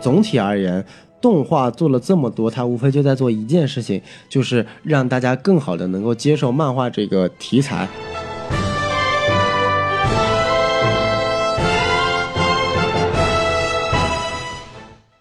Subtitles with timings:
[0.00, 0.84] 总体而言，
[1.20, 7.86] 动画做了这么多，它无非就在做一件事情，就是让大家更好的能够接受漫画这个题材。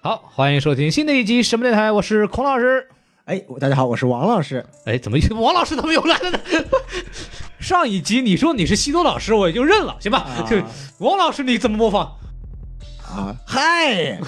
[0.01, 2.87] 好，欢迎收听新的一集什么电台，我是孔老师。
[3.25, 4.65] 哎，大家好，我是王老师。
[4.85, 6.39] 哎，怎么王老师怎么又来了呢？
[7.59, 10.25] 上一集你说你是西多老师，我也就认了，行吧？
[10.49, 10.55] 就
[11.05, 12.15] 王老师你怎么模仿？
[13.09, 14.19] 啊，嗨！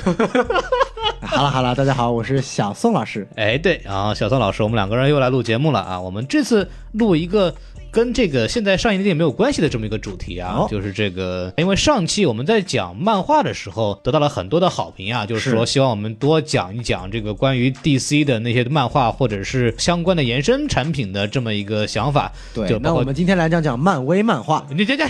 [1.21, 3.27] 好了好了，大家好，我是小宋老师。
[3.35, 6.01] 哎，对，然后小宋老师，我们两个人又来录节目了啊。
[6.01, 7.53] 我们这次录一个。
[7.91, 22.31] 跟这个现在上映的电影没有关系的这么一个主题啊，就是这个，因为上期我们在讲漫画的时候得到了很多的好评啊，就是说希望我们多讲一讲这个关于 DC 的那些漫画或者是相关的延伸产品的这么一个想法。
[22.53, 24.65] 对，那我们今天来讲讲漫威漫画。
[24.73, 25.05] 你这这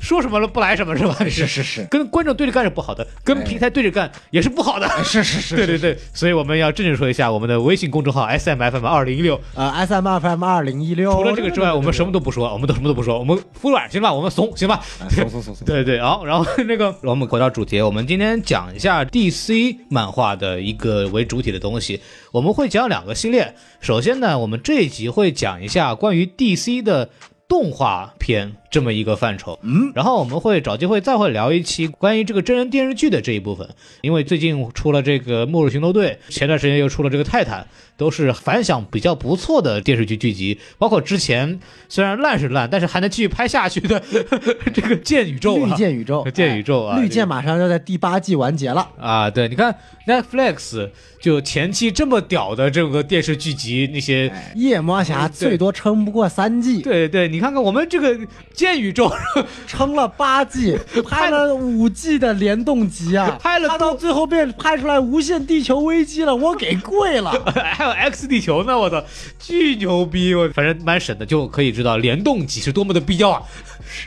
[0.00, 1.16] 说什么了不来什么是吧？
[1.28, 4.88] 是是是，跟观众对着干是不好的，跟平台对着干也是不好的。
[5.02, 11.12] 是是是，对对对，所以我们要正式说一下我们的微信公众号 S M F M 二零一六呃 S M F M 二零一六。
[11.12, 15.66] 除了这个之外，我们什么都不说，我们都什么都不说，我们服软行吧，我们怂行吧，怂怂怂 怂。
[15.66, 22.00] 对对，好，然后 那个我们回到主题，我们今天讲一下 DC 漫画的一个为主体的东西，
[22.32, 23.54] 我们会讲两个系列。
[23.80, 27.10] 首先呢，我们这一集会讲一下关于 DC 的
[27.46, 28.54] 动画片。
[28.70, 33.66] 这么一个范畴，嗯，然后我们会找机会再会聊一期关于这个真人电视剧的这一部分，
[34.02, 37.62] 因为最近出了这个《末日巡逻队》，前段时间又出了这个《泰坦》，
[37.98, 41.60] 都是反响比较不错的电视剧剧集，包括之前
[41.90, 44.00] 虽然烂是烂，但是还能继续拍下去的
[44.72, 49.28] 这个《剑宇宙》绿剑宇宙，剑宇宙啊，绿剑马上要在第八季完结了啊！
[49.28, 49.74] 对，你看
[50.06, 50.88] Netflix
[51.20, 58.18] 就前期这么屌的这个电视剧集，那些夜魔侠最多撑不过三季，对对，你看看我们这个。
[58.54, 59.08] 剑宇宙
[59.68, 60.76] 撑了八季，
[61.08, 67.30] 拍了五季的联动集啊，拍了到最后变拍出来无限地球危机了，我给跪了。
[67.54, 69.04] 还有 X 地球呢，我操，
[69.38, 70.34] 巨牛逼！
[70.34, 73.42] 我反正蛮神的，就可以知道联动集是多么的必要啊。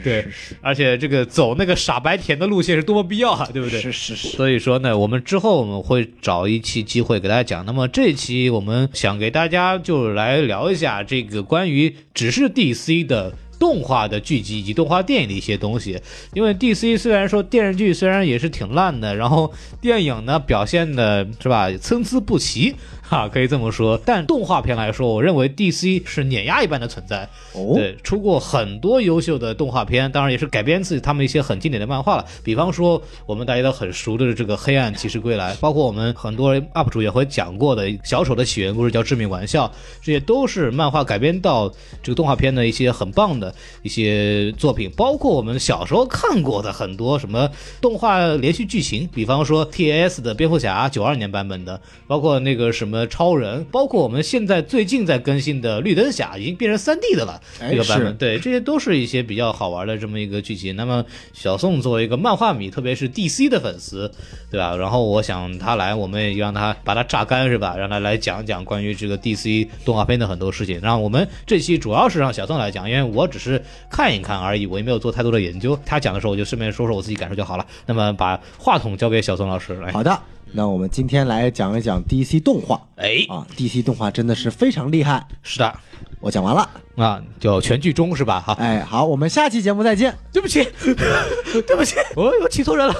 [0.03, 0.27] 对，
[0.61, 3.81] 而且这个走那个傻白甜的路线是多么必要啊，对不对？
[3.81, 4.27] 是是是。
[4.29, 7.65] 所以说呢，我们之后我们会找一期机会给大家讲。
[7.65, 13.33] 那么这一期我们想给大家就来聊一下这个关于只是 DC 的。
[13.61, 16.01] 动画的剧集以及动画电影的一些东西，
[16.33, 22.73] 因为 DC 虽然说电视剧虽然也是挺烂的，然后电影呢表现的是吧参差不齐。
[23.11, 27.27] 啊，可以这么说，但动画片来说，我认为 DC 是碾压一般的存在。
[27.53, 32.25] 哦，对，出过很多优秀的动画片，当然也是改编自他们一些很经典的漫画了。
[32.41, 39.67] 比方说，我们大家都很熟的这个《黑暗骑士归来》，包括我们很多 UP 主也会讲过的《小丑的起源故事》叫《致命玩笑》，
[40.01, 41.69] 这些都是漫画改编到
[42.01, 44.89] 这个动画片的一些很棒的一些作品。
[44.95, 47.49] 包括我们小时候看过的很多什么
[47.81, 53.00] 动画连续剧情，比方说 TAS 的蝙蝠侠九二年版本的，包括那个什么。
[53.07, 57.41] 超人，包括我们现在最近在更新的绿灯侠，已经变成三 D 的了。
[57.59, 60.75] 这个版本，对，这些都是一些比较好玩的这么一个剧情。
[60.75, 61.03] 那么
[61.33, 64.11] 小宋作为一个漫画迷，特别是 DC 的粉丝，
[64.49, 64.75] 对吧？
[64.75, 67.75] 然后我想他来，我们也让他把他榨干，是吧？
[67.77, 70.79] 让他来讲讲关于这个 DC 动画片的很多事情。
[70.81, 75.77] 然后我们这期主要是让小宋来讲，因为我只是看一看而已，我也没有做太多的研究。
[75.85, 77.65] 他讲的时候，我就顺便说说我自己感受就好了。
[77.85, 79.91] 那么把话筒交给小宋老师来。
[79.91, 80.19] 好的。
[80.53, 83.25] 那我们今天来讲一讲 DC 动画，哎。
[83.29, 85.25] 啊，DC 动画真的是非常厉害。
[85.43, 85.73] 是的，
[86.19, 86.69] 我讲完了。
[86.97, 88.39] 啊，就全剧终是吧？
[88.41, 90.15] 哈，哎，好，我们下期节目再见。
[90.31, 92.93] 对不起， 对不起，我我请错人了，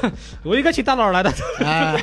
[0.44, 1.31] 我应该请大佬来的。
[1.59, 2.01] 哎，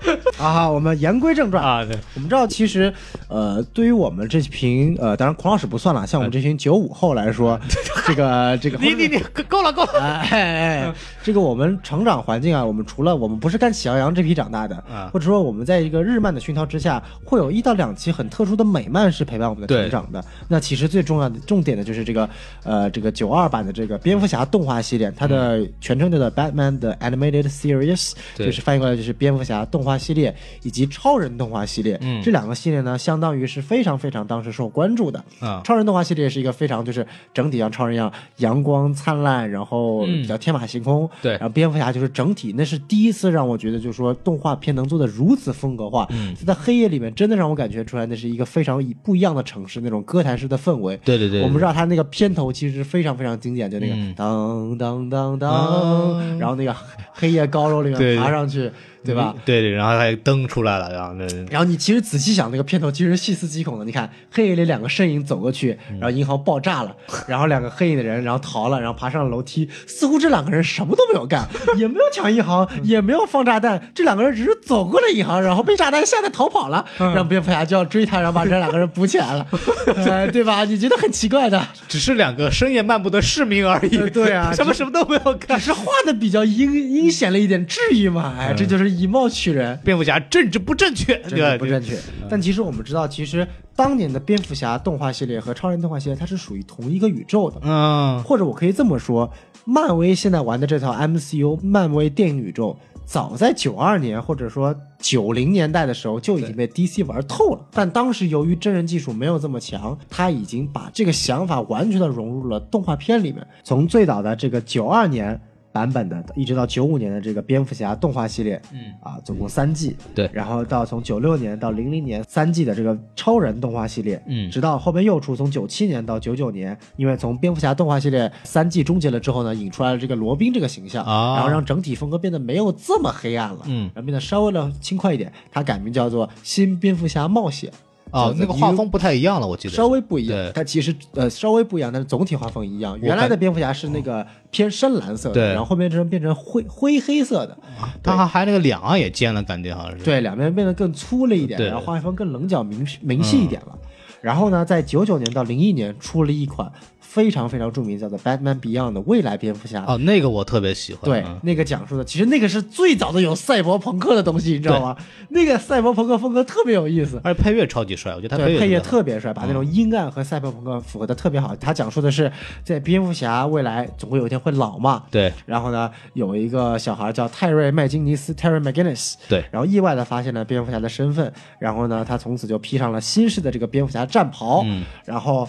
[0.38, 1.62] 啊，我们言归正传。
[1.62, 2.92] 啊，对，我们知道其实，
[3.28, 7.60] 呃，对于我们这群呃，当然孔老师不算了，像我们这群九五后来说，
[8.06, 9.18] 这 个这个，你你你
[9.48, 14.82] 够了够了， 哎哎，这个我们成长环境啊，我们除了我们不是看喜羊羊这批长大的。
[15.12, 20.24] 或者说，我们在一个日漫的熏陶之下，会有一到两期很特殊的美漫是陪伴我们的成长的。
[20.48, 22.28] 那其实最重要的重点的就是这个，
[22.62, 31.98] 呃，这个九二版的这个蝙蝠侠动画系列，它的全称叫做 Batman 的 Animated Series，就是翻译过来就是蝙蝠侠动画系列以及超人动画系列。
[32.02, 35.24] 嗯，这两个系列呢，相当于是非常非常当时受关注的。
[35.40, 41.08] 啊，超人动画系列是一个非常就是整体像超人一样阳光灿烂，然后比较天马行空。
[41.22, 44.50] 对，然后蝙蝠侠就是整体，那是第一次让我觉得就是说动画。
[44.60, 50.98] 片能做的如此风格化，嗯在黑夜里面真的让我感觉出来，那是一个非常以不一样的城市，那种歌坛式的氛围。
[51.02, 56.76] 对对对，我们知道他那个片头其实非常非常经典，就那个当当当当，然后那个
[57.14, 58.72] 黑夜高楼里面爬上去，对
[59.14, 59.34] 吧？
[59.44, 63.84] 对对，然后还灯出来了，然后那然后你其实仔细想，那个片头其实细思极恐的。
[63.84, 66.94] 你看黑夜里两个身影走过去，然后银行爆炸了，
[67.26, 79.46] 然后两个黑影的人然后逃了，然后爬上了楼梯，似乎这两个人什么都没有干， 也没有抢银行，也没有放炸弹，这两个人只是走过了银行，然后被炸弹吓得逃跑了，然后蝙蝠侠就要追他，然后把这两个人捕起来了，
[79.96, 80.64] 呃对吧？
[80.64, 84.10] 你觉得很奇怪的，只是两个深夜漫步的市民而已。
[84.10, 88.34] 对啊， 什么什么都没有干，只是画的比较阴阴险了一点，至于吗？
[88.38, 89.78] 哎，这就是以貌取人。
[89.84, 91.96] 蝙蝠侠政治不正确，政治不正确。
[92.28, 97.60] 但其实我们知道，其实当年的蝙蝠侠动画系列和超人动画系列，它是属于同一个宇宙的。
[97.62, 99.32] 嗯，或者我可以这么说，
[99.64, 107.66] 漫威现在玩的这套 MCU 漫威电影宇宙，早在九二年或者说九零年代的时候就已经被 DC 玩透了。
[107.72, 113.46] 但当时由于真人技术没有这么强，他已经把这个想法完全的融入了动画片里面。
[113.64, 115.40] 从最早的这个九二年。
[115.72, 118.78] 版本的，一直到九五年的这个蝙蝠侠动画系列，嗯。
[119.00, 137.72] 啊，总共三季，对，然后到从九六年到零零年三季的这个超人动画系列，嗯，直到后边又出从九七年到九九年，因为从蝙蝠侠动画系列三季终结了之后呢，引出来了这个罗宾这个形象，啊，然后让整体风格变得没有这么黑暗了，嗯，然后变得稍微的轻快一点，它改名叫做新蝙蝠侠冒险。
[138.12, 140.52] 哦，那个画风不太一样了，我记得稍微不一样。
[140.54, 142.98] 它其实呃稍微不一样，但是总体画风一样。
[143.00, 147.56] 原来的蝙蝠侠是那个偏深蓝色的，然后后面成变成灰灰黑色的。
[148.02, 150.04] 它还还那个两岸也尖了，感觉好像是。
[150.04, 153.78] 对，两边变得更粗了一点，然后画风更棱角明明细一点了。
[154.20, 156.70] 然后呢，在九九年到零一年出了一款。
[157.00, 161.02] 非常非常著名，叫做《Batman Beyond》的未来蝙蝠侠哦，那个我特别喜欢。
[161.04, 164.96] 对，那个讲述的其实那个是最早的有赛博朋克的东西，你知道吗？
[165.30, 171.56] 那个赛博朋克风格特别有意思，而且配乐超级帅，我觉得他配乐特别帅，把那种阴暗和赛博朋克符合的特别好。
[171.56, 172.30] 他讲述的是
[172.62, 175.32] 在蝙蝠侠未来总会有一天会老嘛，对。
[175.46, 179.44] 然后呢，有一个小孩叫泰瑞麦金尼斯 （Terry McGinnis），对。
[179.50, 185.48] 然后意外的发现了蝙蝠侠的身份，然后呢，他从此就披上了新式的这个蝙蝠侠战袍，嗯，然后。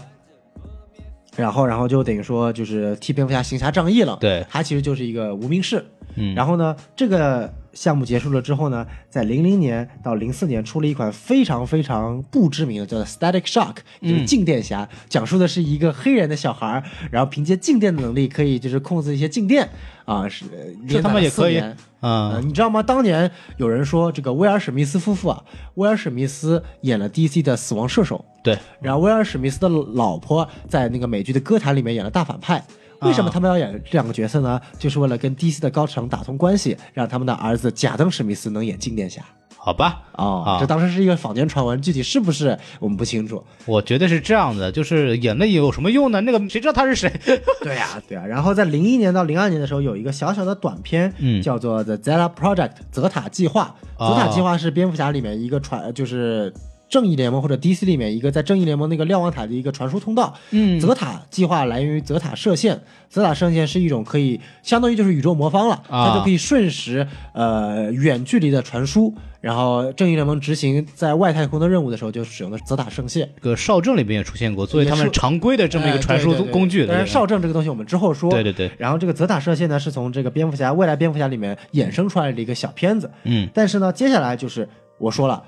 [1.41, 4.17] 然后，然后就等于说，就是替蝙蝠侠行侠仗义了。
[4.21, 5.83] 对，他其实就是一个无名氏。
[6.15, 19.69] 嗯，然后呢，这个项目结束了之后呢，在零零年到零四年出了一款非常非常不知名的，叫做 Static Shock，就是静电侠，讲述的是一个黑人的小孩，然后凭借静电的能力，可以就是控制一些静电
[20.05, 20.45] 啊，是
[20.87, 21.61] 这他妈也可以
[22.01, 22.39] 啊。
[22.43, 22.83] 你知道吗？
[22.83, 25.43] 当年有人说这个威尔史密斯夫妇啊，
[25.75, 28.23] 威尔史密斯演了 DC 的死亡射手。
[28.43, 32.63] 对，然后威尔史密斯的老婆在那个美剧的歌坛里面演了大反派。
[33.01, 34.59] 为什么他们要演这两个角色呢？
[34.77, 39.21] 就是为了跟 DC 的高层打通关系，让他们的儿子贾登史密斯能演静电侠。
[39.63, 43.43] 好吧，哦，这当时是一个坊间传闻，具体是不是我们不清楚。
[43.67, 46.19] 我觉得是这样的，就是演了有什么用呢？
[46.21, 47.11] 那个谁知道他是谁？
[47.61, 48.25] 对呀，对呀。
[48.25, 53.75] 然后在零一年到零二年的时候，有一个小小的短片，嗯，叫做 The Zeta Project 泽塔计划。
[53.99, 56.51] 泽塔计划是蝙蝠侠里面一个传，就是。
[56.91, 62.79] 正义联盟或者 DC 里面一个在正义联盟那个瞭望塔的一个传输通道，嗯，泽塔计划来源于泽塔射线，
[63.09, 73.29] 泽塔射线是一种可以相当于就是宇宙魔方了，它就可以瞬时呃远距离的传输，然后正义联盟执行在外太空的任务的时候就使用的泽塔射线。
[73.41, 76.85] 这个少正里边也出现过，作为他们常规的这么一个传输工具。
[76.85, 78.29] 但是少正这个东西我们之后说。
[78.29, 78.69] 对对对。
[78.77, 84.67] 然后这个泽塔射线呢是从这个蝙蝠侠未来蝙蝠侠里面衍生出来的一个小片子，嗯，但是呢接下来就是
[84.97, 85.41] 我说了。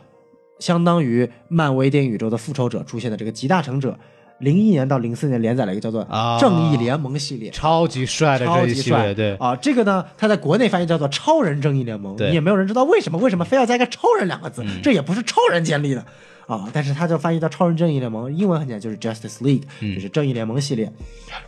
[0.64, 4.00] 相当于漫威电影宇宙的复仇者出现的这个集大成者，
[4.40, 6.06] 零一年到零四年连载了一个叫做
[6.40, 9.36] 《正义联盟》系列，超级帅的超级帅，对。
[9.36, 16.06] 啊，这个呢，它在国内翻译叫做《超人正义联盟》，也没有人知道为什么，为什么非要加一个“超人”两个字，这也不是超人建立的。
[16.48, 20.90] 啊，但是它就翻译到《超人正义联盟》，英文很简单，就是 Justice League，就是正义联盟系列，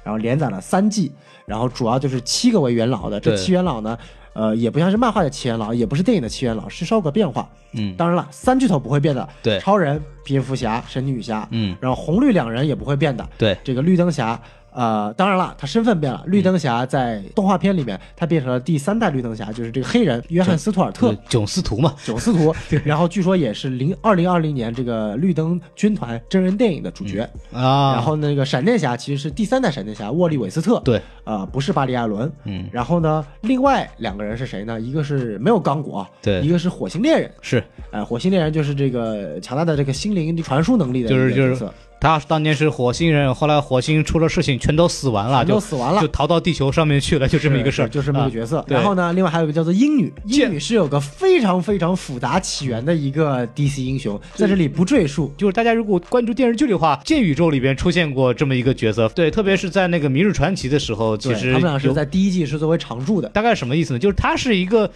[0.03, 1.13] 然后连载了三季，
[1.45, 3.97] 然后主要就是七个为元老的，这七元老呢。
[4.35, 7.49] 呃，也不像是漫画的七元老，也不是电影的七元老，是稍有变化。
[7.71, 9.27] 嗯，当然了，三巨头不会变的。
[9.41, 11.47] 对，超人、蝙蝠侠、神女侠。
[11.51, 13.27] 嗯，然后红绿两人也不会变的。
[13.37, 14.39] 对，这个绿灯侠。
[14.75, 16.21] 呃，当然了，他身份变了。
[16.27, 22.53] 绿灯侠在动画片里面，他变成了第三代绿灯侠，就是这个黑人约翰斯图尔特囧斯图嘛，囧斯图。
[22.83, 27.21] 然后据说也是零二零二零年这个绿灯军团真人电影的主角
[27.53, 27.93] 啊。
[27.93, 32.29] 然后那个闪电侠其实是第三代闪电侠沃利韦斯特，对，呃，不是巴里艾伦。
[32.43, 32.65] 嗯。
[32.69, 34.77] 然后呢，另外两个人是谁呢？
[34.81, 41.65] 一个是没有刚果，对，一个是火星猎人，是，哎，火星猎人就是这个强大的这个心灵传输能力的，就是就是。
[42.05, 48.63] 他当年是火星人，后来火星出了事情，全都死完了，就死完了，就逃到地球上面去了，就这么一个事儿，就这么一个角色。
[48.67, 55.33] 然后呢，另外还有一个叫做鹰女，鹰女是有个非常非常复杂起源的一个 DC 英雄，在这里不赘述。
[55.35, 63.27] 就是大家如果关注电视剧的话，剑宇宙里边出现过这么一个角色，对，特别是在那个《明日传奇》的时候，其实他们俩是在第一季是作为常驻的。
[63.29, 63.99] 大概什么意思呢？
[63.99, 64.91] 就是他是一个。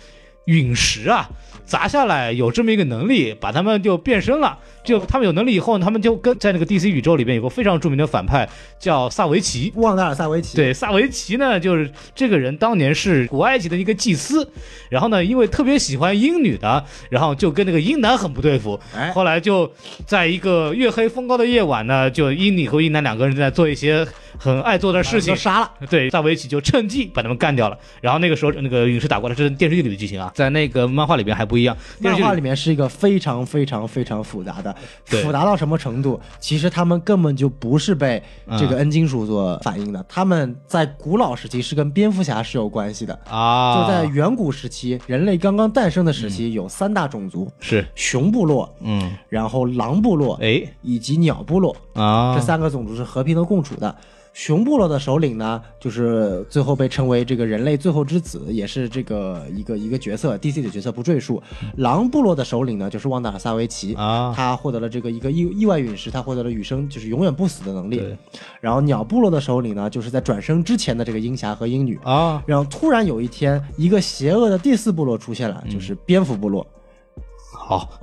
[0.49, 1.29] 陨石啊。
[1.65, 4.57] 砸下来有这么一个能力，把他们就变身了。
[4.83, 10.57] 就他们有能力以后，他们就跟在那个 DC 宇宙里边有个非常著名的反派叫萨维奇，旺达尔萨维奇。
[10.57, 14.51] 对，萨维奇呢，就是这个人当年是古埃及的一个祭司，
[14.89, 18.79] 然后呢，因为特别喜欢鹰女的，然后就跟那个鹰男很不对付。
[18.95, 19.71] 哎，后来就
[20.07, 24.07] 在一个月黑风高的夜晚呢，就鹰女和鹰男两个人在做一些。
[24.41, 25.69] 很爱做的事情，杀了。
[25.89, 27.77] 对，萨维奇就趁机把他们干掉了。
[27.99, 31.75] 然后那个时候，那个陨石打过来，这是电视剧里的剧情啊，在那个漫画里边还不一样。
[31.99, 36.17] 漫画里面是一个非常非常非常复杂的，复杂到什么程度？
[36.39, 38.23] 其实他们根本就不是被
[38.57, 43.81] 这个 N 金属所反映的，他们在古老时期是跟蝙蝠侠是有关系的啊。
[43.81, 53.93] 就在远古时期，人类刚刚诞生的时期，有三大种族，是熊部落，嗯，然后狼部落，哎，以及鸟部落啊，这三个种族是和平的共处的。
[54.31, 61.41] 熊部落的首领呢，就是最后被称为这个人类最后之子，也是这个一个一个角色，DC 的角色不赘述。
[61.77, 68.01] 狼部落的首领呢，就是旺达尔萨维奇啊，他获得了这个一个意意外陨石，他获得了永生，就是永远不死的能力。
[68.61, 72.41] 然后鸟部落的首领呢，就是在转生之前的这个鹰侠和鹰女啊。
[72.45, 76.61] 然后突然有一天，一个邪恶的第四部落出现了，就是蝙蝠部落。
[76.61, 76.69] 好，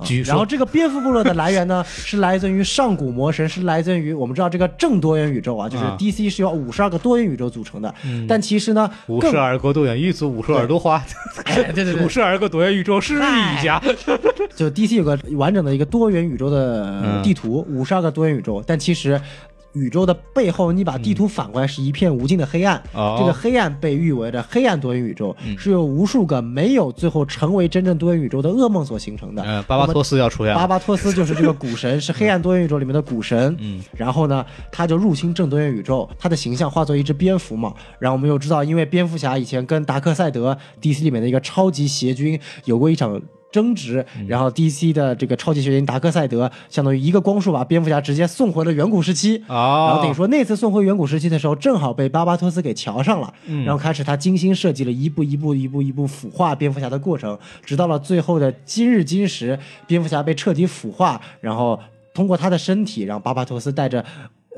[0.03, 0.31] 继续说。
[0.31, 7.93] 然后这个蝙蝠部落的来源呢， 是来自于上古魔神，是来自于我们知道这个正多元宇宙啊，就是 DC 是由五十二个多元宇宙组成的。
[8.27, 11.03] 但其实呢，五十二个多元宇宙，五十二朵花，
[11.45, 13.81] 对对对，五十二个多元宇宙是一家。
[14.55, 19.19] 就 DC 有个完整的一个多元宇宙的地图，五十二个多元宇宙，但其实。
[19.77, 22.81] 宇宙的背后，你把地图反过来是一片无尽的黑暗。
[22.93, 29.43] 这个黑暗被誉为的黑暗多元宇宙，是由无数个没有最后成为真正多元宇宙的噩梦所形成的。
[29.45, 30.53] 嗯，巴巴托斯要出现。
[30.55, 33.55] 巴巴托斯就是这个古神，是黑暗多元宇宙里面的古神。
[33.61, 37.73] 嗯，然后呢，他就入侵正多元宇宙，他的形象化作一只蝙蝠嘛。
[37.99, 43.21] 然后我们又知道，因为蝙蝠侠以前跟达克赛德 DC 里面的一个超级邪军有过一场。
[43.51, 49.87] 争执，然后 DC 的这个超级学员达克赛德，相当于一个光束把蝙蝠侠直接送回了远古时期啊。
[49.87, 53.33] 然后等于说那次送回远古时期的时候，正好被巴巴托斯给瞧上了，
[53.65, 61.79] 然后开始他精心设计了一步一步一步一步腐化蝙蝠侠的过程，直到了最后的今日今时，蝙蝠侠被彻底腐化，然后
[62.13, 64.03] 通过他的身体，让巴巴托斯带着。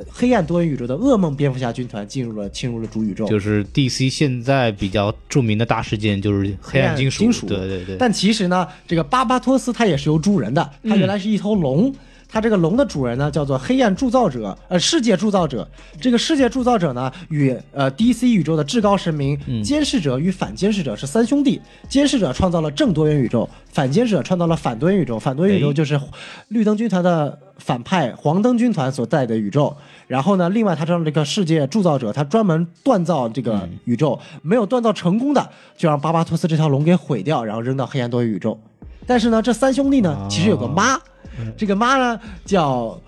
[0.10, 7.20] 黑暗多元宇宙的噩梦蝙蝠侠军团进入了侵入了主宇宙，就是 DC 现在比较著名的大事件就是黑暗金属。
[7.20, 7.98] 金属，对对对。
[7.98, 11.94] 但其实呢，这个巴巴托斯他也是有猪人的，他原来是一头龙，
[12.31, 15.67] 他这个龙的主人呢叫做黑暗铸造者，呃，世界铸造者。
[16.00, 21.59] 这个世界铸造者呢与呃 DC 宇宙的至高神明监视者与反监视者是三兄弟，
[21.89, 26.00] 监视者创造了正多元宇宙，反监视者创造了反多元宇宙，反多元宇宙就是
[26.50, 27.39] 绿灯军团的。
[27.59, 29.75] 反派黄灯军团所在的宇宙，
[30.07, 38.57] 然后呢，另外他这这个世界铸造者，他专门锻造这个宇宙，没有锻造成功的，就让巴巴托斯这条龙给毁掉，然后扔到黑暗多元宇宙。
[39.05, 40.98] 但是呢，这三兄弟呢，其实有个妈，
[41.58, 43.00] 这个妈呢叫。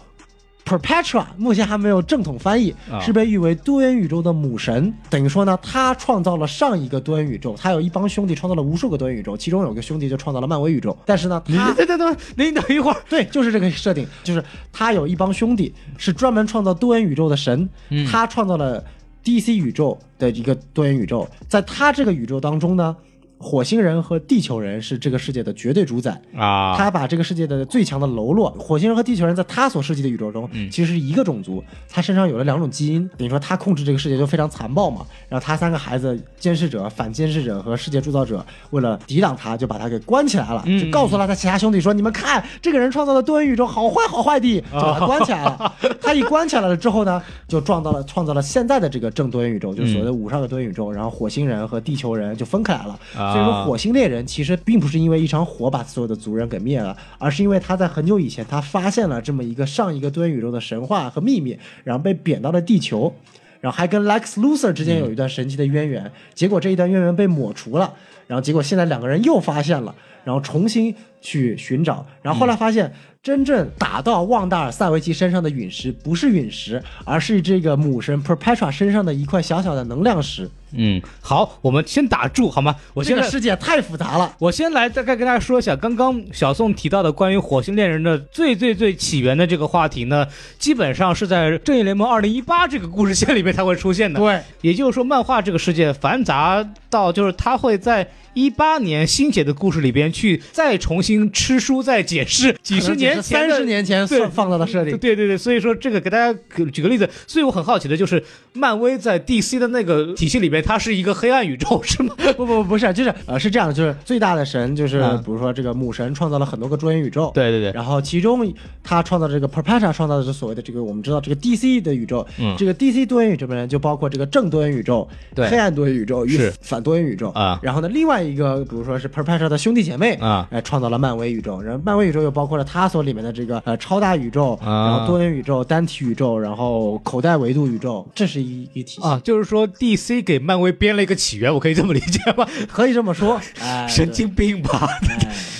[0.63, 4.93] Perpetua 目前还没有正统翻译，是被誉为多元宇宙的母神。
[5.09, 10.95] 等于说呢，她创造了上一个多元宇宙，她有一帮兄弟创造了无数个多元宇宙，其中有个兄弟就创造了漫威宇宙。
[11.03, 17.67] 但是呢，他等等等，您等一会儿， 对，就是这个设定，就是他有一帮兄弟是专门创造多元宇宙的神，
[18.09, 18.81] 他创造了
[19.25, 22.95] DC 宇宙的一个多元宇宙，在他这个宇宙当中呢。
[23.41, 26.75] 火星人和地球人是这个世界的绝对主宰啊！
[26.77, 31.63] 他把这个世界的最强的喽啰，火星人和地球人在他所设计的宇宙中，其实是一个种族。
[31.89, 35.05] 他身上有了两种基因，等于说他控制这个世界就非常残暴嘛。
[35.27, 45.73] 然后他三个孩子，监视者、反监视者和世界铸造者，为了抵挡他，就把他给关起来了，就告诉了他其他兄弟说：“你们看，这个人创造的多元宇宙好坏好坏的，就把他关起来了。
[46.01, 50.91] 他一关起来了之后呢，就撞到了创造了现在的这个正多元宇宙，就是所谓的五十二个多元宇宙。
[50.91, 52.99] 然后火星人和地球人就分开来了。
[53.31, 63.13] 所以说，火星猎人其实并不是因为一场火把所有的族人给灭了，而是因为他在很久以前，他发现了这么一个上一个多元宇宙的神话和秘密，然后被贬到了地球，
[63.59, 66.11] 然后还跟 Lex Luthor 之间有一段神奇的渊源。
[66.33, 67.93] 结果这一段渊源被抹除了，
[68.27, 72.93] 然后结果现在两个人又发现了，然后重新去寻找，然后后来发现。
[73.23, 80.49] 真正打到旺达尔萨维奇身上的陨石不是陨石，而是这个母神 Perpetua 身上的一块小小的能量石。
[80.73, 82.75] 嗯，好，我们先打住好吗？
[82.93, 84.35] 我这个世界太复杂了。
[84.39, 90.25] 我先来大概跟大家说一下，刚刚小宋提到的关于火星恋人的最最最起源的这个话题呢，
[90.57, 94.19] 基本上是在正义联盟二零一八这个故事线里面才会出现的。
[94.19, 98.07] 对，也就是说，漫画这个世界繁杂到就是它会在。
[98.33, 106.39] 一八年新写的故事里边去再重新吃书再解释几十年三十年前放放到的设定，对对对，所以说这个给大家
[106.71, 108.23] 举个例子，所以我很好奇的就是
[108.53, 112.15] 漫威在 DC 的那个体系里边面它是一个黑暗宇宙，是吗？
[112.37, 118.41] 不不不不是，就是呃是这样的，就是最大的神就是比如说这个母神创造了很多个多元宇宙，对对对，然后其中
[118.83, 125.47] 他创造这个 Perpetua 创造的是所谓的这个我们知道这个 DC 的宇宙，嗯，这个 DC 多元宇宙里面就包括这个正多元宇宙、对。
[125.49, 126.51] 黑暗多元宇宙与是。
[126.61, 127.29] 反多元宇宙。
[127.31, 134.87] 啊，然后呢另外一个比如说是 Perpetua 的兄弟姐妹啊，哎创造了漫威宇宙，然后漫威宇宙又包括了它所里面的这个呃超大宇宙，啊。
[134.87, 139.01] 然后多元宇宙、单体宇宙，然后口袋维度宇宙，这是一一体系。
[139.01, 142.45] 啊，就是说 DC 给漫威编了一个起源，我可以这么理解吗？
[142.69, 144.85] 可以这么说，哎，神经病吧？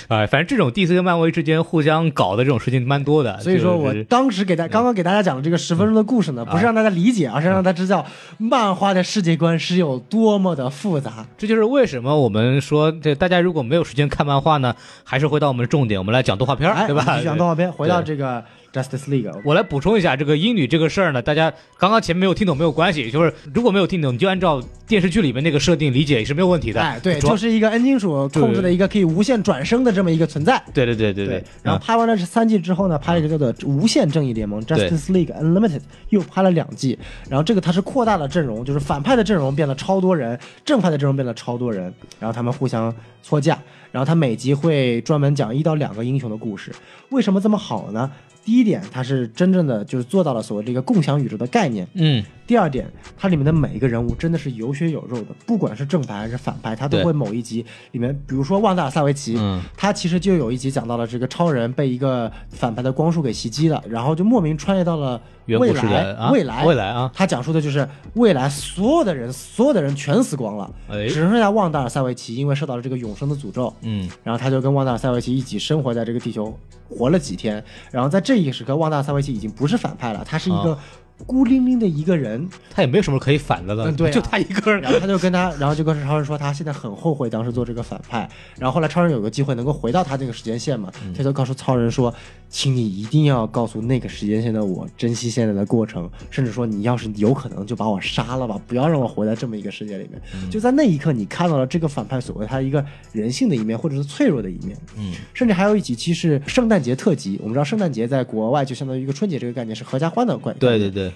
[0.09, 3.39] 哎， 反正这种 DC 跟漫威之间互相搞的这种事情蛮多的。
[3.39, 8.05] 所以说我当时给大刚刚给大家讲的这个十分钟的故事呢，不是让大家理解，而是让大家知道
[8.37, 11.25] 漫画的世界观是有多么的复杂。
[11.37, 17.05] 这就是为什么我们说，这大家如果没有时间看漫画呢，还是回到我们的重点，我们来讲动画片，哎，对吧？
[17.13, 18.43] 继续讲动画片，回到这个
[18.73, 26.81] Justice League，我来补充一下这个英语这个事儿呢，大家刚刚前面没有听懂没有关系，就是如果没有听懂，你就按照电视剧里面那个设定理解也是没有问题的。
[26.81, 30.61] 哎，对，就是一个 N 金属控制的一个可以无限转生的这么一个存在。
[30.73, 36.97] 对对对对对，然后拍完了这三季之后呢，拍了一个叫做《无限正义联盟》（Justice League Unlimited），又拍了两季。
[37.29, 43.59] 然后这个它是扩大了阵容，就是反派的阵容变了超多人，正派的阵容变了超多人，然后他们互相搓架。
[43.91, 46.73] 然后它每集会专门讲一到两个英雄的故事。
[47.09, 48.09] 为什么这么好呢？
[48.43, 51.87] 第一点，它是真正的就是做到了所谓这个共享宇宙的概念。
[51.93, 52.85] 嗯，第二点，
[53.17, 59.61] 它里面的每一个人物真的是有血有肉的，不管是正派还是反派，他都会某一集里面，比如说旺达尔萨维奇，嗯。
[59.77, 71.07] 他其实就有一集讲到了这个超人被一个反派的光束给袭击了，然后就莫名穿越到了未来未来，未来啊，他讲述的就是未来所有的人，所有的人全死光了，哎。
[71.07, 74.09] 只剩下旺达尔萨维奇，因为受到了这个永生的诅咒，嗯。
[74.25, 76.53] 然后他就跟旺达尔萨维奇一起生活在这个地球，
[76.89, 77.63] 活了几天。
[77.91, 80.77] 然后在这一时刻，旺达尔萨维奇已经不是反派了，他是一个
[81.25, 82.47] 孤零零的一个人。
[82.73, 84.81] 他也没有什么可以反的了，嗯对啊就他一个人。
[84.81, 88.29] 然后他就跟他，然后就跟超人说，他现在很后悔当时做这个反派。
[88.57, 92.13] 然后后来超人有个机会能够回到他那个时间线嘛，他就告诉超人说，
[92.49, 100.21] 请你一定要告诉那个时间线的我，珍惜现在的过程，甚至说你要是有可能就把我杀了吧，不要让我活在这么一个世界里面。
[100.49, 104.77] 就在那一刻，你看到了这个反派所谓他一个人性的一面，或者是脆弱的一面。
[104.97, 107.37] 嗯，甚至还有一几期是圣诞节特辑。
[107.41, 110.57] 我们知道圣诞节在国外就相当于一个春节这个概念，是合家欢的概念。
[110.59, 111.10] 对对对，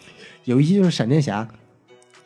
[0.46, 1.48] 有一集就是闪电侠。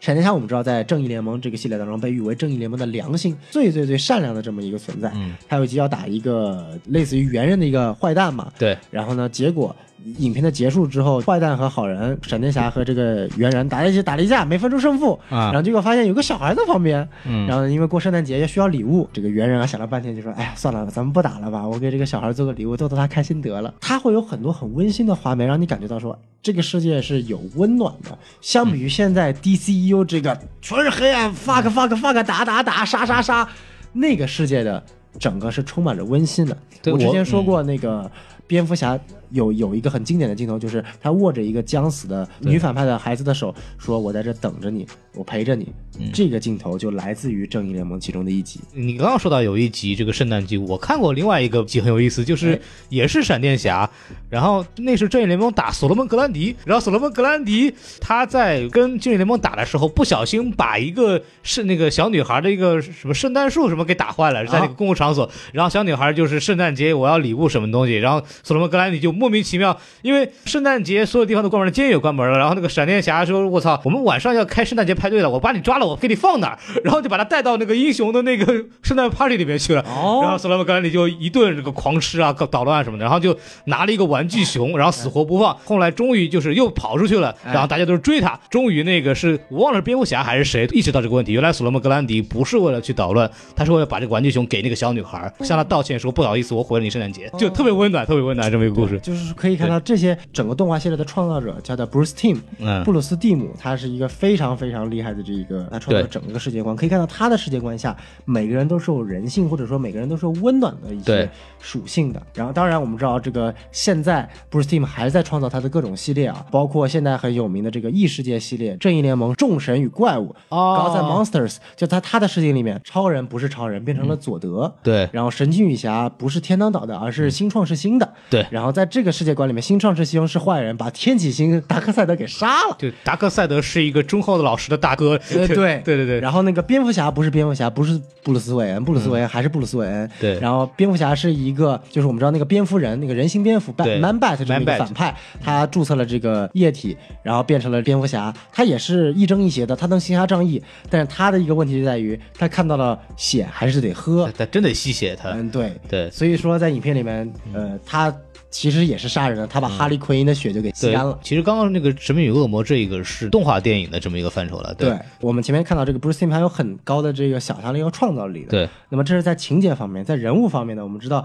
[0.02, 5.12] 闪电侠我们知道在正义联盟这个系列当中被誉为正义联盟的良心，最最最善良的这么一个存在。
[5.16, 9.76] 嗯，他有一集要打一个类似于猿人的一个坏蛋嘛，对，然后呢，结果
[10.18, 15.20] 影片的结束之后，坏蛋和好人闪电侠和这个猿人打在一起打了一架，没分出胜负。
[15.30, 28.18] 啊然后结果发现有个小孩在旁边，嗯然后因为过圣诞节要需要礼物，这个猿人啊想了半天就说：“哎呀，算了，咱们不打了吧，我给这个小孩做个礼物，逗逗他开心得了。”他会有很多很温馨的画面，让你感觉到说这个世界是有温暖的。
[28.42, 33.48] 相比于现在 DCU 这个全是黑暗，fuck fuck fuck，打打打，杀杀杀，
[33.92, 34.82] 那个世界的
[35.20, 36.58] 整个是充满着温馨的。
[36.86, 38.10] 我之前说过那个。
[38.50, 39.00] 蝙蝠侠
[39.32, 45.68] 有有一个很经典的镜头，就是他握着一个将死的女反派的孩子的手，说：“我在这等着你，我陪着你。
[46.14, 48.62] 这个镜头就来自于《正义联盟》其中的一集。
[48.74, 53.90] 你刚刚说到有一集这个圣诞集，我看过另外一个集很有意思，就是哎也是闪电侠，
[54.30, 78.46] 然后那是正义联盟打所罗门格兰迪，然后所罗门格兰迪他在跟正义联盟打的时候，不小心把一个是那个小女孩的一个什么圣诞树什么给打坏了，在那个公共场所，然后小女孩就是圣诞节我要礼物什么东西，然后所罗门格兰迪就莫名其妙，因为圣诞节所有地方都关门了，监狱也关门了，然后那个闪电侠说：“我操，我们晚上要开圣诞节派对了，我把你抓了，我给你放哪儿？”然后就把他带到那个英雄的那个
[78.82, 79.82] 圣诞 party 里面去了。
[79.82, 85.56] 哦然后索罗门格兰迪就一顿这个狂吃啊、捣乱什么的，然后就拿了一个玩具熊，然后死活不放。
[85.66, 88.40] 后来终于就是又跑出去了，哎然后大家都是追他。
[88.50, 99.00] 终于那个是我忘了是蝙蝠侠还是谁意识到这个问题，原来索罗门格兰迪不是为了去捣乱，他是为了把这个玩具熊给那个小女孩，向她道歉说不好意思，我毁了你圣诞节，就特别温暖，特别温暖这么一个故事。
[99.10, 106.76] 就是可以看到这些整个动画系列的创造者叫做 Bruce Timm，嗯布鲁斯蒂姆，他是一个非常非常厉害的这一个，他创造整个世界观。
[106.76, 111.28] 可以看到他的世界观下，每个人都是有人性，或者说每个人都是有温暖的一些
[111.60, 112.22] 属性的。
[112.36, 124.72] 然后，当然我们知道这个现在 Bruce Timm 还在创造他的各种系列啊，包括现在很有名的这个异世界系列《正义联盟：众神与怪物》哦 Gods and Monsters，就在他的世界里面，超人不是超人，变成了佐德。
[124.84, 128.14] 对然后神奇女侠不是天堂岛的，而是新创世新的。
[128.30, 132.76] 对然后在这这个世界观里面，新创世西翁是坏人，把天启星达克赛德给杀了。
[132.78, 135.18] 对达克赛德是一个忠厚的老实的大哥。
[135.32, 136.20] 对 对对对。
[136.20, 140.12] 然后那个蝙蝠侠不是蝙蝠侠，不是布鲁斯韦恩，布鲁斯韦恩还是布鲁斯韦恩。
[140.20, 140.38] 对。
[140.42, 148.34] 然后蝙蝠侠是一个，就是我们知道那个蝙蝠人，那个人形蝙蝠，Man Bat 这么一个反派，他注册了这个液体，然后变成了蝙蝠侠。
[148.52, 155.16] 他也是亦正亦邪的，他能行侠仗义，但是他的一个问题就在于，他看到了血还是得喝，他真得吸血。
[155.16, 156.12] 他嗯，对对。
[156.12, 158.14] 所以说在影片里面，呃，他。
[158.52, 161.18] 其实也是杀人的，他把哈利奎因的血就给吸干了。
[161.22, 164.74] 其实刚刚那个《神秘与恶魔》这一个是动画电影的这么一个范畴了。
[164.74, 168.50] 对，我们前面看到这个 Bruce Timm 还有很高的这个想象力和创造力的。
[168.50, 171.24] 对，那么这是在情节方面，在人物方面呢，我们知道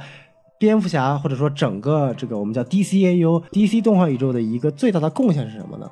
[0.58, 5.90] 蝙蝠侠或者说整个这个我们叫 DCAU DC 动画宇宙的一个最大的贡献是什么呢？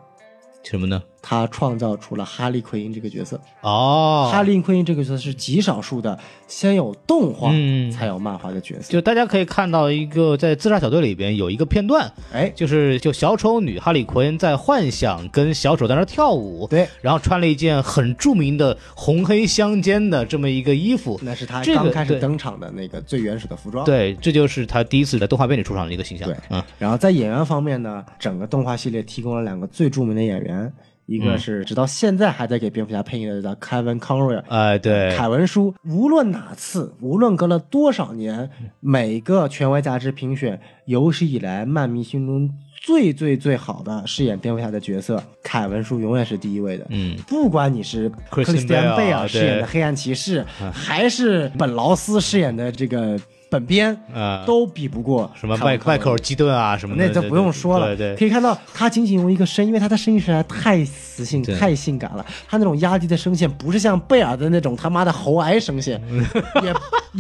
[0.62, 1.02] 什么呢？
[1.22, 7.52] 他创造出了哈利奎因这个角色哦，哈利奎因这个角色是极少数的，先有动画
[7.96, 8.92] 才有漫画的角色。
[8.92, 23.84] 就大家可以看到一个在自杀小队里边有一个片段，哎，就是就小丑女哈利奎因在幻想跟小丑在那跳舞，对，然后穿了一件很著名的红黑相间的这么一个衣服，那是他刚开始登场的那个最原始的服装。
[23.84, 26.28] 对，这就是他第一次在动画片里出场的一个形象。
[26.28, 30.72] 对，嗯，然后在演员方面呢，整个动画系列提供了两个最著名的演员。
[31.06, 38.48] 一个是直到现在还在给蝙蝠侠配音的叫凯文·康瑞尔，哎，对，凯文叔，无论哪次，无论隔了多少年，
[38.80, 42.48] 每个权威价值评选有史以来漫迷心中
[42.80, 46.86] 最最最好的饰演蝙蝠侠的角色，凯文叔永远是第一位的。
[46.90, 53.18] 嗯，不管你是克里斯蒂安·贝尔饰演的黑暗骑士，还是本劳斯饰演的这个。
[53.52, 57.94] 本编啊都比不过什么迈迈克尔基顿啊什么的，那就不用说了。
[57.94, 62.24] 对对，可以看到他仅仅用一个声，因为他的声音实在太磁性、太性感了。
[62.48, 66.00] 他那种压低的声线，不是像贝尔的那种他妈的喉癌声线，
[66.64, 66.74] 也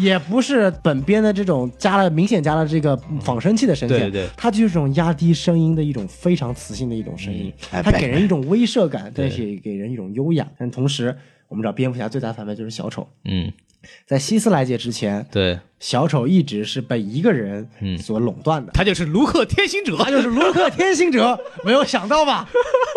[0.04, 3.98] 也不是本编的这种加了明显加了这个仿声器的声线。
[3.98, 10.48] 对对，他就是这种压低声音的一种非常磁性的一种声音，他给人一种威慑感，但是也给人一种优雅。
[10.58, 11.14] 但同时，
[11.48, 13.06] 我们知道蝙蝠侠最大反派就是小丑。
[13.26, 13.52] 嗯。
[14.06, 17.68] 在希斯莱杰之前，对小丑一直是被一个人
[17.98, 22.48] 所垄断的，他就是卢克天行者，他就是卢克天行者， 没有想到吧？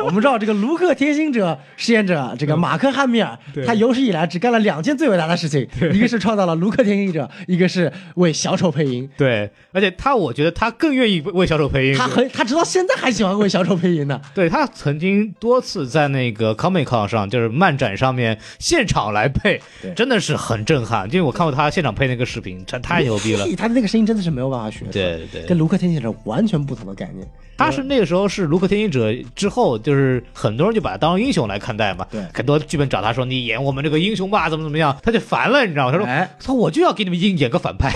[0.03, 9.09] 我们知道这个卢克天行者饰演者这个马克汉密尔，他有史以来只干了两件最伟大的事情，一个是创造了卢克天行者，一个是为小丑配音。
[9.17, 14.21] 对，而且他我觉得他更愿意为小丑配音，他很他直到现在还喜欢为小丑配音呢。
[14.35, 19.59] 对他曾经多次在那个 Comic Con 上，就是漫展上面现场来配，
[19.95, 20.63] 真的是很。
[20.65, 23.47] 震撼，因为我看过他现场配那个视频，真太牛逼了。
[23.57, 27.27] 他的那个声音真的是没有办法学，对对对，跟卢克天行者完全不同的概念。
[27.57, 32.05] 他是那个时候是卢克天行者之后，就是很多人就把他当英雄来看待嘛。
[32.11, 35.91] 对，很多剧本找他说你演我们这个英雄吧，怎么怎么样，他就烦了，你知道吗？
[35.93, 37.93] 他说，哎，他说我就要给你们演演个反派，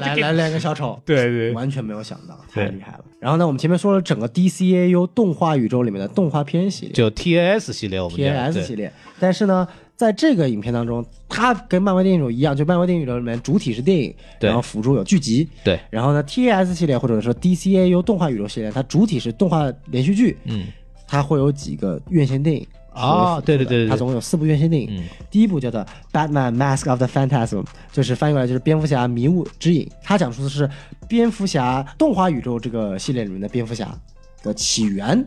[0.00, 0.98] 来 来来个小丑。
[1.04, 3.04] 对对， 完全没有想到，太厉害了。
[3.20, 9.68] 然后呢，我们前面说了整个 DCAU 动画宇宙里面的动画片系列，就 TAS 系列，我们 TAS 系列，但是呢。
[9.96, 15.48] 在这个影片当中，它跟漫威电影宇宙一样，就漫威电影宇宙里面主体是电影，然后辅助有剧集。
[15.62, 15.78] 对。
[15.90, 20.36] 然后呢，TAS 系列或者说 D C A U 动画宇宙系列，它主体是动画连续剧。
[20.44, 20.66] 嗯。
[21.06, 23.40] 它会有几个院线电影啊？
[23.40, 24.88] 对对对它总共有四部院线电影。
[24.90, 25.04] 嗯。
[25.30, 25.80] 第一部叫做
[26.12, 29.88] 《Batman Mask of the Phantasm》，就是翻译过来就是蝙蝠侠迷雾之影。
[30.02, 30.68] 它讲述的是
[31.06, 33.96] 蝙蝠侠动画宇宙这个系列里面的蝙蝠侠
[34.42, 35.24] 的起源。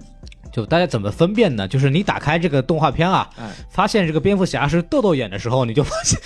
[0.51, 1.67] 就大家怎么分辨呢？
[1.67, 3.29] 就是你打开这个动画片啊，
[3.69, 6.19] 发现这个蝙蝠侠是豆豆演的时候，你就发现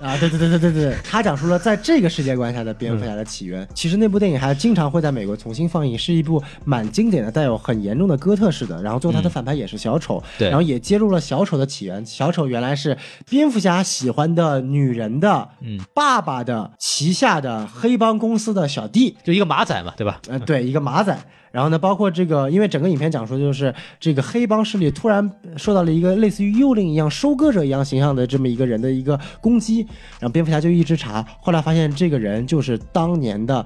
[0.00, 3.66] 啊，对对对对对对，他讲述了在这个世界观下的蝙蝠侠的起源。
[3.74, 8.82] 其实那部电影还经常会在美国重新放映，是一部蛮经典的，带有很严重的哥特式的。
[8.82, 12.04] 然后最后他的反派也是小丑，对，然后也揭露了小丑的起源。
[12.04, 12.96] 小丑原来是
[13.28, 15.48] 蝙蝠侠喜欢的女人的
[15.94, 20.20] 爸爸的旗下的黑帮公司的小弟，就一个马仔嘛，对吧？
[20.28, 21.16] 呃，对，一个马仔。
[21.52, 29.86] 然后呢，包括这个，因为整个影片讲述就是这个黑帮势力突然受到了一个类似于幽灵一样、收割者一样形象的这么一个人的一个攻击，
[30.18, 33.64] 然后蝙蝠侠就一直查，后来发现这个人就是当年的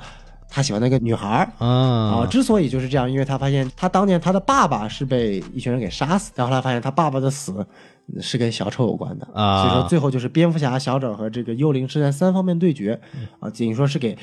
[0.48, 2.26] 他喜欢那个女孩儿啊。
[2.26, 7.64] 之所以就是这样，因为他发现他当年他的爸爸是被一群人给杀死，然后来发现他爸爸的死
[8.20, 9.62] 是跟小丑有关的啊。
[9.62, 13.00] 所以说最后就是蝙蝠侠、小丑和这个幽灵是在三方面对决
[13.38, 14.18] 啊，等于说是给。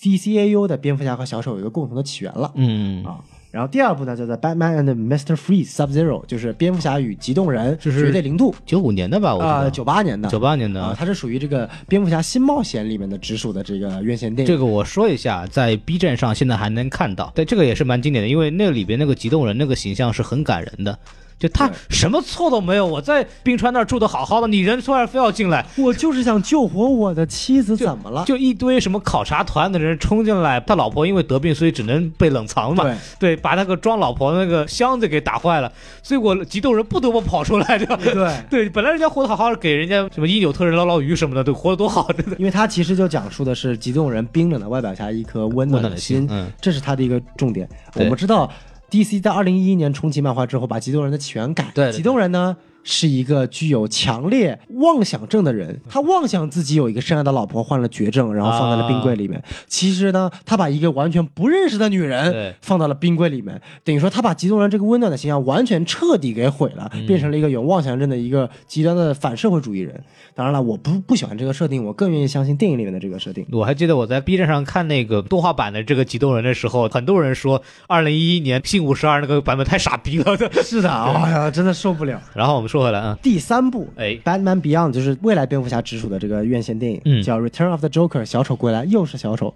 [0.00, 3.18] DCAU 的蝙蝠侠和小丑有一个共同的起源了，嗯啊，
[3.50, 5.34] 然后第二部呢叫做 Batman and Mr.
[5.34, 14.52] Freeze Sub Zero，就是蝙蝠侠与极冻人绝对零度，九五年的吧，我啊九八年的，九八年的啊，它是属于这个蝙蝠侠新冒险里面的直属的这个院线电影。
[14.52, 20.98] 这个我说一下，在 B 站上现在还能看到，对，这个也是蛮经典的，因为那里边那个极冻人那个形象是很感人的。
[21.38, 28.24] 就他什么错都没有，我在冰川那儿住的好好的，你人突然非要进来，我就是想救活我的妻子，怎么了？
[28.24, 32.84] 就一堆什么考察团的人冲进来，他老婆因为得病，所以只能被冷藏嘛。
[32.84, 35.70] 对对，把那个装老婆那个箱子给打坏了，
[36.02, 37.98] 所以我激动人不得不跑出来，对吧？
[38.02, 38.14] 对
[38.48, 42.36] 对，本来人家活得好好的，给人家什么一纽特人捞捞鱼什么的，对活得多好，真的。
[42.38, 47.68] 因为他其实就讲述的是激动人冰冷的外表下一颗温暖的心，嗯，这是他的一个重点。
[47.96, 48.50] 我们知道。
[48.90, 51.70] DC 在二零一一年重启漫画之后，把激动人的起源改。
[51.74, 52.56] 对，激动人呢
[52.88, 59.42] 是一个具有强烈妄想症的人，他妄想自己有一个深爱的老婆患了绝症，然后放在了冰柜里面。
[59.66, 70.00] 其实呢，他把一个完全不认识的女人放到了冰柜里面，等于说他把极冻人这个温暖的形象完全彻底给毁了，变成了一个有妄想症的一个极端的反社会主义人。
[70.36, 73.44] 当然了，我不不喜欢这个设定，我更愿意相信电影里面的这个设定。
[73.50, 80.36] 我还记得我在 B 站上看那个动画版的这个极冻人的时候，很多人说二零一一年信五十二那个版本太傻逼了。
[80.62, 82.20] 是的，哎呀，真的受不了。
[82.34, 89.54] 然后我们说回来啊，第三部哎，Batman Beyond 就是未来蝙蝠侠直属的这个院线电影，叫 Return of the Joker，小丑归来，又是小丑。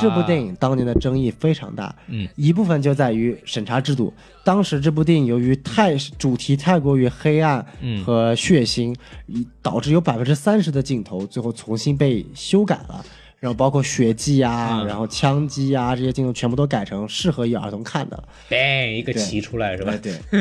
[0.00, 4.12] 这部电影当年的争议非常大，嗯，一部分就在于审查制度。
[4.42, 7.64] 当时这部电影由于太主题太过于黑暗
[8.04, 8.92] 和血腥，
[9.62, 13.04] 导致有百分之三十的镜头最后重新被修改了。
[13.44, 18.24] 然后包括血迹啊，然后枪击啊这些镜头全部都改成适合于儿童看的。
[18.48, 19.92] bang 一个旗出来是吧？
[20.02, 20.14] 对。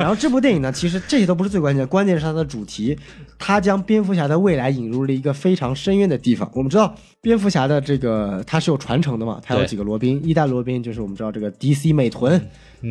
[0.00, 2.98] 然后这部电影呢，其实这些都不是最关键的，关键是它的主题，
[3.38, 6.50] 它将蝙蝠侠的未来引入了一个非常深渊的地方。
[6.54, 12.40] 我们知道蝙蝠侠的这个它是有传承的嘛，它有几个罗宾，一代罗宾就是我们知道这个 DC 美臀，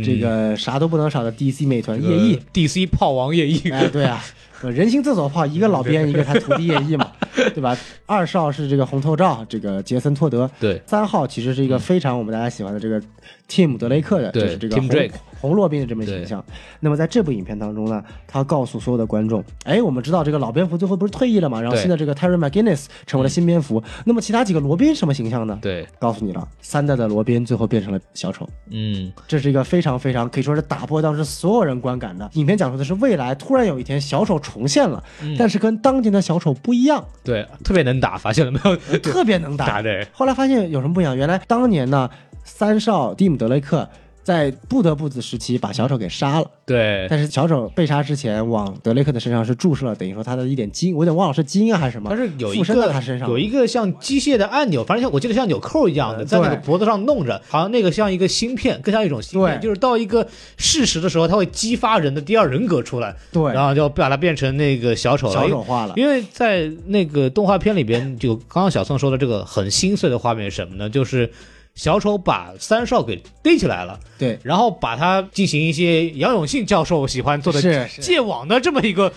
[0.04, 3.70] 这个啥都不能少的 DC 美团叶翼，DC 炮王叶翼。
[3.70, 4.24] 哎，对啊。
[4.62, 7.10] 人形厕所炮，一个老编， 一个他徒弟叶翼嘛，
[7.56, 7.78] 对吧？
[8.06, 10.52] 二少是这个红头罩，这个杰森托德。
[10.60, 13.02] 对，三号其实是一个非常我们大家喜欢的这个
[13.50, 15.10] Tim 德雷克的，就是这个红
[15.42, 16.44] 红洛宾的这么形象。
[16.80, 21.60] 那么在这部影片当中呢，他告诉所有的观众，哎，我们知道这个老蝙蝠最后不是退役了嘛？
[21.60, 23.82] 然后现在这个 Terry McGinnis 成为了新蝙蝠。
[24.06, 25.58] 那么其他几个罗宾什么形象呢？
[25.62, 28.48] 对，告诉你了，三代的罗宾最后变成了小丑。
[28.70, 32.30] 嗯，这是一个非常非常可以说是打破当时所有人观感的。
[32.34, 35.04] 影片讲述的是未来突然有一天小丑重现了，
[35.38, 37.04] 但是跟当年的小丑不一样。
[37.24, 38.76] 对，特别能打，发现了没有？
[39.00, 39.80] 特别能打。
[39.82, 40.06] 对。
[40.12, 41.16] 后来发现有什么不一样？
[41.16, 42.10] 原来当年呢，
[42.50, 43.88] 三少蒂姆德雷克。
[44.22, 47.08] 在不得不子时期把小丑给杀了，对。
[47.10, 52.12] 但是小丑被杀之前，往德雷克的身上是注射了，等于说他的一点基因，我有点忘了是基因啊还是什么。
[52.12, 65.96] 他是有一个他身上有一个像机械的按钮，反正像我记得像纽扣一样的，在那个脖子上弄着，好像那个像一个芯片，更像一种芯片，就是到一个事实的时候，它会激发人的第二人格出来，对，然后就把它变成那个小丑了，小丑化了。
[65.98, 70.88] 因为在那个动画片里边，就刚刚小宋说的这个很心碎的画面是什么呢？
[70.88, 71.32] 就是。
[71.80, 79.10] 小丑把三少给逮起来了，对，然后把他进行一些杨永信教授喜欢做的戒网的这么一个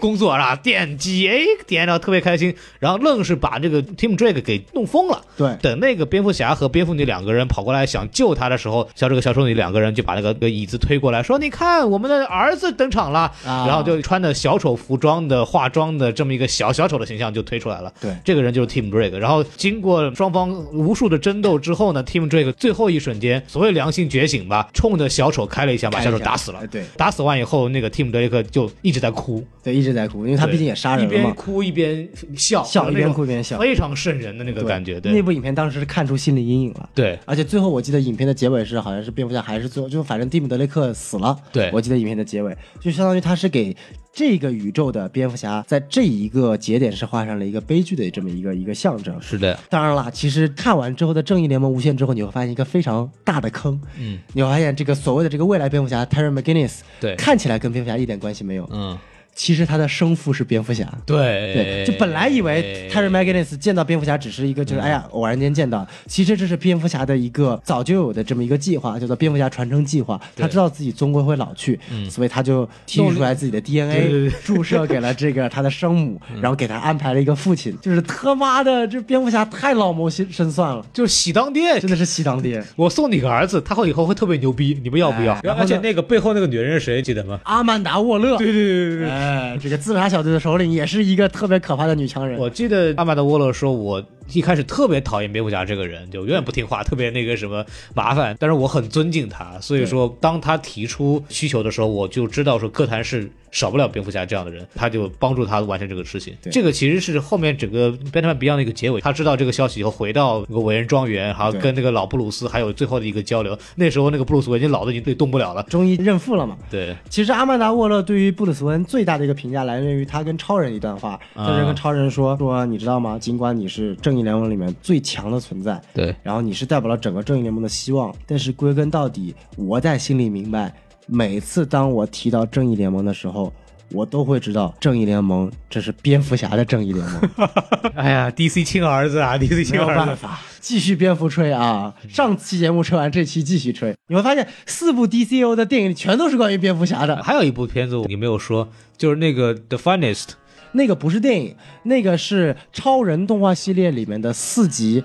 [0.00, 5.24] 工作啊，电击，哎，点着特别开心，然后愣是把这个 Tim Drake 给弄疯了。
[5.36, 17.92] 对，等那个蝙蝠侠和蝙蝠女两个人跑过来想救他的时候，小这个小丑女两个人就把那个个椅子推过来，说：“你看，我们的儿子登场了。”然后就穿着小丑服装的化妆的这么一个小小丑的形象就推出来了。
[18.00, 19.18] 对，这个人就是 Tim Drake。
[19.18, 22.03] 然后经过双方无数的争斗之后呢。
[22.04, 26.66] Team Drake 最后一瞬间，所谓良心觉醒吧，冲着小丑开了一枪，把小丑打死了。
[26.68, 31.18] 对，打死完以后，那个 Team Drake 就一直在哭，对，一直在哭，因为他毕竟也杀人了嘛。
[31.18, 35.00] 一边哭一边笑，笑一边哭一边笑，非常瘆人的那个感觉。
[35.00, 36.88] 对，那部影片当时是看出心理阴影了。
[36.94, 41.36] 对，而且最后我记得影片的结尾是，好像是蝙蝠侠还是最后就反正蒂姆德雷克死了。
[41.52, 43.74] 对，我记得影片的结尾就相当于他是给。
[44.14, 49.20] 这个宇宙的蝙蝠侠在这一个节点是画上了一个悲剧的这么一个一个象征。
[49.20, 53.78] 是的，当然了，其实看完之后的《正义联盟无限》之后，你会发现一个非常大的坑。
[53.98, 58.68] 嗯，你会发现这个所谓的这个未来蝙蝠侠 Terry McGinnis，对，看起来跟蝙蝠侠一点关系没有。
[58.72, 58.96] 嗯。
[59.34, 70.20] 其实他的生父是蝙蝠侠，对对，就本来以为 Terry McGinnis 见到蝙蝠侠只是一个，就是哎呀偶然间见到，其实这是蝙蝠侠的一个早就有的这么一个计划，叫做蝙蝠侠传承计划。
[70.36, 77.76] 他知道自己终归会老去，所以他就提取出来自己的 DNA，注射给了这个他的生母， 然后给他安排了一个父亲。
[77.82, 82.62] 就是他妈的，这蝙蝠侠太老谋深深算了，就是喜当爹，真的是喜当爹。
[82.76, 85.34] 我送你个儿子，他会以后会特别牛逼，你们要不要？
[85.58, 87.02] 而且那个背后那个女人是谁？
[87.02, 87.40] 记得吗？
[87.44, 88.36] 阿曼达沃勒。
[88.38, 89.10] 对对对对对。
[89.10, 89.23] 哎，
[89.60, 92.38] 这个自杀小队的首领也是一个特别可怕的女强人。
[92.38, 98.36] 我记得阿玛的沃勒说：“我一开始特别讨厌蝙蝠侠这个人，就永远不听话，特别那个什么麻烦。
[98.38, 103.30] 但是我很尊敬他，所以说当他提出需求的时候，我就知道说歌坛是。
[103.54, 106.34] 少不了蝙蝠侠这样的人，他就帮助他完成这个事情。
[106.50, 109.00] 这个其实是后面整个《Batman Beyond》的一个结尾。
[109.00, 113.56] 他知道这个消息以后，回到那个韦恩庄园，还有跟那个老布鲁斯还有最后的一个交流。
[113.76, 116.56] 那时候那个布鲁斯已经老的已经动不了了，终于认父了嘛。
[116.68, 123.16] 对，其实阿曼达沃勒对于布鲁斯韦恩最大的一个评价来源于他跟超人一段话，就是跟超人说说，你知道吗？
[123.20, 130.74] 尽管你是正义联盟里面最强的存在，对，然后你是代表了整个正义联盟的希望，但是归根到底，我在心里明白，
[131.06, 133.52] 每次当我提到正义联盟的时候。
[133.92, 137.20] 我都会知道，正义联盟这是蝙蝠侠的正义联盟。
[137.94, 140.26] 哎呀，DC 亲儿子啊，DC 亲儿子，
[140.58, 141.94] 继续蝙蝠吹啊！
[142.08, 143.94] 上期节目吹完，这期继续吹。
[144.08, 147.22] 你会发现，四部 DCU 的电影全都是关于蝙蝠侠的。
[147.22, 150.30] 还有一部片子你没有说，就是那个 The Funniest，
[150.74, 155.02] 那个不是电影，那个是超人动画系列里面的四集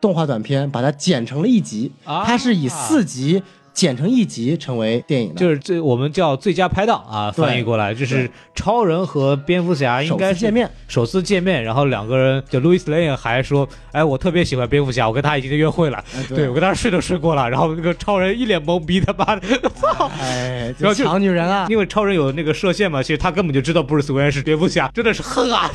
[0.00, 1.92] 动画短片，把它剪成了一集。
[2.04, 3.42] 它是以四集。
[3.72, 25.70] 剪成一集成为电影，就是这我们叫最佳拍档啊，翻译过来就是超人和蝙蝠侠应该见面，首次见面，然后两个人就 Louis Lane 还说，哎，我特别喜欢蝙蝠侠，我跟他已经约会了，对我跟他睡都睡过了，然后那个超人一脸懵逼，他妈的，操，哎， 抢女人啊，因为超人有那个射线嘛，其实他根本就知道布鲁斯韦恩是蝙蝠侠，真的是恨啊，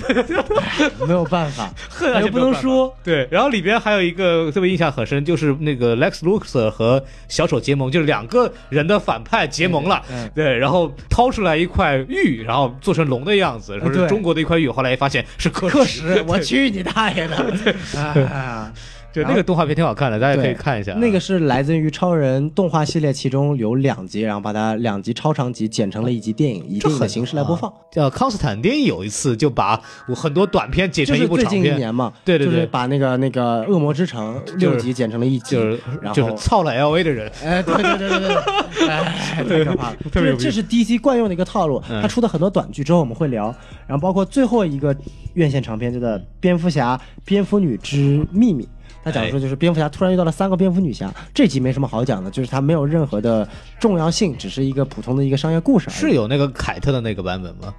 [1.08, 7.85] 没有办法， 恨啊，又不能说，对，然后里边还有一个特别印象很深，就是那个 Lex Luthor 和小丑结盟。
[7.91, 10.02] 就是两个人的反派结盟了，
[10.34, 17.36] 对，然后掏出来一块玉，然后做成龙的样子，说是中国的一块玉，后来一发现是刻石， 我去你大爷的！
[19.15, 20.91] 对，那个动画片挺好看的，大家可以看一下。
[20.95, 27.71] 那个是来自于超人动画系列，其中有两集，然后把它两集超长集剪成了一集电影，以电影的形式来播放。
[27.89, 29.82] 叫康斯坦丁有一次就把
[30.13, 35.56] 很多短片剪成一部长片，最近一年嘛，对对对，把那个那个恶魔之城六集剪成了一集，
[36.01, 38.36] 然后就是操了 L A 的人，哎，对对对对对，
[38.89, 39.95] 哎，太可怕了。
[40.12, 43.45] 这这是 D C 惯用的一个套路，他出的很多短剧之后我们会聊，
[43.88, 44.93] 然后包括最后一个
[45.36, 46.10] 院线长片，叫做
[46.41, 48.63] 《蝙蝠侠：蝙蝠女之秘密》。
[49.06, 53.48] 他讲述就是蝙蝠侠突然遇到了三个蝙蝠女侠，这集没什么好讲的，就是它没有任何的
[53.80, 55.91] 重要性，只是一个普通的一个商业故事。
[55.91, 57.72] 是有那个凯特的那个版本吗？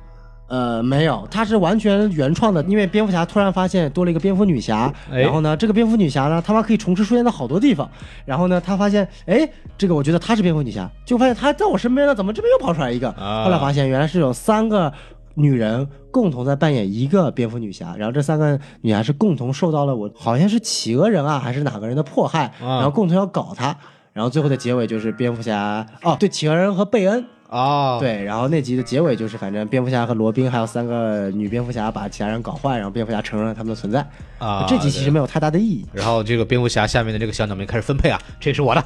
[0.48, 2.62] 呃，没有，它是完全原创的。
[2.68, 7.90] 因为蝙蝠侠突然发现多了一个蝙蝠女侠，然后呢，这个蝙蝠女侠呢，他妈可以同时出现在好多地方。
[8.24, 13.10] 然后呢，他发现，哎，这个我觉得她是蝙蝠女侠，就发现她在我身边呢，怎么这边又跑出来一个？
[13.10, 14.92] 后来发现原来是有三个。
[15.36, 23.76] 女人共同在扮演一个蝙蝠女侠，然后这三个女侠是共同受到了我好像是企鹅人啊还是哪个人的迫害，然后共同要搞她，
[24.12, 27.24] 然后最后的结尾就是蝙蝠侠哦对企鹅人和贝恩。
[27.48, 34.06] 啊，对，然后那集的结尾就是，反正蝙蝠侠和罗宾还有三个女蝙蝠侠把其他人搞坏，然后蝙蝠侠承认了他们的存在。
[34.38, 35.86] 啊，这集其实没有太大的意义。
[35.92, 38.84] 然后这个蝙蝠侠下面的这个小鸟们开始分配啊，这是我的。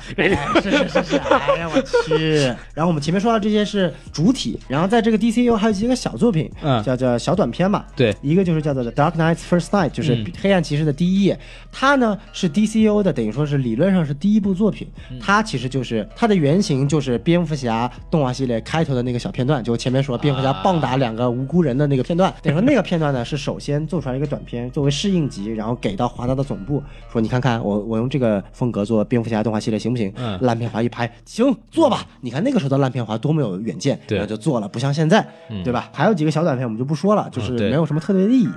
[0.62, 2.44] 是是是是，哎呀我去。
[2.74, 7.84] 然后我们前面说到这些是主体，然后在这个 DCU 还有几个小作品，嗯，叫叫小短片嘛。
[7.96, 11.38] 对，一个就是叫做 The Dark Knight's First Night，就是黑暗骑士的第一夜。
[11.72, 14.86] 它呢是 DCU 的，等于说是理论上是第一部作品。
[15.20, 22.32] 它其实就是它的原型就是蝙蝠侠动画系列开头的那个小片段，就前面说蝙蝠侠棒打两个无辜人的那个片段。
[22.42, 26.82] 等于说那个片段呢是首先做出来一个短片作为试映集，然后给到华纳的总部，
[27.12, 30.10] 说你看看我我用这个风格做蝙蝠侠动画系列行不行？
[30.16, 32.06] 嗯，烂片华一拍，行，做吧。
[32.22, 35.26] 你看那个时候的烂片华多么有远见，然后就做了，不像现在，
[35.64, 35.90] 对吧？
[35.92, 38.48] 还有几个小短片我们就不说了，就是没有什么特别的意义。
[38.48, 38.52] 嗯，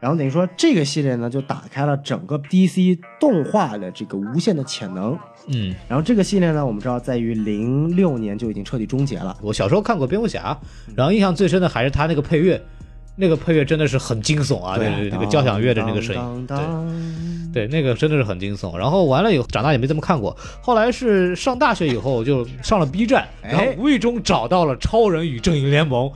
[0.00, 5.18] 然后等于说这个系列呢，就打开了整个 DC 动画的这个无限的潜能。
[5.46, 9.36] 嗯，然后这个系列呢，我们知道在于零六年就已经彻底终结了。
[9.42, 10.58] 我小时候看过蝙蝠侠，
[10.94, 12.60] 然后印象最深的还是他那个配乐，
[13.16, 18.76] 那个配乐真的是很惊悚啊，对那个交响乐的那个声音，对对，那个真的是很惊悚。
[18.76, 20.36] 然后完了以后，长大也没怎么看过。
[20.60, 26.08] 后来是上大学以后就上了 B 站，然后无意中找到了《超人与正义联盟》。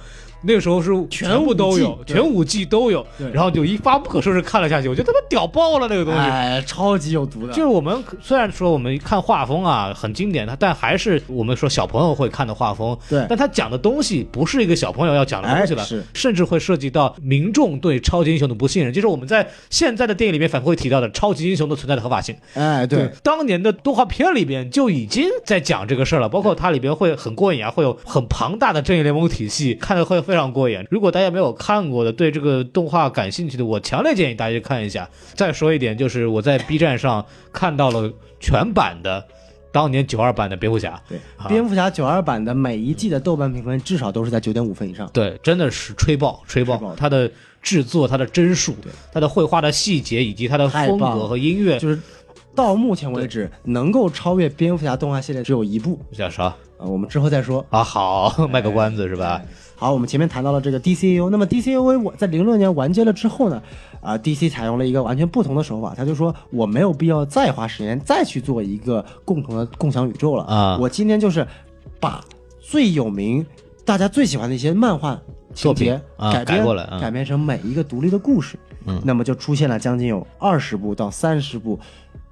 [0.43, 7.53] 那个时候是全部都有，全五季都有，然后就一发不可收拾看了下去，我觉得他妈屌爆了那个东西，哎，超级有毒的。
[7.53, 35.09] 就是我们虽然说我们看画风啊很经典，但还是我们说小朋友会看的画风，对，但他讲的东西不是一个小朋友要讲的东西了，是，甚至会涉及到民众对超级英雄的不信任，就是我们在现在的电影里面反复会提到的超级英雄的存在的合法性，哎，对，当年的动画片里边就已经在讲这个事儿了，包括它里边会很过瘾啊，会有很庞大的正义联盟体系，看的会非常过瘾，如果大家没有看过的，对这个动画感兴趣的，我强烈建议大家去看一下。
[35.33, 39.27] 再说一点，就是我在 B 站上看到了全版的
[39.73, 41.03] 当年九二版的蝙蝠侠。
[41.09, 45.09] 对，蝙蝠侠九二版的每一季的豆瓣评分至少都是在九点五分以上。
[45.15, 46.95] 对，真的是吹爆，吹爆！
[46.95, 47.31] 它的
[47.63, 48.77] 制作、它的帧数、
[49.11, 51.99] 它的绘画的细节以及它的风格和音乐，就是
[52.55, 56.55] 到目前为止能够超越蝙蝠侠动画系列只有一部，叫啥？
[56.77, 57.83] 啊，我们之后再说啊。
[57.83, 59.41] 好，卖个关子是吧？
[59.79, 63.63] 好，我们前面谈到了这个 DCU，那么 DCU 我在零六年完结了之后呢，
[64.01, 70.43] 啊，DC 采用了一个完全不同的手法，他就说我没有必要再花时间再去做一个共同的共享宇宙了。
[70.47, 71.47] 啊，我今天就是
[72.01, 72.21] 把
[72.61, 73.47] 最有名、
[73.85, 75.17] 大家最喜欢的一些漫画
[75.55, 81.79] 情节改编过来，改编成每一个独立的故事，嗯，那么就出现了将近有二十部到三十部。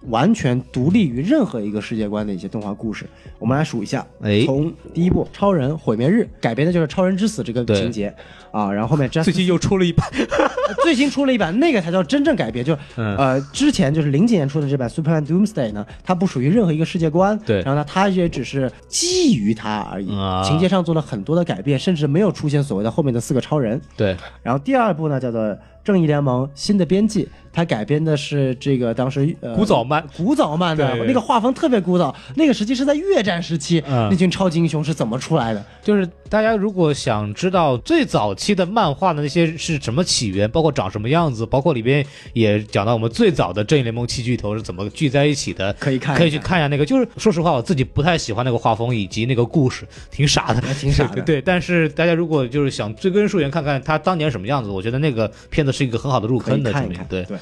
[0.09, 3.07] 完全独立于任何一个世界观的一些动画故事，
[3.39, 4.07] 我们来数一下。
[4.21, 8.15] 哎，从第一部《超人毁灭日》改编的就是《超人之死》这个情节
[8.57, 10.09] 啊，然后后面最近又出了一版，
[10.83, 12.65] 最新出了一版，那个才叫真正改编。
[12.65, 20.09] 就呃，之前就是零几年出的这版《Superman Doomsday》呢，它不属于任何一个世界观，对，然后呢，它也只是基于它而已，
[20.43, 23.79] 情节上做了很多的改变，甚至没有出现所谓的后面的四个超人。
[23.95, 25.43] 对，然后第二部呢，叫做
[25.85, 27.25] 《正义联盟：新的编辑》。
[27.53, 32.15] 它改编的是这个当时呃古早漫，古早漫的那个画风特别古早。
[32.35, 35.65] 那个时期是在越战时期，那群超级英雄是怎么出来的？
[35.83, 46.85] 就是大家如果想知道最早期的漫画的那些是什么起源，包括长什么样子，包括里边也讲到我们最早的正义联盟七巨头是怎么聚在一起的，可以看，可以去看一下那个。
[46.85, 51.23] 就是说实话，我自己不太喜欢那个画风以及那个故事，挺傻的，挺傻的。
[51.25, 56.73] 对，但是大家如果就是想追根溯源，看看他当年什么样子，我觉得那个片子是一个很好的入坑的。
[56.73, 57.37] 看一看，对对。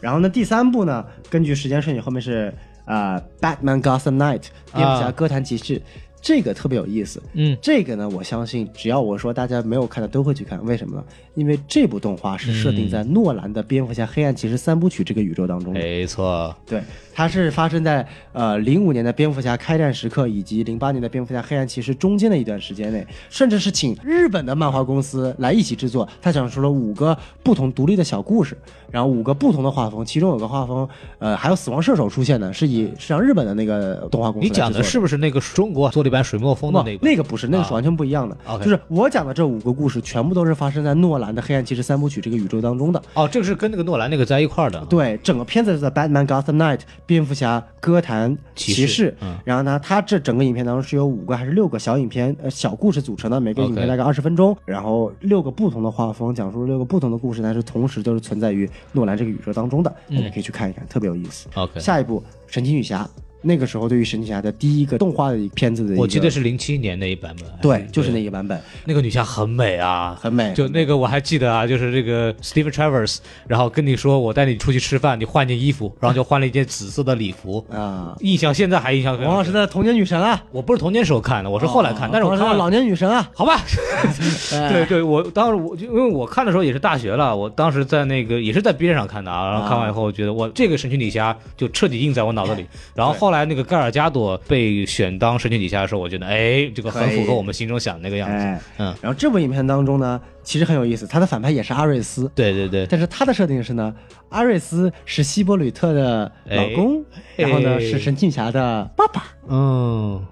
[0.00, 2.52] 然后呢，第三部呢，根据时间顺序，后面是
[2.84, 4.42] 啊，Batman Gotham Knight，
[4.74, 5.80] 蝙蝠侠哥谭骑士，
[6.22, 7.20] 这个特别有意思。
[7.34, 11.04] 嗯，这个呢，我相信只要我说大家没有看的都会去看，为什么呢？
[11.34, 15.72] 因为这部动画是设定在诺兰的蝙蝠侠黑暗骑士三部曲这个宇宙当中。
[15.72, 16.80] 没错，对。
[17.14, 26.08] 它是发生在呃零五年的蝙蝠侠开战时刻，以及零八年的蝙蝠侠黑暗骑士中间的一段时间内，甚至是请日本的漫画公司来一起制作。
[26.20, 28.56] 他讲述了五个不同独立的小故事，
[28.90, 30.88] 然后五个不同的画风，其中有个画风，
[31.18, 34.48] 呃，还有死亡射手出现的，是以是让日本的那个动画公司。
[34.48, 37.06] 你讲的是不是那个中国做了一版水墨风的那个？
[37.06, 38.36] 那个不是，那个是完全不一样的。
[38.58, 43.02] 就是我讲的这五个故事，全部都是发生在诺兰的黑暗骑士三部曲这个宇宙当中的。
[43.14, 44.82] 哦，这个是跟那个诺兰那个在一块的。
[44.86, 46.80] 对，整个片子是在 Batman Gotham Night
[47.12, 47.62] 蝙蝠侠。
[47.78, 49.12] 哥谭骑士，
[49.44, 61.48] 然后呢，它这整个影片当中是由五个还是六个小影片呃小故事组成的，每个影片大概二十分钟，然后六个不同的画风讲述六个不同的故事，但是同时都是存在于诺兰这个宇宙当中的，大家可以去看一看，特别有意思。
[61.54, 63.08] OK，下一部神奇女侠。
[63.42, 67.50] 那个时候，对于神奇侠的第一个动画的一片子的，我记得是零七年那一版本。
[67.60, 68.60] 对，就是那一个版本。
[68.84, 70.52] 那个女侠很美啊，很美。
[70.54, 78.16] 就那个我还记得啊，就是这个 Stephen Travers，然后跟你说我带你出去吃饭，你换件衣服， 然后就换了一件紫色的礼服啊。
[78.20, 79.20] 印象现在还印象。
[79.22, 83.60] 王老师的童年女神啊，我不是童年时候看的，我是后来看，但是我看老年女神啊，好吧。
[84.50, 94.12] 对对，我当时我就因为我看的时候也是大学了，我当时在那个也是在边上看的啊，然后看完以后我觉得我这个神奇女侠就彻底印在我脑子里，然后后来那个盖尔加。
[94.12, 98.64] 朵被选当神奇女侠的时候，我觉得哎，这个很符合我们心中想的那个样子。
[98.76, 102.30] 嗯，然后这部影片当中呢，其实很有意思，他的反派也是阿瑞斯。
[102.34, 102.86] 对对对。
[102.90, 103.94] 但是他的设定是呢，
[104.28, 107.02] 阿瑞斯是希波吕特的老公，
[107.36, 109.24] 然后呢是神奇女侠的爸爸。
[109.48, 110.22] 嗯。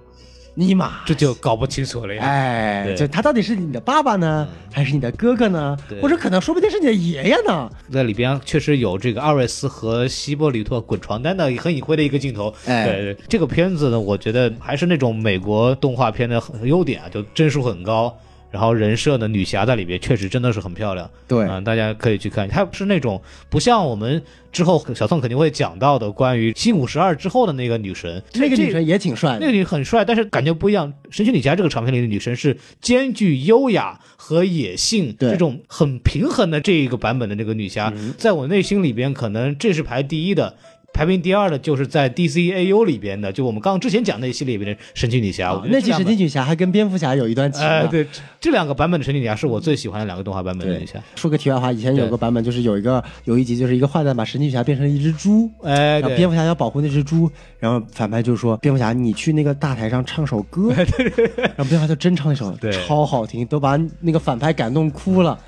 [0.61, 2.23] 尼玛，这就搞不清楚了呀！
[2.23, 5.75] 哎，就他到底是你的爸爸呢，还是你的哥哥呢？
[6.03, 7.71] 或者可能说不定是你的爷爷呢？
[7.91, 12.55] 在里边确实有这个阿瑞斯和希波里特滚床单的很隐晦的一个镜头。
[12.67, 18.15] 哎，这个片子呢，我觉得还是那种美国动画片的优点啊，就帧数很高。
[18.51, 22.49] 然后人设的女侠在里边确实真的是很漂亮，对啊，大家可以去看。
[22.49, 24.23] 她是那种不像我们
[24.53, 30.93] 之后小宋肯定会讲到的关于新五十二之后的那个女神，那个女神也挺帅，那个女很帅，但是感觉不一样。
[31.11, 40.57] 神奇女侠这个长片里的女神是兼具优雅和野性这种很平衡的这一个版本的那个女侠，在我内心里边可能这是排第一的。
[40.93, 45.59] 排名第二的就是在 DCAU 里边的，就我们刚刚之前讲那一系列里边的神奇女侠。
[45.71, 47.63] 那集神奇女侠还跟蝙蝠侠有一段情。
[47.67, 48.07] 哎，对，
[48.39, 51.01] 这两个版本的神奇女侠是我最喜欢的两个动画版本的女侠。
[51.15, 62.55] 说个题外话，以前有个版本就是有一个有一集就是一个坏蛋把神奇女侠变成了一只猪，哎，蝙蝠侠要保护那只猪，然后反派就说蝙蝠侠你去那个大台上唱首歌， 然后蝙蝠侠就真唱一首，
[62.87, 65.39] 超好听，都把那个反派感动哭了。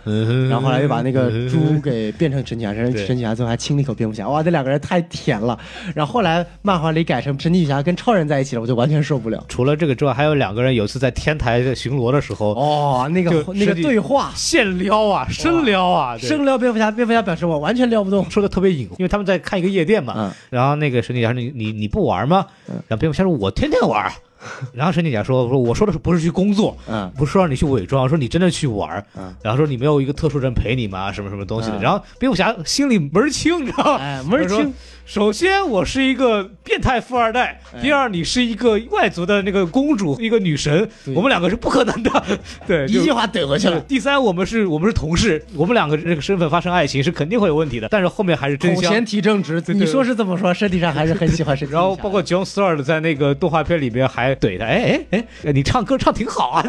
[0.49, 5.32] 然后后来又把那个猪给变成神奇侠，神奇侠最后还亲了一口蝙蝠侠，哇，这两个人太甜。
[5.33, 5.59] 甜了。
[5.95, 9.45] 然后后来漫画里改成神奇女侠跟超人在一起了，我就完全受不了。
[9.49, 16.91] 除了这个之外，还有两个人有一次在天台巡逻的时候，哦，那个那个对话现撩啊，深撩啊，深撩蝙蝠侠。
[16.91, 20.35] 蝙蝠侠表示我完全撩不动，说的特别隐，因为他们在看一个夜店嘛。
[20.51, 24.13] 然后那个神奇女侠说：“你你你不玩吗？”然后蝙蝠侠说：“我天天玩。
[24.75, 26.77] ”然后神奇女侠说：“说我说的是不是去工作？
[26.89, 29.05] 嗯，不是说让你去伪装，说你真的去玩。
[29.17, 31.13] 嗯，然后说你没有一个特殊人陪你吗？
[31.13, 31.79] 什么什么东西的？
[31.81, 34.23] 然后蝙蝠侠心里门儿清，你知道吗？
[34.29, 34.73] 门儿清。
[35.05, 42.11] 首先，我是一个变态富二代；第二，你是一个外族的那个公主，一个女神，我们两个是不可能的。
[42.67, 43.81] 对，一句话怼回去了。
[43.81, 47.89] 第三，我们是我们是同事，我们两个这个身份发生爱情是肯定会有问题的。
[47.91, 48.91] 但是后面还是真相。
[48.91, 51.75] 前提正直，你说是这么说，身体上还是很喜欢身体。
[51.75, 56.65] 然后包括 John Stewart 在那个动画片里面还怼他，哎哎 哎，你唱歌唱挺好啊，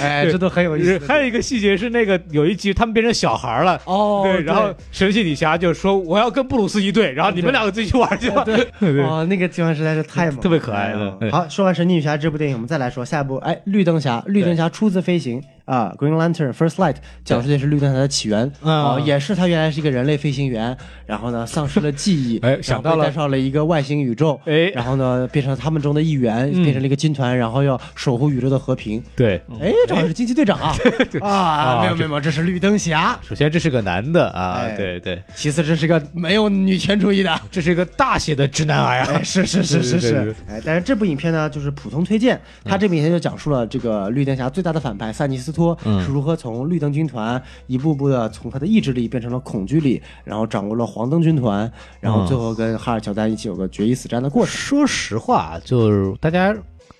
[0.00, 1.00] 哎， 这都很有意思。
[1.08, 7.86] 还有一个细节是那个有一集他们变成小孩了，哦，对，然后神奇女侠就说我要跟布鲁斯一队，然后你们两个自己。
[7.86, 8.56] 去玩去吧，对，
[9.00, 11.16] 哦，那个地方实在是太猛，特别可爱了。
[11.30, 15.40] 好，说完神奇女侠这部电影，我们再来说下一部，哎，绿灯侠，绿灯侠初次飞行。
[15.66, 29.02] 啊，Green Lantern First Light 讲述的是绿灯侠的起源，啊，也是他原来是一个人类飞行员，然后呢丧失了记忆，哎，想到了介绍了一个外星宇宙，哎，然后呢变成了他们中的一员，变成了一个军团，然后要守护宇宙的和平。
[29.14, 30.76] 对，哎，正好是惊奇队长啊，
[31.20, 33.18] 啊，没有没有，这是绿灯侠。
[33.22, 35.20] 首先这是个男的啊，对对。
[35.34, 40.34] 其次这是个没有女权主义的，这是一个大写的直男癌啊，是是是是是。
[40.48, 46.36] 哎，但是这部影片呢就是普通推荐，他这部影片就讲述了这个绿灯侠最大的反派萨尼斯托是如何。
[46.36, 54.54] 从绿灯军团一步步的从他的意志力变成了恐惧力，然后掌握了黄灯军团，然后最后跟哈尔乔丹一起有个决一死战的过程。
[54.54, 56.54] 说实话，就是大家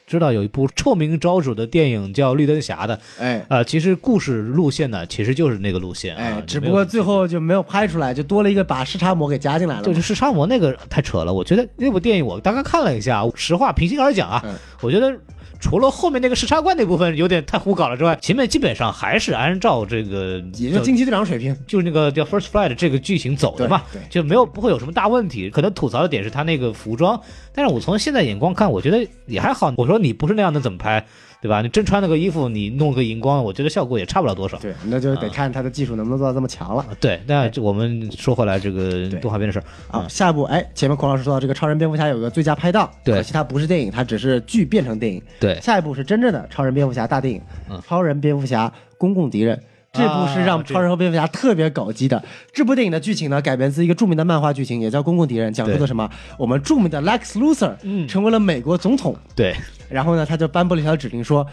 [0.06, 9.82] 知道有一部臭名昭著的电影叫《绿灯侠》的，哎，呃，其实故事路线呢，其实就是那个路线，哎，只不过最后就没有拍出来，就多了一个把视差魔给加进来了。
[9.82, 14.42] 就是视差魔那个太扯了，我觉得那部电影我大概看了一下，实话平心而讲啊，
[14.80, 15.14] 我觉得。
[15.66, 25.50] 除了后面那个时差怪那部分有点太胡搞了之外，前面基本上还是按照这个也就惊奇队长水平，就是那个叫 First Flight 这个剧情走的嘛，就没有不会有什么大问题。
[25.50, 27.20] 可能吐槽的点是他那个服装，
[27.52, 29.74] 但是我从现在眼光看，我觉得也还好。
[29.76, 31.04] 我说你不是那样的怎么拍？
[31.46, 31.62] 对吧？
[31.62, 34.58] 你真穿那个衣服，你弄个荧光，我觉得效果也差不了多少。
[34.58, 36.84] 对，那就得看他的技术能不能做到这么强了。
[37.00, 45.22] 对，那我们说回来这个动画片的事儿啊，下一步，哎，前面孔老师说到这个超人蝙蝠侠有个最佳拍档，对，可惜它不是电影，它只是剧变成电影。
[45.38, 47.40] 对，下一步是真正的超人蝙蝠侠大电影，
[47.86, 49.62] 超人蝙蝠侠公共敌人。
[49.96, 52.22] 这部是让超人和蝙蝠侠特别搞基的。
[52.52, 56.08] 这部电影的剧情呢，改编自一个著名的漫画剧情，也叫《公共敌人》，讲述的什么？
[56.38, 59.16] 我们著名的 Lex Luthor 成为了美国总统。
[59.34, 59.54] 对，
[59.88, 61.46] 然后呢，他就颁布了一条指令说。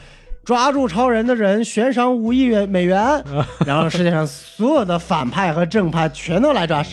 [0.46, 3.24] 抓住超人的人悬赏五亿元美元，
[3.66, 6.86] 然后世界上所有的反派和正派全都来抓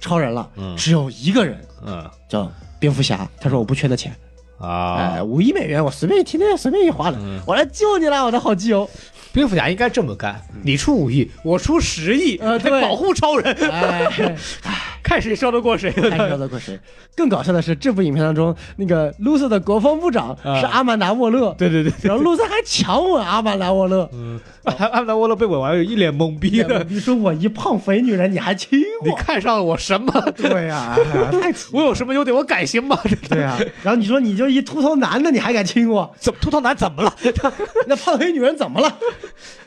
[0.00, 3.28] 超人了，只有一个人，嗯，叫蝙蝠侠。
[3.38, 4.10] 他说我不缺那钱
[4.58, 8.88] 啊，哎，五亿美元我随便一天天随便一花的，我来救你了，我的好基友。
[9.34, 13.52] 蝙蝠侠应该这么干，你出五亿，我出十亿，来保护超人。
[13.70, 14.36] 哎。
[15.04, 16.80] 看谁说得过谁，看谁说得过谁。
[17.14, 29.06] 更搞笑的是，这部影片当中，那个露瑟的国防部长是阿曼达沃勒，对对对，然后露瑟还强吻阿曼达沃勒，嗯，阿曼达沃勒被吻完，一脸懵逼的，你说我一胖肥女人，你还亲我？
[29.06, 30.10] 你看上了我什么？
[30.34, 30.96] 对呀，
[31.30, 32.34] 太 我有什么优点？
[32.34, 32.98] 我改行吗？
[33.28, 36.10] 对呀，然后你说你就一秃头男的，你还敢亲我？
[36.18, 37.14] 怎么秃头男怎么了？
[37.86, 38.92] 那胖肥女人怎么了？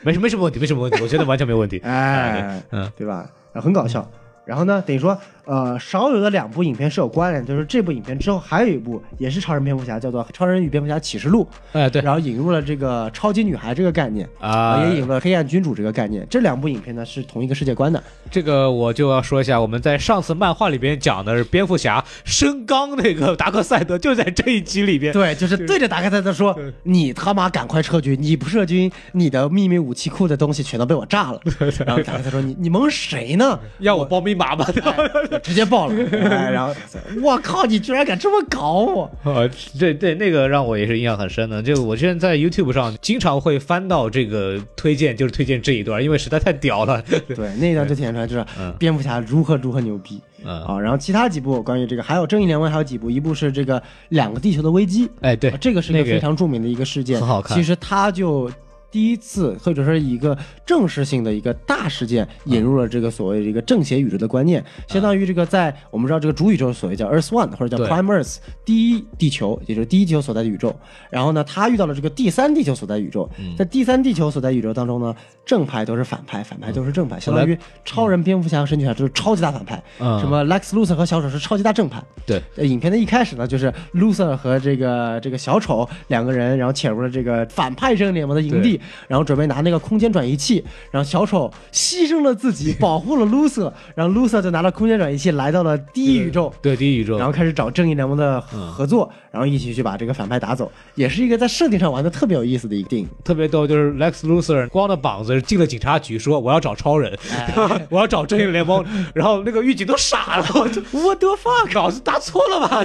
[0.02, 1.78] 没什没什么问题，没什么问题，我觉得完全没问题。
[1.84, 3.24] 哎，嗯，对吧？
[3.54, 4.08] 很搞笑。
[4.48, 5.16] 然后呢，等于说。
[5.48, 11.42] 呃，少有的两部影片是有关联，就是这部影片之后还有一部也是超人蝙蝠侠，叫做《超人与蝙蝠侠启示录》。
[11.72, 16.26] 哎，对，然后引入了这个超级女孩这个概念啊，也引入了黑暗君主这个概念。
[16.28, 18.02] 这两部影片呢是同一个世界观的。
[18.30, 25.14] 这个我就要说一下，我们在上次漫画里边讲的是蝙蝠侠升刚那个达克赛德，就在这一集里边。
[25.14, 28.14] 对，就是对着达克赛德说：“你他妈赶快撤军！
[28.20, 31.40] 你不撤军，你的秘密武器库的东西全都被我炸了。
[31.86, 33.58] ”然后达克赛说：“你你蒙谁呢？
[33.78, 34.64] 要我报密码吗？”
[35.42, 35.94] 直接爆了。
[36.12, 36.74] 哎，然后
[37.22, 39.04] 我靠，你居然敢这么搞我！
[39.24, 39.42] 啊，
[39.78, 41.62] 对对，那个让我也是印象很深的。
[41.62, 47.02] 就我现在在 YouTube 上经常会翻到这个推荐，就是推荐这一段，因为实在太屌了。
[47.02, 48.44] 对，那一段就体现出来就是
[48.78, 50.20] 蝙蝠侠如何如何牛逼。
[50.44, 55.10] 嗯啊，然后其他几部关于这个还有正义联盟还有几部，一部是这个两个地球的危机。
[55.20, 57.56] 哎，对，这个是一个非常著名的一个事件，很好看。
[57.56, 58.48] 其实它就。
[58.90, 70.74] 第一次或者说一个正式性的一个大事件，引入了这个所谓的一个正邪宇宙的观念，相当于这个在我们知道这个主宇宙所谓叫 Earth One 或者叫 Prime Earth 第一地球，也就是第一地球所在的宇宙。
[71.10, 73.28] 然后呢，他遇到了这个第三地球所在宇宙，
[73.58, 75.14] 在第三地球所在宇宙当中呢，
[75.44, 82.02] 正派都是反派，反派都是正派，相当于超人、蝙蝠侠和神奇侠都是超级大反派，什么 Lex Luthor 和小丑是超级大正派。
[82.24, 88.77] 对，影片的一开始呢，就是 Luthor 和这个这个小丑两个人，然后潜入了这个反派正义联盟的营地。
[89.06, 107.16] 然后准备拿那个空间转移器，然后小丑牺牲了自己，保护了 Lucer， 然后 Lucer 就拿了空间转移器来到了第一宇宙，对第一宇宙，然后开始找正义联盟的合作，然后一起去把这个反派打走，也是一个在设定上玩的特别有意思的一个电影，特别逗，就是 Lex Luthor 光着膀子进了警察局，说我要找超人，
[107.90, 110.46] 我要找正义联盟，然后那个狱警都傻了，
[110.92, 112.84] 我的 fuck，稿子打错了吧？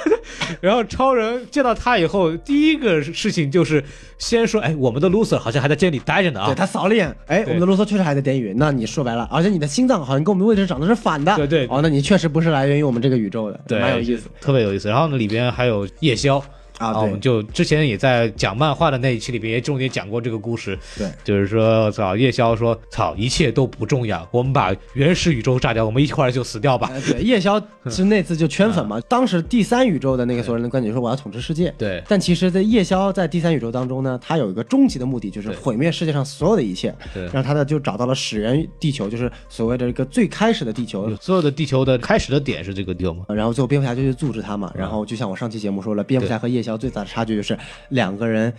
[0.60, 3.84] 然后超人见到他以后，第一个事情就是
[4.18, 6.46] 先说，哎，我们的好像还在监狱里待着呢啊！
[6.46, 8.54] 对他扫了一眼，哎，我们的卢瑟确实还在监狱。
[8.56, 11.36] 那你说白了，而且你的心脏好像跟我们位置长得是反的。
[11.36, 14.88] 对对，哦，那你确实不是来源于我们这个宇宙的，对，蛮有意思，特别有意思。
[14.88, 16.42] 然后呢，里边还有夜宵。
[16.80, 20.78] 啊，我们就之前也在讲漫画的那一期里边也重点讲过这个故事。
[20.96, 26.90] 对，就是说，操，夜宵说，操，一切都不重要，我们把原始宇宙炸掉，我们一块儿就死掉吧。
[27.06, 27.60] 对，夜宵
[27.90, 28.98] 是那次就圈粉嘛。
[29.02, 31.72] 当时第三宇宙的那个所有人的观点说我要统治世界。
[31.76, 36.94] 对，但其实，在夜宵在第三宇宙当中呢，他有一个终极的目的，就是毁灭世界上所有的一切。
[37.12, 43.24] 对，然后他呢就找到了始源地球，就是所谓的一个最开始的地球，所有的地球的开始的点是这个地方嘛？
[43.28, 44.72] 然后最后蝙蝠侠就去阻止他嘛。
[44.74, 47.58] 然后就像我上期节目说了，蝙蝠侠和夜宵最大的差距就是。
[47.90, 48.52] 两个人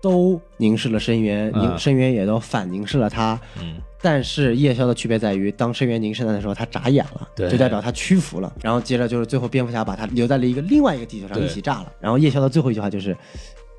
[0.00, 3.38] 都凝视了深渊，凝深渊也都反凝视了他。
[3.60, 8.52] 嗯，但是夜宵的区别在于，当深渊凝视他的时候，他眨眼了，就代表他屈服了。
[8.62, 11.92] 然后接着就是最后蝙蝠侠把他留在了一个另外一个地球上一起炸了。
[12.00, 13.16] 然后夜宵的最后一句话就是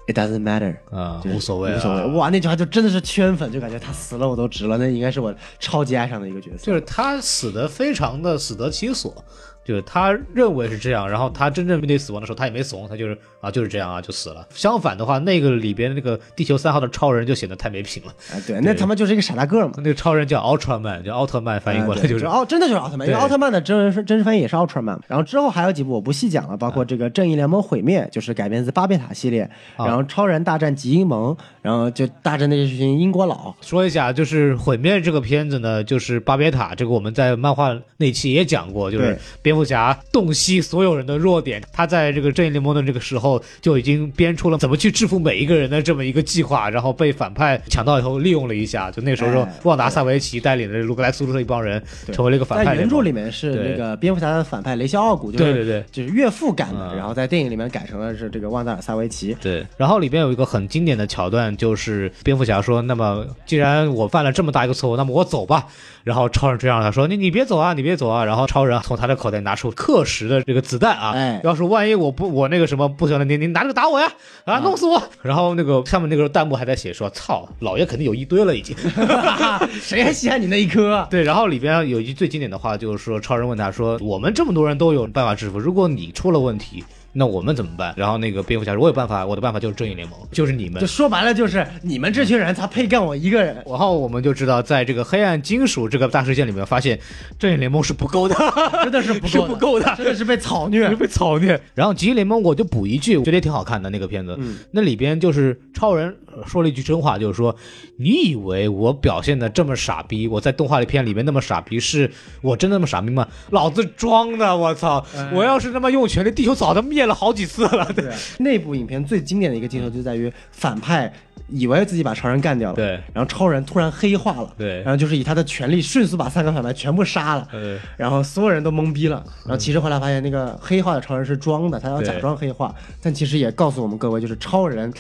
[0.08, 2.06] “It doesn't matter”，啊，无所谓，无所谓。
[2.14, 4.78] 哇，那句话就真的是圈粉，就感觉他死了我都值了。
[4.78, 9.24] 那应该是我超级爱上的一个角色，就是他死的非常的死得其所。
[9.66, 14.48] 就是他认为是这样，然后他真正面对死亡的时候，他也没怂，他就是啊，就是这样啊，就死了。
[14.52, 18.14] 相反的话，那个里边那个地球三号的超人就显得太没品了。
[18.32, 19.74] 哎，对，那他妈就是一个傻大个嘛。
[19.78, 25.00] 那个超人叫奥特曼，叫奥特曼，翻译过来就是奥，真的就是奥特曼，因为奥特曼的真人真实翻译也是奥特曼。
[25.08, 33.56] 然后之后还有几部我不细讲了，包括这个正义联盟毁灭，就是改编自巴别塔系列，然后超人大战吉英盟，然后就大战那些群英国佬。
[33.62, 39.18] 说一下，就是毁灭这个片子呢，就是巴别塔这个我们在漫画那期也讲过，就是
[39.56, 51.82] 蝙蝠侠洞悉所有人的弱点，他在这个正义联盟的这个时候就已经编出了怎么去制服每一个人的这么一个计划，然后被反派抢到以后利用了一下，就那个时候旺达·萨维奇带领的卢格莱苏特一帮人
[52.12, 52.66] 成为了一个反派。
[52.66, 59.38] 在原著里面是那个蝙蝠侠的反派雷肖奥古，对对对，就是岳父干的，然后在电影里面改成了是这个旺达·萨维奇。
[59.42, 65.68] 对，然后里边有一个很经典的桥段，就是蝙蝠侠说：“那么既然我犯了这么大一个错误，那么我走吧。”
[66.04, 74.12] 然后超人追上他说：“你你别走啊，你别走啊！”然后超人从他的口袋拿出克时的这个子弹啊，哎，要是万一我不我那个什么不行了，你你拿这个打我呀，
[74.44, 75.02] 啊，弄死我！
[75.22, 78.76] 然后那个下面那个弹幕还在写说：“操，老爷肯定有一堆了已经，
[79.80, 86.84] 谁还稀罕你那一颗？” 对，然后里边有一句最经典的话就是说，超人问他说：“我们这么多人都有办法制服，如果你出了问题。”
[87.18, 87.94] 那我们怎么办？
[87.96, 93.56] 然后那个蝙蝠侠说：“我有办法，我的办法就是正义联盟，就是你们。”就说白了，就是你们这群人才配干我一个人。
[93.66, 97.00] 然后我们就知道，在这个黑暗金属这个大事件里面，发现
[97.40, 98.36] 正义联盟是不够的，
[98.84, 101.58] 真的是不够，不够的，真的是被草虐，被草虐。
[101.74, 104.36] 然后极联盟，我就补一句，我觉得也挺好看的那个片子。
[104.38, 106.14] 嗯，那里边就是超人
[106.46, 107.56] 说了一句真话，就是说
[107.98, 112.12] ：“你以为我表现的这么傻逼，我在动画片里面那么傻逼，是
[112.42, 113.28] 我真的那么傻逼吗？
[113.52, 114.56] 老子装的！
[114.56, 115.06] 我操！
[115.34, 121.12] 我要是他妈用全力，地球早都灭了好几次了。”对，那部影片最经典的一个镜头就在于反派
[121.48, 134.92] 以为自己把超人干掉了，对，然后超人突然黑化了，对，然后就是以他的权力迅速把三个反派全部杀了，对，然后所有人都懵逼了，然后其实后来发现那个黑化的超人是装的，他要假装黑化，但其实也告诉我们各位，就是超人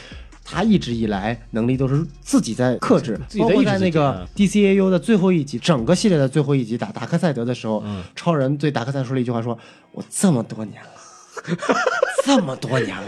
[0.46, 7.84] 他一直以来能力都是自己在克制，包括在那个 DCAU 的最后一集，整个系列的最后一集打达克赛德的时候，
[8.16, 9.58] 超人对达克赛说了一句话，说
[9.92, 10.90] 我这么多年了。
[12.24, 13.06] 这么多年了，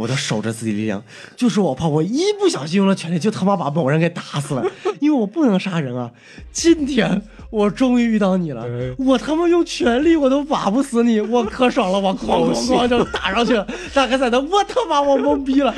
[0.00, 1.04] 我都守着自己力量，
[1.36, 4.64] 就是我怕我一不小心用了全力，就他妈把某人给打死了，
[4.98, 6.10] 因为我不能杀人啊。
[6.50, 7.20] 今天
[7.50, 8.64] 我终于遇到你了，
[8.96, 13.66] 我他妈用全力我都打不死你，我可爽了，我哐哐哐就打上去了。
[13.92, 15.74] 扎克赛德，我他妈我懵逼了。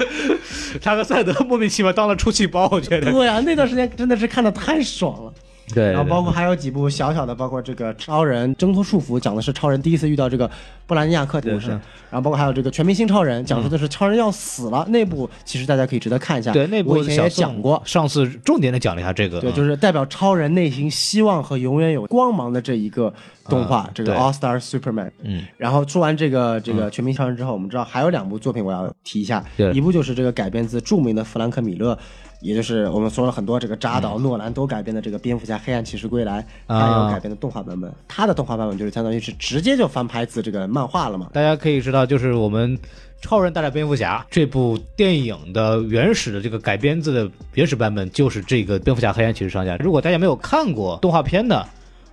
[0.80, 3.10] 扎克赛德莫名其妙当了出气包，我觉得。
[3.10, 5.31] 对呀，那段时间真的是看的太爽了。
[5.74, 10.50] 对，然后包括还有几部小小的，包括这个超人挣脱束缚，讲的是超人第一次遇到这个
[10.86, 11.68] 布兰尼亚克的故事。
[12.10, 16.52] 然后包括还有这个全明星超人，讲述的是超人要死了，那部其实大家可以值得看一下。
[16.52, 19.40] 对，那部我以前也讲过，上次重点的讲了一下这个。
[19.40, 23.12] 对，就是代表超人内心希望和永远有光芒的这一个
[23.48, 25.10] 动画，这个 All Star Superman。
[25.22, 25.46] 嗯。
[25.56, 29.42] 然后说完这个这个全明星超人之后，我们知道还有两部作品我要提一下，
[29.72, 31.98] 一部就是这个改编自著名的弗兰克米勒。
[32.42, 36.44] 也就是我们说了很多这个扎导、诺兰都改编的这个《蝙蝠侠：黑暗骑士归来》，
[36.78, 37.90] 还有改编的动画版本。
[38.08, 41.30] 他的动画版本就是相当于是直接就翻拍自这个漫画了嘛。
[41.32, 42.76] 大家可以知道，就是我们
[43.20, 49.76] 《超人大战蝙蝠侠》这部电影的原始的这个改编自的原始版本，就是这个《蝙蝠侠：黑暗骑士上下》。
[49.82, 51.64] 如果大家没有看过动画片的，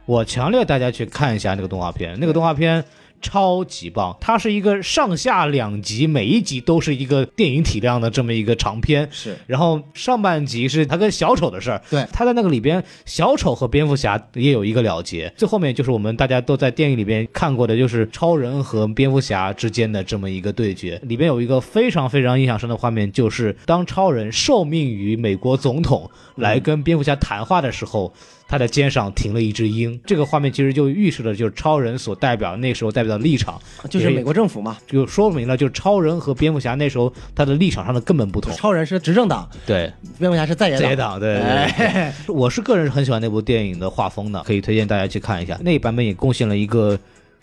[0.05, 2.84] 我强烈大家去看一下那个动画片，那个动画片。
[3.22, 4.15] 超级棒！
[4.20, 9.07] 它是一个上下两集，每一集都是一个电影体量的这么一个长片。
[9.11, 11.82] 是，然后上半集是他跟小丑的事儿。
[11.89, 15.32] 对，他在那个里边，小丑和蝙蝠侠也有一个了结。
[15.38, 20.99] 最后面就是我们大家都在电影里边看过的，就是超人和蝙蝠侠之间的这么一个对决。
[21.03, 28.13] 里边有一个非常非常印象深的画面，就是当超人受命于美国总统来跟蝙蝠侠谈话的时候。
[28.49, 38.51] 他的肩上停了一只鹰，这个画面其实就预示了，就是超人所代表那时候代表的立场，就是美国政府嘛，就说明了，就是超人和蝙蝠侠那时候他的立场上的根本不同。
[38.55, 42.11] 超人是执政党，对，蝙蝠侠是在野党，对对。
[42.33, 45.55] 我是个人是很喜欢那部电影的画风的，可以推荐大家去看一下。
[45.61, 46.97] 那版本也贡献了一个，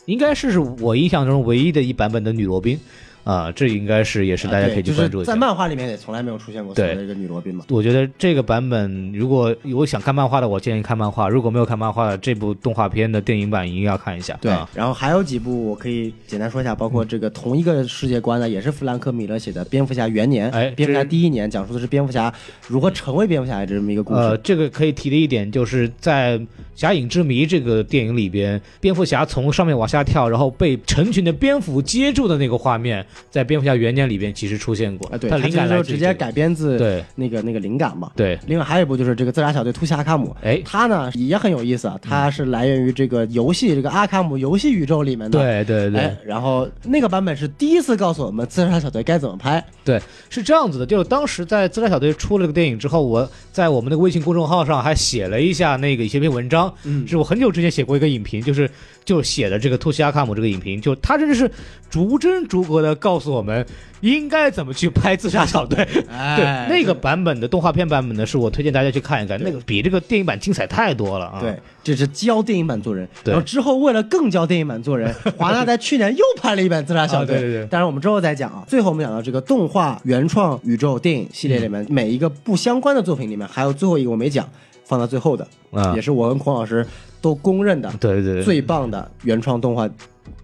[0.07, 2.81] 应该是我印象中唯一的一版本的女罗宾。
[3.27, 5.33] 啊，这应该是也是大家可以去关注一下。
[5.33, 7.65] 在漫画里面也从来没有出现过这一个女罗宾嘛。
[7.71, 14.39] 我觉得这个版本，如果有想看漫画的，我建议看漫画；如果没有看漫画的，这部动画片的电影版一定要看一下。
[14.41, 20.49] 对，然后还有几部我可以简单说一下，包括这个同一个世界观的，也是弗兰克·米勒写的《蝙蝠侠元年》。
[20.55, 22.33] 哎，蝙蝠侠第一年讲述的是蝙蝠侠
[22.69, 24.21] 如何成为蝙蝠侠这么一个故事。
[24.21, 26.39] 呃，这个可以提的一点就是在
[26.77, 33.97] 《侠影之谜》这个电影里边，蝙蝠侠从上面往下跳，然后被成群的蝙蝠接住的那个画面，在蝙蝠侠元。
[33.97, 38.13] 年里边其实出现过，对，他灵感就直接改编自对那个那个灵感嘛。
[38.15, 45.39] 对，另外还有一部就是这个自杀小队突袭阿卡姆，哎，它呢也很有意思啊，它是来源于这个游戏这个阿卡姆游戏宇宙里面的。
[45.39, 46.15] 对对对。
[46.27, 49.65] 然后那个版本是第一次告诉我们自杀小队该怎么拍。
[49.83, 49.99] 对，
[50.29, 58.71] 是这样子的，就是当时在自杀小队出了这个电影之后，我在我们那个微信公众号上还写了一下那个一些篇文章，嗯，是我很久之前写过一个影评，就是
[59.07, 61.51] 就写的这个突袭阿卡姆这个影评，就他真的是
[61.89, 63.67] 逐帧逐格的告诉我们。
[64.03, 65.83] 应该怎么去拍自杀小队？
[65.87, 71.41] 对，那个版本的动画片版本呢，是我推荐大家去看一看，那个比这个电影版精彩太多了啊！
[71.41, 73.09] 对，这是教电影版做人。
[73.25, 77.37] 然后之后为了更教电影版做人， 华纳在去年又拍了一版自杀小队。
[77.37, 77.67] 对对对。
[77.69, 78.63] 当然我们之后再讲啊。
[78.69, 84.47] 最后我们讲到这个动画原创宇宙电影系列里面每一个不相关的作品里面，还有最后一个我没讲，
[84.85, 85.49] 放到最后的，
[85.95, 86.87] 也是我跟孔老师
[87.27, 89.89] 都公认的，对对对，最棒的原创动画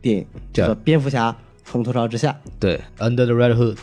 [0.01, 1.31] 电影叫做《蝙蝠侠》。
[1.71, 3.77] 红头罩之下，对，Under the Red Hood，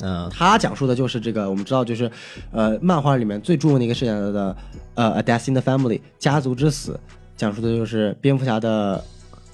[0.00, 2.08] 嗯，他讲述的就是这个，我们知道就是，
[2.52, 4.54] 呃，漫画里面最著名的一个事件的，
[4.94, 7.00] 呃，A Death in the Family，家族之死，
[7.36, 9.02] 讲述的就是蝙蝠侠的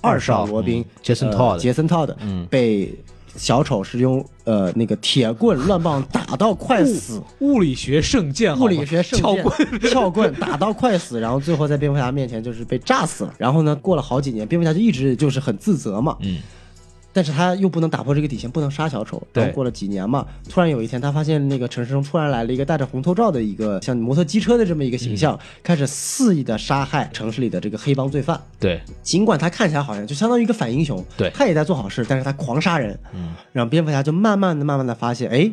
[0.03, 2.95] 二少罗宾杰森·杰森·托的，嗯，被
[3.39, 16.39] 小丑是用呃那个铁棍乱棒打到快死，物理学圣剑，物理学圣剑，撬棍， 撬棍打到快死，然后最后在蝙蝠侠面前就是被炸死了，然后呢，过了好几年，蝙蝠侠就一直就是很自责嘛，嗯。
[17.19, 19.21] 但是他又不能打破这个底线，不能杀小丑。
[19.33, 28.41] 对，过了几年嘛，突然有一天，他发现那个城市中突然来了一个戴着红头罩的一个像摩托机车的这么一个形象，开始肆意的杀害城市里的这个黑帮罪犯。
[28.61, 32.97] 对，尽管他看起来好像就相当于一个反英雄，对他也在做好事，但是他狂杀人。
[33.13, 35.51] 嗯，让蝙蝠侠就慢慢的、慢慢的发现，哎，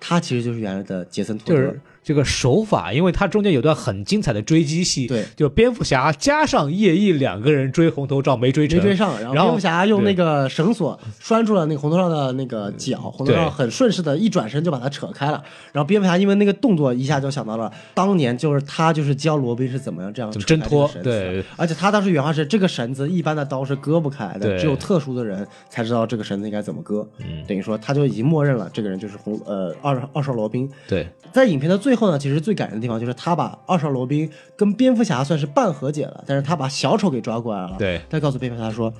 [0.00, 1.74] 他其实就是原来的杰森·托德。
[2.02, 15.42] 这个手法，因为它中间有段很精彩的追击戏，对，就蝙蝠侠加上夜翼两个人追红头罩没追成，没追上，然后蝙蝠侠用那个绳索拴住了那个红头罩的那个脚，红头罩很顺势的一转身就把它扯开了，
[15.72, 31.06] 然后蝙蝠侠因为那个动作一下就想到了当年就是他就是教罗宾是怎么样这样挣脱，对，而且他当时原话是这个绳子一般的刀是割不开的，只有特殊的人才知道这个绳子应该怎么割，嗯，等于说他就已经默认了这个人就是红呃二二少罗宾，对。
[31.32, 37.76] 在影片的最最后呢，其实最感人的地方就是他把二少罗宾跟蝙蝠侠算是半和解了，但是他把小丑给抓过来了。
[37.78, 38.90] 对，他告诉蝙蝠侠说：“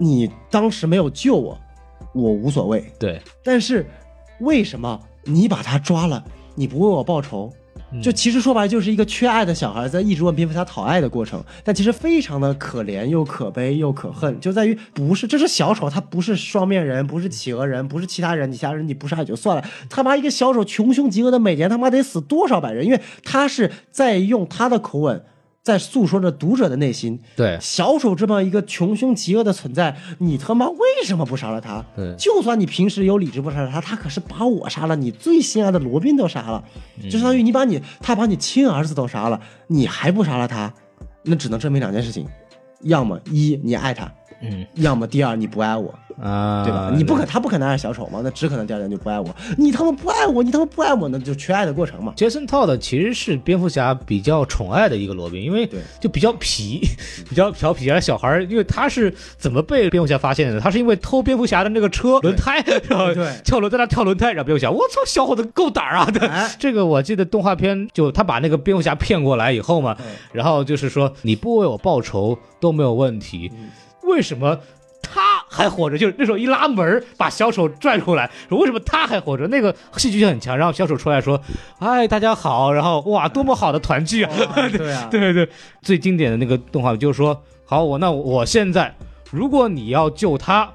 [0.00, 1.58] 你当时没有救我，
[2.14, 2.82] 我无所谓。
[2.98, 3.84] 对，但是
[4.40, 6.24] 为什么你把他抓了，
[6.54, 7.52] 你不为我报仇？”
[8.02, 25.24] 就其实说白了就是一个缺爱的小孩在一直问蝙蝠侠讨爱的过程，但其实非常的可怜又可悲又可恨，就在于不是这是小丑，他不是双面人，不是企鹅人，不是其他人，你其他人你不杀也就算了，他妈一个小丑穷凶极恶的每年他妈得死多少百人，因为他是在用他的口吻。
[25.68, 27.20] 在诉说着读者的内心。
[27.36, 31.84] 对，小丑这么一个穷凶极恶的存在，你他妈为什么不杀了他？
[31.94, 36.64] 对，就算你平时有理智不杀了他，他可是把我杀了，你最心爱的罗宾都杀了，
[37.10, 40.72] 就相当于你把你他把你亲儿子都杀了，你还不杀了他，
[41.24, 42.26] 那只能证明两件事情，
[42.80, 44.10] 要么一你爱他，
[44.40, 45.94] 嗯，要么第二你不爱我。
[46.20, 46.92] 啊，对吧？
[46.96, 48.20] 你不可，他不可能爱小丑嘛？
[48.24, 49.32] 那只可能第二天就不爱我。
[49.56, 52.12] 你他妈不爱我，你他妈不爱我，那就缺爱的过程嘛。
[52.16, 55.68] 杰森·套的其实是蝙蝠侠比较宠爱的一个罗宾，因为
[56.00, 56.80] 就比较皮，
[57.30, 60.60] 比较调皮，而小孩儿，因为他是怎么被蝙蝠侠发现的？
[60.60, 63.14] 他是因为偷蝙蝠侠的那个车轮胎，然后
[63.44, 66.04] 跳轮在那跳轮胎，然后蝙蝠侠，我操，小伙子够胆啊！
[66.10, 66.28] 对，
[66.58, 69.96] 这个我记得动画片就他把那个蝙蝠侠骗过来以后嘛，
[70.32, 73.52] 然后就是说你不为我报仇都没有问题，
[74.08, 74.58] 为什么？
[75.10, 79.46] 他还活着，就是那时候一拉门把小丑拽出来，说为什么他还活着？
[79.46, 80.56] 那个戏剧性很强。
[80.58, 81.40] 然后小丑出来说
[81.78, 84.30] ：“哎，大家好。”然后哇，多么好的团聚啊！
[84.76, 85.48] 对啊， 对对，
[85.80, 88.94] 最经典的那个动画就是说：“好，我那我现在，
[89.30, 90.68] 如果你要救他。”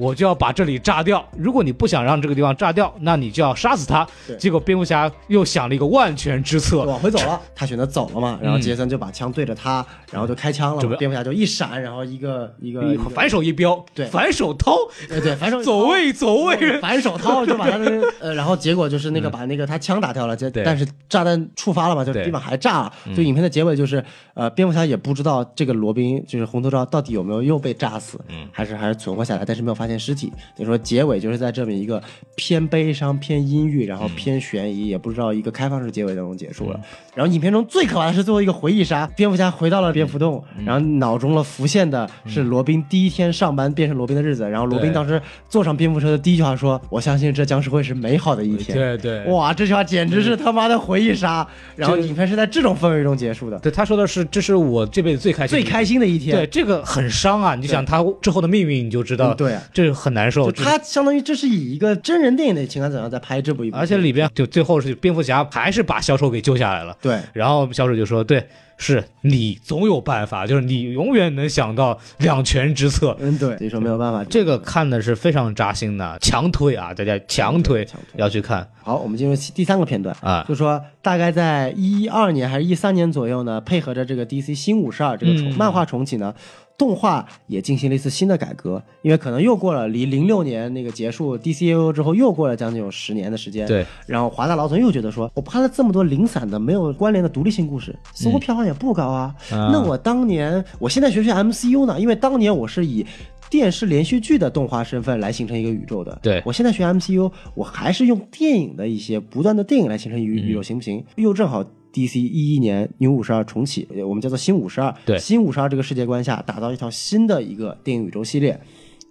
[0.00, 1.22] 我就要把这里炸掉。
[1.36, 4.06] 如果你不想让这个地方炸掉，那你就要杀死他。
[4.38, 7.38] 结果蝙蝠侠又想了一个万全之策，往回走了。
[7.54, 10.96] 他选择走了嘛，然后杰森就把枪对着他，然后就开枪了。
[10.96, 14.74] 蝙蝠侠就一闪，然后一个一个反手一镖，对，反手掏，
[15.06, 20.34] 对对，反手 走位走位，反手掏就把他的 呃，然后结果就是那个把那个他枪打掉了，
[20.64, 22.92] 但是炸弹触发了嘛，就地方还炸了。
[23.14, 28.18] 就影片的结尾就是呃，蝙蝠侠也不知道这个罗宾就是红头罩到底有没有又被炸死，
[28.50, 29.89] 还是还是存活下来，但是没有发现。
[29.98, 32.02] 尸体，等于说结尾就是在这么一个
[32.34, 36.80] 偏悲伤、偏阴郁，然后偏悬疑，也不知道一个开放式结尾当中结束了。
[37.14, 44.48] 然后影片中最可怕的是最后一个回忆杀，蝙蝠侠回到了蝙蝠洞，然后脑中了浮现的是罗宾第一天上班变成罗宾的日子。
[44.48, 51.46] 然后罗宾当时坐上蝙蝠车的第一句话说：“我相信这将是会是美好的一天。”对对，哇，这句话简直是他妈的回忆杀。
[51.76, 53.58] 然后影片是在这种氛围中结束的。
[53.58, 56.36] 对，他说的是这是我这辈子最开心、最开心的一天。
[56.36, 57.54] 对，这个很伤啊！
[57.54, 59.34] 你想他之后的命运，你就知道。
[59.34, 59.56] 对。
[59.72, 68.44] 这很难受，他相当于这是以一个真人电影的情感走向在拍这部一部，而且里边就最后是蝙蝠侠还是把小丑给救下来了，对，然后小丑就说，对，
[68.76, 78.66] 是你总有办法，就是你永远能想到两全之策，嗯，对，所以说没有办法，这个看的是非常扎心的，强推啊，大家强推要去看。
[78.82, 80.16] 好，我们进入第三个片段。
[80.20, 86.34] 啊，就说大概在一二年还是一三年左右呢，配合着这个 DC 新五十二这个重漫画重启呢。
[86.80, 93.66] 动画也进行了一次新的改革，因为可能又过了离零六年那个结束 DCU 之后，又过了将近有十年的时间。
[93.66, 99.34] 对，然后华纳老总又觉得说，我拍了这么多零散的、没有关联的独立性故事，似乎票房也不高啊。
[99.50, 102.00] 那我当年，我现在学学 MCU 呢？
[102.00, 103.04] 因为当年我是以
[103.50, 106.18] 电视连续剧的动画身份来形成一个宇宙的。
[106.22, 111.04] 对我现在学 MCU，我还是用电影的一些不断的电影来形成宇宇宙，行不行？
[111.16, 111.62] 又正好。
[111.92, 114.94] DC 一一年《new 五十二》重启，我们叫做新五十二。
[115.04, 118.58] 对，新五十二这个世界观下，打造一条新的一个电影宇宙系列。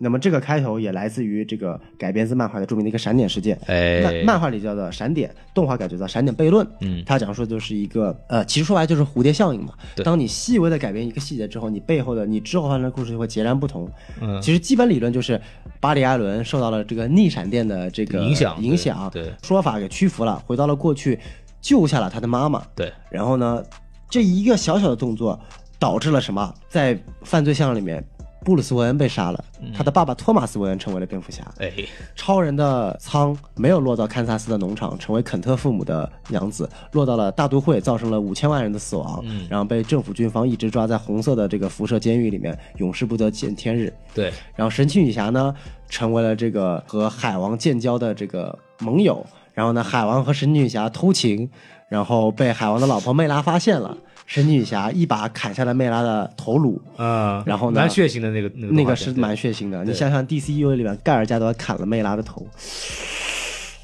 [0.01, 3.59] 那么这个开头也来自于这个改编自漫画的著名的一个闪点事件。
[3.65, 6.65] 哎，漫漫画里叫做闪点，动画改叫做闪点悖论。
[6.79, 9.73] 嗯，它讲述的就是一个呃，其实说白就是蝴蝶效应嘛。
[10.01, 13.91] 当你细微的改变一个细节之后，你背后的你之后发生的故事就会截然不同。
[14.21, 15.41] 嗯，其实基本理论就是
[15.81, 21.19] 巴里·艾伦受到了这个逆闪电的这个影响影响，对说法给屈服了，回到了过去。
[21.61, 23.63] 救下了他的妈妈，对，然后呢，
[24.09, 25.39] 这一个小小的动作
[25.77, 26.53] 导致了什么？
[26.69, 28.03] 在犯罪项里面，
[28.45, 29.43] 布鲁斯·韦恩被杀了，
[29.75, 31.43] 他的爸爸托马斯·韦恩成为了蝙蝠侠。
[31.59, 31.71] 哎，
[32.15, 43.93] 超人的仓没有落到堪萨斯的农场，成为肯特父母的养子，落到了大都会，造成了五千万人的死亡，然后被政府军方一直抓在红色的这个辐射监狱里面，永世不得见天日。
[44.13, 45.53] 对，然后神奇女侠呢，
[45.89, 49.25] 成为了这个和海王建交的这个盟友。
[49.59, 51.49] 然后呢，海王和神奇女侠偷情，
[51.89, 53.97] 然后被海王的老婆魅拉发现了。
[54.25, 59.83] 神奇女侠一把砍下了魅拉的头颅，啊，然后呢，蛮血腥的那个那个那个是蛮血腥的。
[59.83, 62.47] 你想想，DCU 里面盖尔加朵砍了魅拉的头，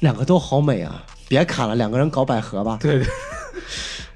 [0.00, 1.04] 两个都好美啊！
[1.28, 2.78] 别砍了，两个人搞百合吧。
[2.80, 3.06] 对对。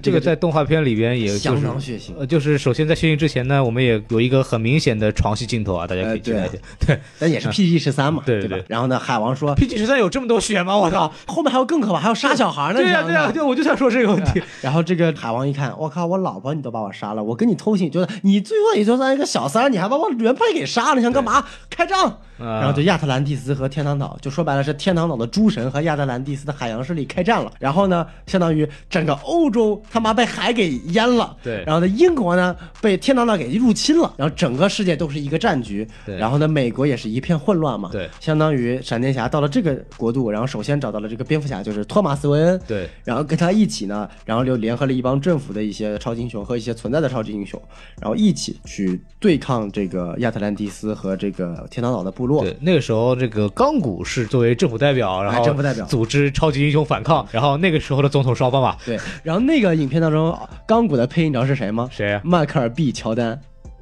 [0.01, 6.57] 这个在动画片里边也相当血腥，呃，就是首先在血腥之前呢，我们也有一个很明显的床戏镜头啊，大家可以期待一下。
[6.85, 8.63] 对，但也是 PG 十三嘛，对对。
[8.67, 10.77] 然后呢，海王说：“PG 十三有这么多血吗？
[10.77, 14.41] 我操，后面还有更可怕，还有杀小孩呢。”对呀对呀，就我就想说这个问题。
[14.61, 21.45] 然后这个海王一看，我靠，我老婆你都把我杀了，我跟你偷情，就是你最多也就算一个小三，你还把我原配给杀了，你想干嘛？
[21.69, 22.19] 开仗。
[22.41, 27.51] 然后就亚特兰蒂斯和天堂岛，就说白了是天堂岛的诸神和亚特兰蒂斯的海洋势力开战了。
[27.59, 31.35] 然后呢，相当于整个欧洲他妈被海给淹了。
[31.43, 31.63] 对。
[31.65, 34.13] 然后呢，英国呢被天堂岛给入侵了。
[34.17, 35.87] 然后整个世界都是一个战局。
[36.05, 36.17] 对。
[36.17, 37.89] 然后呢，美国也是一片混乱嘛。
[37.91, 38.09] 对。
[38.19, 42.59] 相当于闪电侠到了这个国度，然后首先找到了这个蝙蝠侠，就是托马斯·韦恩。
[42.67, 42.89] 对。
[43.03, 47.61] 然后跟他一起呢，然后就联合了一帮政府的一些超级英雄和一些存在的超级英雄，
[47.99, 52.30] 然后一起去对抗这个亚特兰蒂斯和这个天堂岛的部落。
[52.39, 57.27] 对，那个时候这个钢骨是作为政府代表，然后政府代表组织超级英雄反抗。
[57.31, 58.77] 然后那个时候的总统是奥巴马。
[58.85, 61.89] 对，然后那个影片当中，钢骨的配音你知道是谁吗？
[61.91, 62.17] 谁？
[62.23, 63.37] 迈克尔 ·B· 乔丹。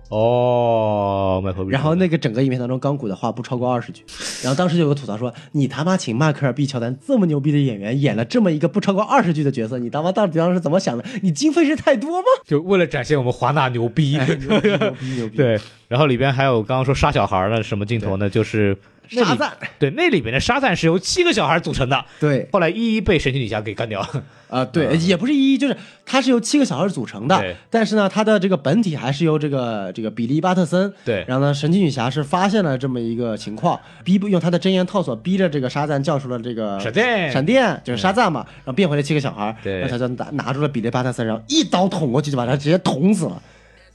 [0.09, 1.69] 哦，迈克尔。
[1.69, 4.03] 然后那个整个影片当中，钢骨的话不超过二十句。
[4.43, 11.05] 然后当时就有个吐槽说：“你他妈请迈克尔 ·B· 乔丹这么牛逼的演员演了这么一个不超过二十句的角色，你他妈到底当时怎么想的？
[11.21, 12.25] 你经费是太多吗？
[12.47, 15.37] 就为了展现我们华纳牛逼，牛逼牛逼牛逼。
[15.37, 18.27] 对，然后里边还有刚刚说杀小孩的什么镜头呢？
[18.27, 18.75] 就是
[19.09, 19.57] 沙赞。
[19.77, 22.05] 对，那里面的沙赞是由七个小孩组成的。
[22.19, 24.23] 对，后来一一被神奇女侠给干掉了。
[24.49, 43.39] 啊，对，也不是一一，就是它是由七个小孩组成的，但是呢，它的这个本体还是由这个这个比利巴特森，对，然后呢，神奇女侠是发现了这么一个情况，逼不用他的真言套索逼着这个沙赞叫出了这个闪电，闪电就是沙赞嘛，然后变回了七个小孩，对，然后他就拿拿出了比利巴特森，然后一刀捅过去就把他直接捅死了。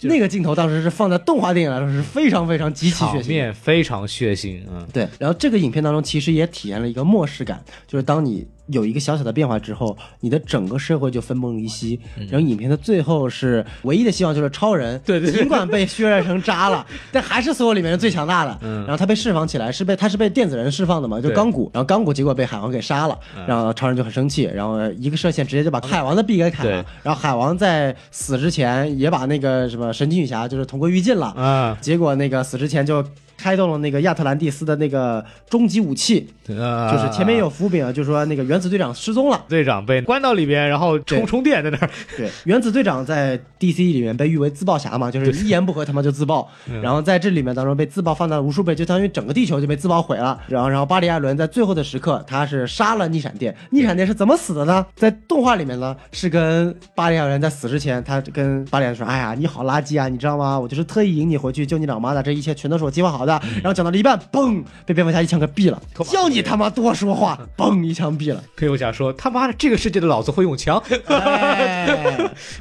[0.02, 5.08] 那个镜头当时是放在动画电影来说是非常非常极其血腥，非常血腥，嗯，对。
[5.18, 8.46] 然后这个影片当中其实也体验了一个末世感，就是当你。
[8.66, 11.98] 有一个小小的变化之后，你的整个社会就分崩离析。
[12.30, 18.58] 然后影片的最后是唯一的希望就是超人，对对，尽管被削弱成渣了， 但还是所有里面的最强大的。
[18.62, 21.20] 然后他被释放起来，是被他是被电子人释放的嘛？
[21.20, 26.84] 就钢骨，然后钢骨结果被海王给杀了，然后超人就很生气，然后一个射线直接就把海王的臂给砍了。
[27.02, 31.26] 然后海王在死之前也把那个什么神奇女侠就是同归于尽了。
[31.36, 33.04] 啊，结果那个死之前就。
[33.44, 41.90] 开动了那个亚特兰蒂斯的那个终极武器，就是前面有伏笔啊，就是说那个原子队长失踪了，队长被关到里边，然后充充电在那儿。
[42.16, 46.48] 对，原子队长在 DC 里面被誉为自爆侠嘛，就是一言不合他妈就自爆。
[46.82, 50.40] 然后在这里面当中被自爆放大了无数倍，就相当于整个地球就被自爆毁了。
[50.48, 54.86] 然后，然后巴里艾伦在最后的时刻他是杀了逆闪电，逆闪电是怎么死的呢？
[54.96, 60.58] 在动画里面呢是跟巴里艾伦在死之前，他跟巴里艾伦说：“哎呀，你好垃圾啊，你知道吗？
[60.58, 65.80] 我就是特意引你回去救你老妈的，这一切全都是我计划好。”的，然后讲到了一半，嘣，被蝙蝠侠一枪给毙了。
[66.10, 68.42] 叫你他妈多说话， 嘣，一枪毙了。
[68.56, 70.82] 蝙蝠侠说：“他妈的，这个世界的老子会用枪。”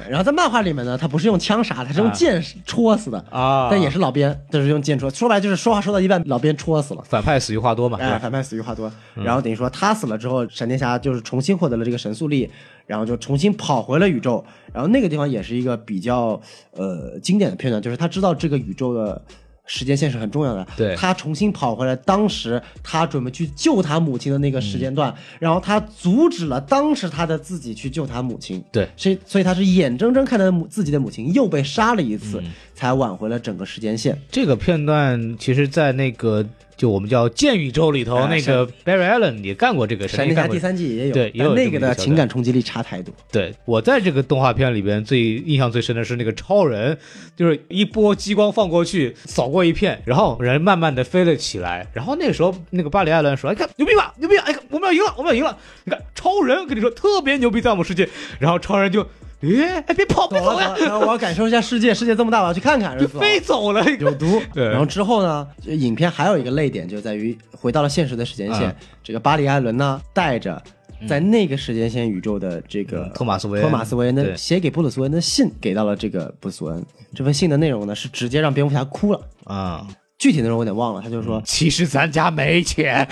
[0.08, 3.68] 然后在漫画里面呢，他不是用枪杀，他是用剑戳死的啊。
[3.70, 5.10] 但也是老边，就是用剑戳。
[5.10, 7.02] 说白就是说话说到一半，老边戳死了。
[7.08, 7.98] 反派死于话多嘛？
[8.00, 8.90] 哎，反派死于话多。
[9.14, 12.50] 然后等于说他死了之后，闪电侠就是重新获得了这个神速力，
[12.86, 14.44] 然后就重新跑回了宇宙。
[14.72, 16.40] 然后那个地方也是一个比较
[16.72, 19.22] 呃经典的片段，就是他知道这个宇宙的。
[19.66, 20.66] 时间线是很重要的。
[20.76, 28.62] 对，他重新跑回来，当时他准备去救他母亲的那个时间段，然后他阻止了当时他的自己去救他母亲。
[28.70, 32.42] 对，所以所以他是眼睁睁看着母自己的母亲又被杀了一次，
[32.74, 34.20] 才挽回了整个时间线。
[34.30, 36.46] 这个片段其实，在那个。
[36.84, 43.14] 就我们叫剑宇宙里头那个 Barry Allen 也干过这个，闪电侠第三季也有，对，也有那个的情感冲击力差太多。
[43.32, 46.98] 对我在这个动画片里边最印象最深的是那个超人，
[47.34, 54.36] 就是一波激光放过去，扫过一片，然后人慢慢的飞了起来，然后那个时候那个巴里艾伦说：“哎看牛逼吧，牛逼！
[54.36, 55.56] 哎看我们要赢了，我们要赢了！
[55.84, 58.06] 你看超人跟你说特别牛逼，在我们世界。”
[58.38, 59.06] 然后超人就。
[59.42, 60.74] 哎，哎，别跑，别走呀！
[60.98, 62.98] 我要感受一下世界，世界这么大，我要去看看。
[62.98, 64.40] 就飞走了，有毒。
[64.54, 64.66] 对。
[64.68, 68.74] 然后之后呢，影片还有一个泪点，就在于回到了现实的时间线。
[69.02, 70.62] 这个巴里·艾伦呢，带着
[71.06, 76.86] 在那个时间线宇宙的这个托马斯·维托马斯·维恩的写给布鲁斯·韦恩的信，给到了这个布鲁斯·韦恩。
[77.14, 79.86] 这封信的内容呢，是直接让蝙蝠侠哭了啊。
[80.16, 83.06] 具体内容我有点忘了，他就说：“其实咱家没钱。”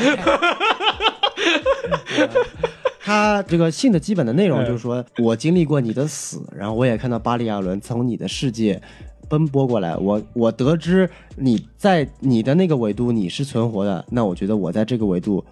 [3.05, 8.81] 他这个信的基本的内容就是说，我经历过你的死，然后我也看到巴里亚伦从你的世界
[9.29, 15.45] 奔波过来，我我得知你在你的那个维度你是存活的，那我觉得我在这个维度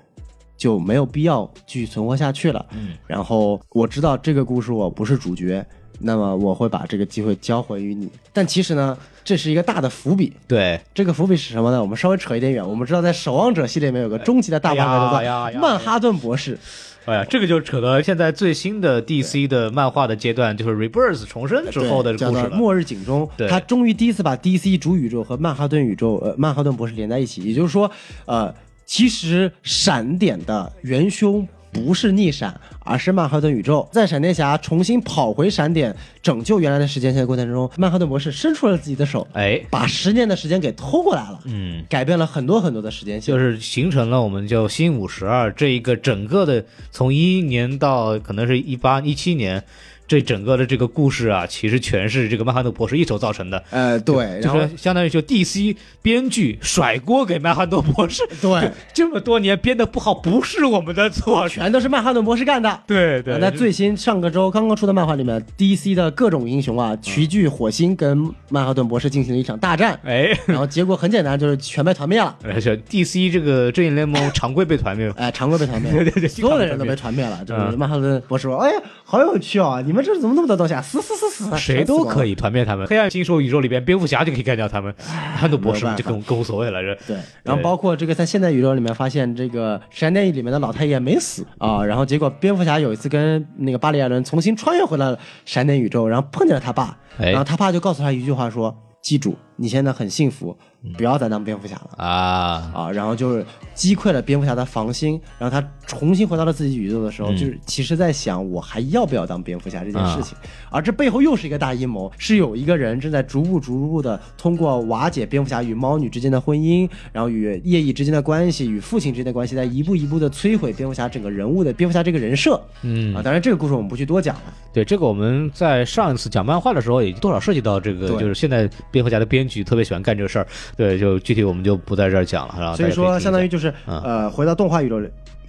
[0.56, 2.64] 就没有必要继续存活下去了。
[2.70, 5.64] 嗯，然后我知道这个故事我不是主角，
[5.98, 8.08] 那么我会把这个机会交回于你。
[8.32, 10.32] 但其实呢，这是一个大的伏笔。
[10.46, 11.80] 对，这个伏笔是什么呢？
[11.80, 16.54] 我们稍微扯一点远，我们知道在守望者系列里面有个终极的大 bug 叫做曼哈顿博士。
[16.54, 16.58] 哎
[17.06, 22.50] 呀，这个就扯到现在最新的 DC 的漫画的阶段，就是 Rebirth 重生之后的故事了。
[22.50, 27.42] 末日警钟，他终于第一次把 DC 主宇宙和曼哈顿宇宙，呃，曼哈顿博士连在一起。
[27.42, 27.90] 也就是说，
[28.26, 33.88] 呃，其实闪点的元凶不是逆闪，而是曼哈顿宇宙。
[33.92, 49.62] 在闪电侠重新跑回闪点拯救原来的时间线的过程中，曼哈顿博士伸出了自己的手，哎，把十年的时间给偷过来了，嗯，改变了很多很多的时间线，就是形成了我们叫新五十二这一个整个的从一一年到可能是一八一七年。
[50.10, 53.62] 这整个的这个故事啊，其实全是这个曼哈顿博士一手造成的。
[53.70, 58.24] 呃，对，就是相当于就 DC 编剧甩锅给曼哈顿博士。
[58.42, 62.76] 对， 这么多年编的不好，不是我们的错，全都是曼哈顿博士干的。
[62.88, 63.38] 对对。
[63.38, 69.96] 那最新上个周刚刚出的漫画里面，DC 的各种英雄啊，齐聚火星，跟曼哈顿博士进行了一场大战。
[70.02, 72.36] 哎，然后结果很简单，就是全被团灭了。
[72.42, 75.08] 而且 DC 这个正义联盟常规被团灭。
[75.16, 77.44] 哎，常规被团灭，对对对所有的人都被团灭了。
[77.44, 79.80] 就是曼哈顿博士说：“哎呀，好有趣啊！
[79.86, 80.82] 你们这怎么那么多东西啊？
[80.82, 81.56] 死死死死！
[81.56, 82.86] 谁都可以团灭他们。
[82.86, 84.94] 黑暗星球宇宙里边，蝙蝠侠就可以干掉他们。
[85.08, 86.82] 曼哈顿博士就更更无所谓了。
[86.82, 87.16] 这对。
[87.42, 91.84] 然后包括这个在现代宇宙里面发现这个闪电里面的老太爷没死啊。
[91.84, 100.56] 然后结果蝙蝠侠有一次跟那个巴里艾伦重新穿越回来了闪电宇宙，然后碰见了他爸，然后他爸就告诉他一句话说：“记住，你现在很幸福。”
[100.96, 102.90] 不要再当蝙蝠侠了啊啊！
[102.90, 110.36] 然后就是击溃了蝙蝠侠的防心，然后他重新回到了自己宇宙的时候，就是其实在想我还要不要当蝙蝠侠这件事情。
[110.70, 122.58] 而这背后又是一个大阴谋，是有一个人正在逐步逐步的通过瓦解蝙蝠侠与猫女之间的婚姻，然后与叶翼之间的关系，与父亲之间的关系，在一步一步的摧毁蝙蝠侠整个人物的蝙蝠侠这个人设。
[122.82, 124.42] 嗯啊，当然这个故事我们不去多讲了。
[124.72, 130.46] 对这个我们在上一次讲漫画的时候，也多少涉及到这个，就是现在蝙蝠侠的编剧特别喜欢干这个事儿。
[130.76, 132.76] 对，就具体我们就不在这儿讲了？
[132.76, 135.00] 所以说，相当于就是呃，回到动画宇宙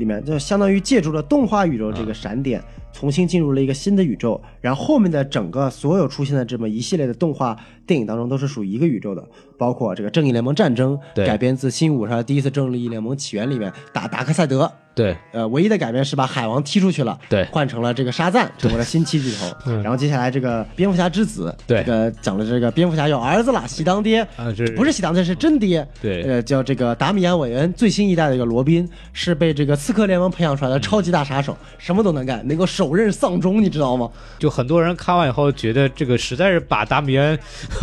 [0.01, 4.41] 里面，就相当于借助了动画宇宙这个闪点，重新进入了一个新的宇宙。
[4.59, 9.23] 然后后面的整个所有出现的这么一系列的动画电影当中，都是属于一个宇宙的，
[9.57, 14.71] 包括这个《正义联盟战争》改编自《新五十二第一次正义联盟起源》里面打达克赛德。
[14.93, 19.71] 对，呃，唯一的改变是把海王踢出去了，对，换成了这个沙赞，成为了新七巨头。
[19.81, 34.09] 然后接下来这个蝙蝠侠之子，对，这个讲了这个蝙蝠侠有儿子了，喜当爹啊，这不是喜当爹是真爹，对，呃，叫这个达米安·韦恩，最新一代的一个罗宾，是被这个刺客联盟培养出来的超级大杀手，什么都能干，能够手刃丧钟，你知道吗？
[34.39, 37.37] 就很多人看完以后觉得这个实在是把达米安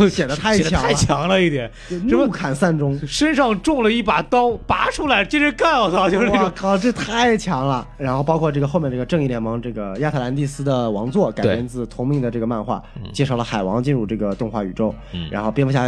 [0.09, 1.69] 显得太强太强了一点，
[2.07, 7.87] 怒砍丧钟，身上中了一把刀，拔出来接着干，我操，就是我靠，这太强了。
[7.97, 12.81] 然后包括这个后面这个正义联盟这个亚特兰蒂斯的王座改编自同名的这个漫画，
[13.13, 14.93] 介绍了海王进入这个动画宇宙，
[15.29, 15.87] 然后蝙蝠侠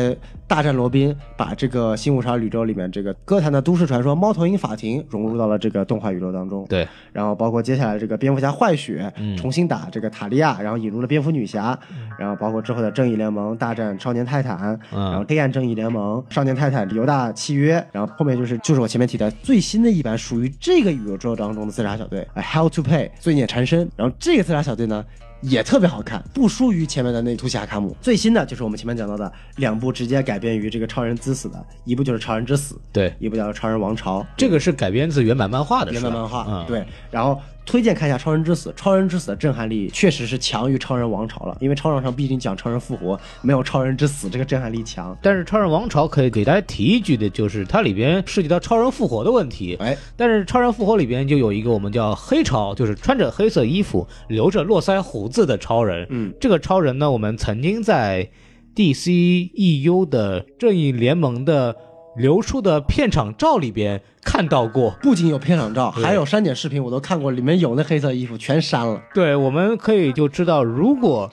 [0.51, 6.65] 大战罗宾，把这个新五十二宇宙里面这个歌坛的都市传说猫头鹰法庭融入到了这个动画宇宙当中。
[6.67, 11.79] 对，然后包括接下来这个蝙蝠侠坏血重新打这个塔利亚，然后引入了蝙蝠女侠，
[12.19, 21.71] 然后包括之后的正义联盟大战少年泰坦，然后黑暗正义联盟少年泰坦犹大契约，然后后面就是就是我前面提的最新的一版属于这个宇宙当中的。
[21.71, 25.05] 自杀小队，《How to Pay》罪孽缠身，然后这个自杀小队呢
[25.41, 27.95] 也特别好看，不输于前面的那图西卡姆。
[28.01, 37.39] 最新的就是我们前面讲到的两部直接改编于这个超人之死的，一部就是《超人之死》，对，一部叫《超人王朝》，这个是改编自原版漫画的，原版漫画，对，然后。
[37.71, 45.17] 推荐看一下《超人之死》，《超人之死》的震撼力确实是强于《超人王朝》了，因为《超人王朝》毕竟讲超人复活，没有《超人之死》这个震撼力强。
[45.21, 49.77] 但是《超人王朝》可以给大家提一句的就是，它里边涉及到超人复活的问题。
[49.79, 56.05] 哎，但是《超人复活》里边就有一个我们叫黑超，就是穿着黑色衣服、留着络腮胡子的超人。
[56.09, 58.29] 嗯，这个超人呢，我们曾经在
[58.75, 61.73] DC EU 的正义联盟的。
[62.15, 69.01] 流出的片场照里边看到过，不仅有片场照，还有删减视频，我都看过，里面有那黑色衣服全删了。
[69.13, 71.31] 对，我们可以就知道，如果。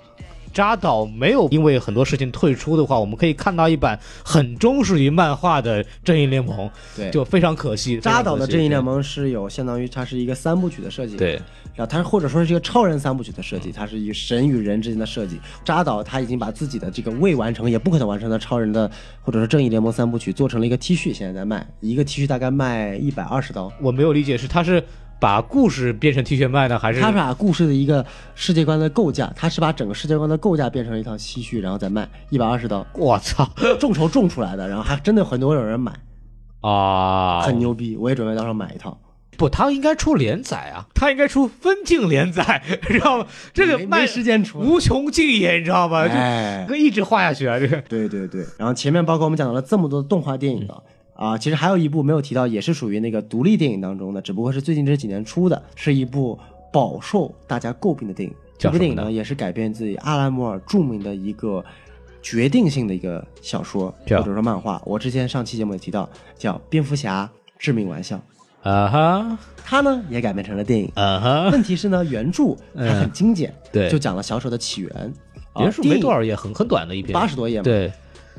[0.53, 7.99] 扎导没有因为很多事情退出的话，我们可以看到一版很忠实于漫画的正义联盟，对，就非常可惜。
[8.01, 11.41] 扎导的正义联盟是有相当于它是一个三部曲的设计，对，
[11.75, 15.39] 然后它或者说是一个超人三部曲的设计，它是与神与人之间的设计。
[15.65, 18.91] 扎导他已经把自己的这个未完成也不可能完成的超人的
[19.21, 23.73] 或者说正义联盟三部曲做成了一个 T 恤，现在在卖，一个 T 恤大概卖一百二十刀。
[23.81, 24.83] 我没有理解是他是。
[25.21, 28.05] 把故事变成 T 恤卖呢，还是他把故事的一个
[28.35, 32.87] 世界观的构架，他是把整个世界观的构架变成了一套 T 恤，然后再卖一百二十刀。
[32.95, 33.49] 我操，
[33.81, 35.93] 众筹种出来的，然后还真的很多有人买
[36.61, 37.97] 啊，很牛逼。
[37.97, 38.97] 我也准备到时候买一套。
[39.37, 43.27] 不，他应该出连载啊，他应该出分镜连载， 知道吗？
[43.55, 46.09] 这个没时间出，无穷尽也，你知道吗？
[46.09, 46.15] 就，
[46.67, 47.81] 可以一直画下去啊，这个。
[47.83, 50.83] 对对对，然后前面包括我们讲到了这么多动画电影啊。
[51.19, 56.39] 啊，其实还有一部没有提到，也是属于那个独立电影当中的，只不过是最近这几年出的，是一部
[56.73, 58.33] 饱受大家诟病的电影。
[58.57, 61.65] 这部电影呢，也是改编自阿兰·摩尔著名的一个
[62.23, 64.81] 决定性的一个小说或者说漫画。
[64.87, 68.17] 我之前上期节目也提到，叫《蝙蝠侠致命玩笑》。
[68.63, 70.89] 啊哈，它呢也改编成了电影。
[70.95, 75.13] 啊哈，问题是呢，原著它很精简，对就讲了小丑的起源。
[75.57, 77.65] 原著没多少页，很很短的一篇，八十多页嘛。
[77.65, 77.93] 对，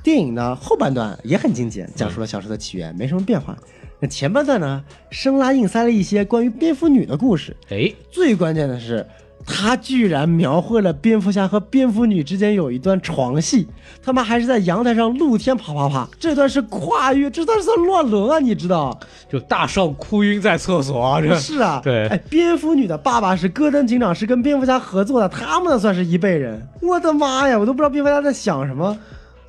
[0.03, 3.57] 电影呢后半段也很精简，讲述了小说的起源，没什么变化。
[3.99, 7.55] 那前半段呢，生拉硬塞了一些关于蝙蝠女的故事。
[7.69, 9.05] 哎，最关键的是，
[9.45, 13.67] 他居然描绘了蝙蝠侠和蝙蝠女之间有一段床戏，
[14.01, 18.97] 他妈还是在阳台上露天啪啪啪，这段是跨越，这段是乱伦啊，你知道？
[19.29, 26.65] 就大少哭晕在厕所啊，这是啊，对，哎，蝙蝠女的爸爸是戈登警长，是跟蝙蝠侠合作的，他们算是一辈人。
[26.81, 28.97] 我的妈呀，我都不知道蝙蝠侠在想什么。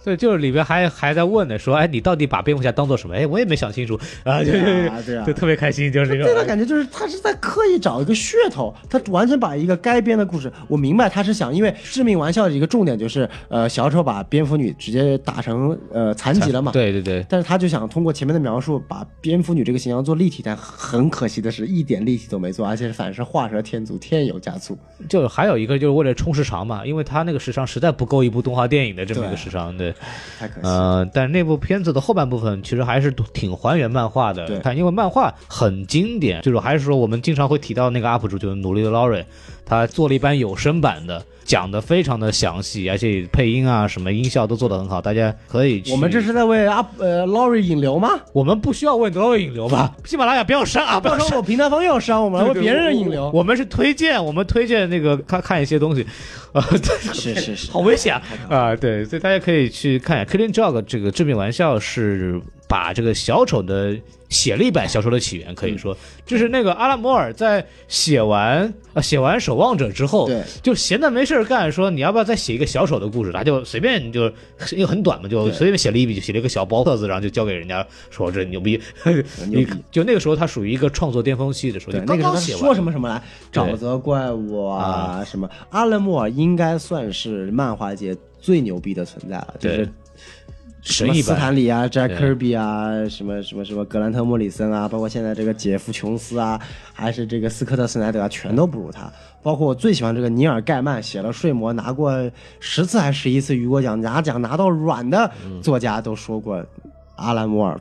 [0.04, 3.14] 对，就是里边还还在问呢，说，哎，你到底把蝙蝠侠当做什么？
[3.14, 6.24] 哎，我也没想清楚啊，就就就特别开心，就是这个。
[6.24, 16.72] 对他感觉就是他是在刻意找一个噱头，他完全把一个该编的故事，我明白他是想，因为致命玩笑的一个重点就是，呃，小丑把蝙蝠女直接打成呃残疾了嘛。
[16.72, 17.24] 对对对。
[17.28, 24.78] 但是他就想通过前面的描述，把蝙蝠女这个形象做立体，但很可惜的是一点立体都没做，而且反是画蛇添足，添油加醋。
[25.08, 29.89] 就还有一个就是为了冲时长嘛，因为他那个时长实在不够一部动画电影的这么一个时长，对，
[30.38, 30.66] 太可惜。
[30.66, 39.24] 呃，但是那部片子的后半部分其实还是挺还原漫画的，对，看，因为漫画很经典，就是还是说我们经常会提到那个 UP 主，就是努力的 Laurie，
[39.70, 45.80] 他做了一版有声版的，讲的非常的详细，而且配音啊什么音效都做的很好，大家可以。
[45.92, 48.08] 我们这是在为阿呃 Laurie 引流吗？
[48.32, 49.94] 我们不需要为 Laurie 引流吧？
[50.04, 50.98] 喜马拉雅不要删啊！
[50.98, 53.30] 不要删我平台方又要删我们，为别人引流。
[53.32, 56.04] 我们是推荐，我们推荐那个看看一些东西。
[56.52, 56.60] 啊，
[57.14, 58.22] 是是是， 好危险啊！
[58.48, 63.94] 啊，对，所以大家可以去看一下《Killing Joke》这个致命玩笑，是把这个小丑的。
[64.30, 73.32] 写了一版小丑的起源，可以说就是那个阿拉摩尔在写完呃写完守望者之后，对，就闲的没事干，说你要不要再写一个小丑的故事？
[73.32, 74.26] 他就随便就
[74.70, 78.80] 因为很短嘛， 就随便写了一笔，就写了一个小包册子，然后就交给人家说这 牛逼，
[79.48, 79.66] 你！
[79.90, 83.20] 就那个时候他属于一个创作巅峰期的时候，那个时候说什么什么来，
[83.52, 89.88] 沼泽怪物啊什么，阿拉莫尔应该算是漫画界最牛逼的存在了，就是。
[90.82, 96.60] 什么斯坦李啊、，Jack Kirby 啊、什么什么什么格兰特莫里森啊，包括现在这个杰夫琼斯啊，
[96.92, 99.10] 还是这个斯科特斯奈德啊，全都不如他。
[99.42, 102.12] 包括我最喜欢这个尼尔盖曼，写了《睡魔》，拿过
[102.60, 105.30] 十次还是十一次雨果奖，拿奖拿到软的
[105.62, 106.64] 作家都说过，
[107.16, 107.78] 阿兰摩尔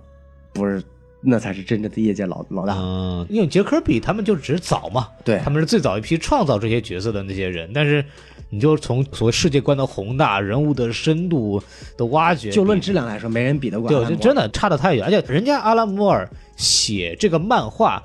[0.53, 0.84] 不是
[1.22, 2.76] 那才是真正的业界老老大。
[2.78, 8.04] 嗯，因为杰克比他们就只是早嘛，对他们是最早一批创造这些角色的那些人，但是。
[8.52, 11.62] 你就从所谓世界观的宏大、人物的深度
[11.96, 13.88] 的挖掘，就论质量来说，没人比得过。
[13.88, 15.06] 对，真的差得太远。
[15.06, 18.02] 而且人家阿拉莫尔写这个漫画，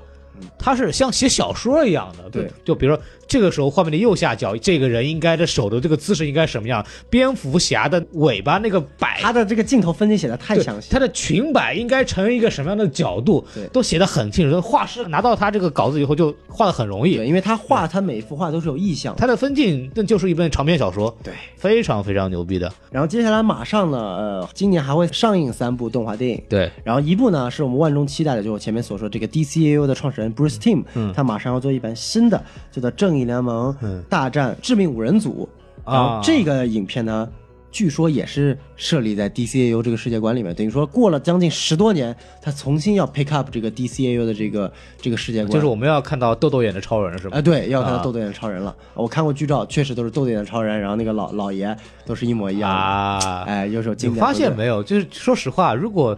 [0.57, 2.29] 他是像写小说一样的。
[2.29, 3.01] 对，就比如说。
[3.27, 6.85] 这个时候，画面的右下角，这个人应该的手的这个姿势应该什么样？
[7.09, 10.91] 蝙蝠侠的尾巴那个摆，他的这个镜头分析写的太详细。
[10.91, 13.43] 他的裙摆应该成一个什么样的角度？
[13.51, 14.61] 对，都写的很清楚。
[14.61, 17.15] 画师拿到他这个稿子以后，就画的很容易。
[17.15, 19.15] 对，因为他画他每一幅画都是有意向。
[19.15, 21.13] 他的分镜那就是一本长篇小说。
[21.23, 22.71] 对，非常非常牛逼的。
[22.91, 26.39] 然后接下来马上呢，呃，今年还会上映三部动画电影。
[26.47, 32.41] 对，然后一部呢是我们万众期待的，就我前面所说这个 DCAU 的创始人 Bruce Timm，嗯，他马上要做一版新的，
[32.71, 33.75] 叫做《正义联盟》。
[34.09, 35.47] 大战致命五人组，
[35.85, 37.27] 然后这个影片呢，
[37.71, 44.71] 据说也是设立在 DCAU 这个世界观里面，等于说过了将近十多年，他重新要 pick up 这个 DCAU 的这个
[45.01, 47.37] 这个世界观，就是我们要看到豆豆演的超人是吧？
[47.37, 48.73] 啊，对，要看到豆豆演的超人了。
[48.93, 51.75] 我看过剧照，确实都是豆豆演的超人，然后那个老老爷
[52.05, 53.43] 都是一模一样啊。
[53.45, 54.25] 哎，有首经典。
[54.25, 54.81] 发现没有？
[54.81, 56.17] 就是说实话，如果。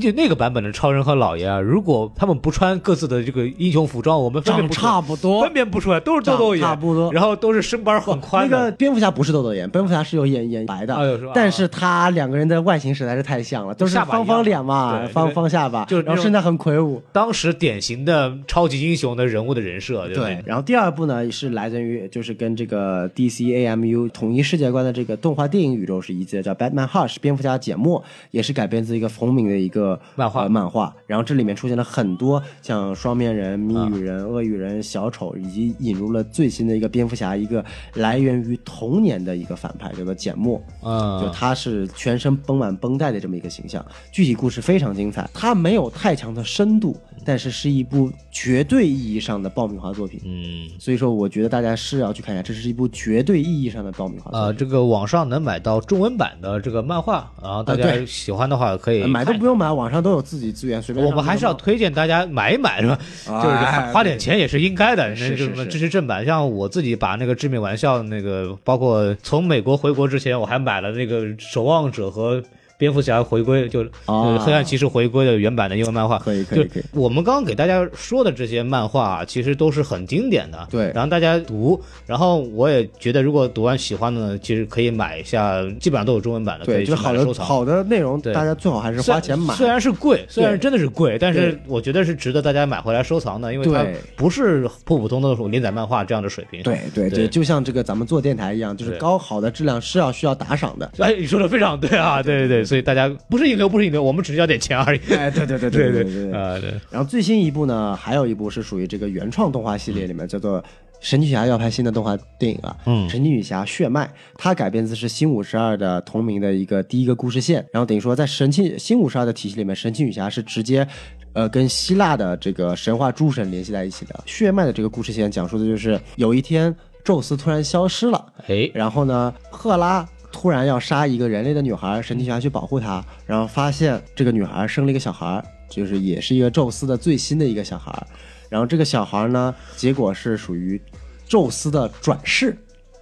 [0.00, 8.48] 就那个版本的超人和老爷啊，如果他们不穿各自的这个英雄服装，我们分辨不差不多，分辨不出来，都是豆豆眼，差不多，然后都是身板很宽。
[8.50, 10.96] 那个蝙蝠侠不是豆豆眼，蝙蝠侠是有眼眼白的，
[11.32, 20.08] 但是他两个人的外形实在是太像了，都是方方脸嘛，方方下巴，就然后身材很魁梧，当时典型的超级英雄的人物的人设。
[20.08, 28.02] 对，然后第二部呢是来自于就是跟这个 DC AMU 统一世界观的这个动画电影宇宙是一致的，叫 Batman Hush，蝙蝠侠简末，
[28.32, 29.75] 也是改编自一个同名的一个
[30.14, 30.46] 漫画。
[30.48, 37.62] 漫画，然后这里面出现了很多像双面人、谜语人、鳄鱼人、小丑，以及引入了最新的一个蝙蝠侠，一个
[37.94, 40.58] 来源于童年的一个反派，叫做简墨。
[40.82, 43.84] 啊，就他是全身绷满绷带的这么一个形象。
[44.12, 50.20] 具体故事非常精彩，它没有太强的深度，但是是一部绝对意义上的爆米花作品。
[50.24, 54.30] 嗯，所以说我觉得大家是要去看一下，这是一部绝对意义上的爆米花。
[54.32, 60.46] 呃，这个网上能买到中文版的这个漫画，然后大家喜欢的话可以买都不用买，网上都有自己。
[60.52, 62.98] 资源随便，我们还是要推荐大家买一买，是吧？
[63.26, 63.56] 就是
[63.92, 66.24] 花点钱也是应该的，是是支持正版。
[66.24, 72.42] 像我自己把那个致命玩笑那个，包括从美国回国之前，我还买了那个守望者和
[72.78, 76.18] 蝙蝠侠回归，就黑暗骑士回归的原版的英文漫画。
[76.18, 76.82] 可以可以可以。
[76.92, 80.66] 我们刚刚给大家说的这些漫画，啊其实都是很经典的。
[80.70, 89.54] 对，然后大家读，然后我也觉得，如果读完喜欢的，呢，其实可以买一下，基本上都有中文版的，可以好的好的内容，大家最好还是花钱买。
[89.54, 93.86] 虽然是贵，虽然真的是贵，但是我觉得是值得大家买回来收藏的，因为它
[94.16, 96.62] 不是普普通通的连载漫画这样的水平。
[96.62, 100.90] 对对对，就像这个咱们做电台一样，就是高好的质量是要需要打赏的。
[100.98, 105.00] 哎，你说的非常对啊，对对对，所以大家不是引流，不是引流，我们只是要点钱而已。
[105.10, 106.74] 哎，对对对对 对对啊对。
[106.90, 110.62] 然后最新一部呢，还有一部是属于这个原创动画系列里面，叫做。
[110.98, 120.88] 神奇女侠要拍新的动画电影啊，嗯，神奇女侠血脉，它改编自是新五十二的同名的一个第一个故事线，然后等于说在神奇新五十二的体系里面，神奇女侠是直接，
[121.34, 124.24] 呃，跟希腊的这个神话诸神联系在一起的。
[124.24, 126.74] 血脉的这个故事线讲述的就是有一天
[127.04, 130.04] 宙斯突然消失了，哎，然后呢，赫拉
[130.36, 138.06] 突然要杀一个人类的女孩，神奇女侠去保护她，然后发现这个女孩生了一个小孩，就是也是一个宙斯的最新的一个小孩。
[138.50, 140.78] 然后这个小孩呢，结果是属于
[141.26, 142.54] 宙斯的转世，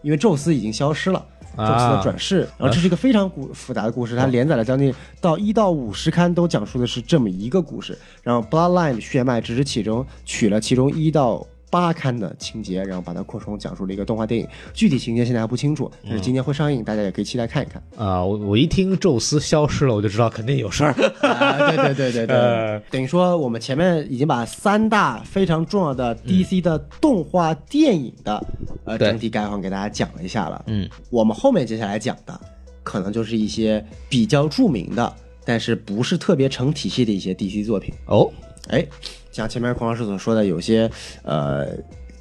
[0.03, 2.49] 因为宙斯已经消失了，宙斯的转世。
[2.57, 7.99] 然后这是一个非常古复杂的故事，它连载了将近到一到五十刊，都讲述的是这么一个故事。
[8.23, 11.45] 然后 Bloodline 血脉只是其中取了其中一到。
[11.75, 18.25] 八刊的情节，然后把它扩充讲述了一个动画电影，具体情节现在还不清楚，但是今年会上映，大家也可以期待看一看啊！
[18.25, 20.93] 我我一听宙斯消失了，我就知道肯定有事儿。
[20.95, 28.47] 对对对对对， 等于说我们前面已经把三大非常重要的 DC 的动画电影的
[28.85, 30.63] 呃整体概况给大家讲了一下了。
[30.69, 32.41] 嗯，我们后面接下来讲的
[32.85, 35.13] 可能就是一些比较著名的，
[35.45, 38.31] 但是不是特别成体系的一些 DC 作品哦。
[38.69, 38.87] 哎。
[39.35, 40.89] 像前面孔老师所说的，有些
[41.25, 41.67] 呃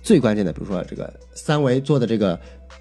[0.02, 2.38] 最关键的，比如说这个三维做的这个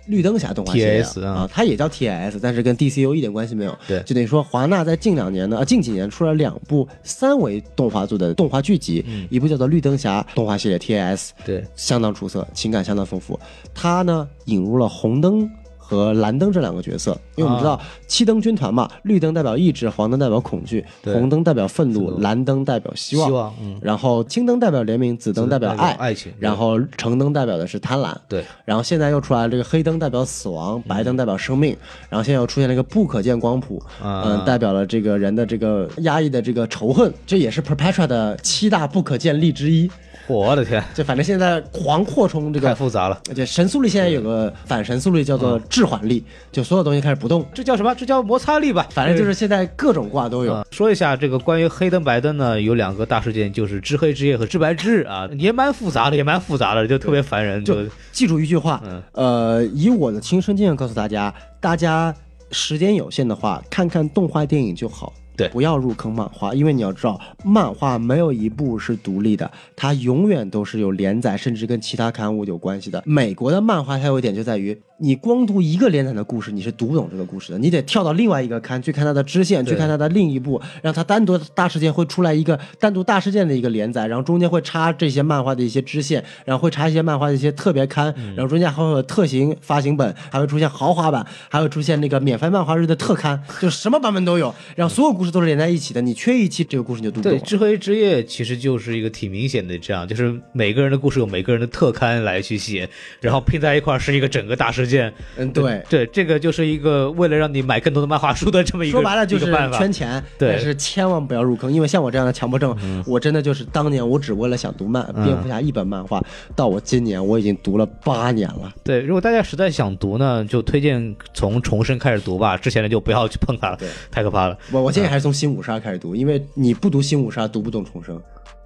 [0.06, 3.78] 绿灯侠动画系列啊，它也叫 TIS，但是跟 DCU 一点关系没有。
[3.86, 13.38] 对，就等于说华纳在近两年呢，啊近几年出了两部三维动画做的动画剧集，一部叫做绿灯侠动画系列 TIS，对，相当出色，情感相当丰富。
[13.74, 15.48] 它呢引入了红灯。
[15.93, 23.27] 和蓝灯这两个角色，因为我们知道七灯军团嘛，绿灯代表意志，黄灯代表恐惧，红灯代表愤怒，蓝灯代表希望。
[23.27, 23.78] 希望，嗯。
[23.82, 26.32] 然后青灯代表怜悯，紫灯代表爱，爱情。
[26.39, 28.14] 然后橙灯代表的是贪婪。
[28.27, 28.43] 对。
[28.64, 31.77] 然后现在又出来这个黑灯代表死亡，白灯代表生命。
[32.09, 39.90] 然后现在又出现了一个不可见光谱，嗯，代表了这个人的这个压抑的这个仇恨，这也是 Perpetua 的七大不可见力之一。
[40.26, 43.20] 我的天， 就反正现在狂扩充这个太复杂了。
[43.28, 47.94] 而且神速力现在有个反神速力叫做滞缓力，就所有东西开始不动，这叫什么？
[47.94, 48.86] 这叫摩擦力吧。
[48.90, 50.64] 反正就是现在各种挂都有。
[50.70, 57.64] 说一下这个关于黑灯白灯呢，有两个大事件，就是知黑之夜和知白之日啊，也蛮复杂的，也蛮复杂的，就特别烦人。
[57.64, 57.78] 就
[58.12, 58.82] 记住一句话，
[59.12, 62.14] 呃，以我的亲身经验告诉大家，大家
[62.50, 65.12] 时间有限的话，看看动画电影就好。
[65.36, 73.02] 对，不要入坑漫画，因为你要知道，漫画没有一部是独立的，它永远都是有连载，甚至跟其他刊物有关系的。
[73.06, 74.80] 美国的漫画它有一点就在于。
[75.02, 77.58] 你光读一个连载的故事，你是读不懂这个故事的。
[77.58, 94.54] 你得跳到另外一个刊去看它的支线，去看它的另一部，让它单独大事件会出来一个单独大事件的一个连载，然后中间会插这些漫画的一些支线，然后会插一些漫画的一些特别刊，然后中间还会有特型发行本，还会出现豪华版，还会出现那个免费漫画日的特刊，就什么版本都有。
[94.76, 97.36] 然后所有故事都是连在一起的，你缺一期，这个故事你就读不懂。
[97.36, 102.88] 对，知黑之夜其实就是一个挺明显的这样，就是每个人的故事有每个人的特刊来去写，
[103.20, 104.91] 然后拼在一块是一个整个大事件。
[105.36, 105.82] 嗯，对。
[105.89, 116.23] 对，这个就是一个为了让你买更多的漫画书的这么一个说白了就是圈钱，但是千万不要入坑，因为像我这样的强迫症，我真的就是当年我只为了想读漫蝙蝠侠一本漫画，
[116.56, 118.73] 到我今年我已经读了八年了。
[118.82, 123.78] 对，如果大家实在想读呢，就推荐从重生开始读吧，之前的就不要去碰它了，
[124.10, 124.59] 太可怕了。
[124.70, 128.20] 我我建议还是从新五十二开始读，因为你不读新五十二，读不懂重生。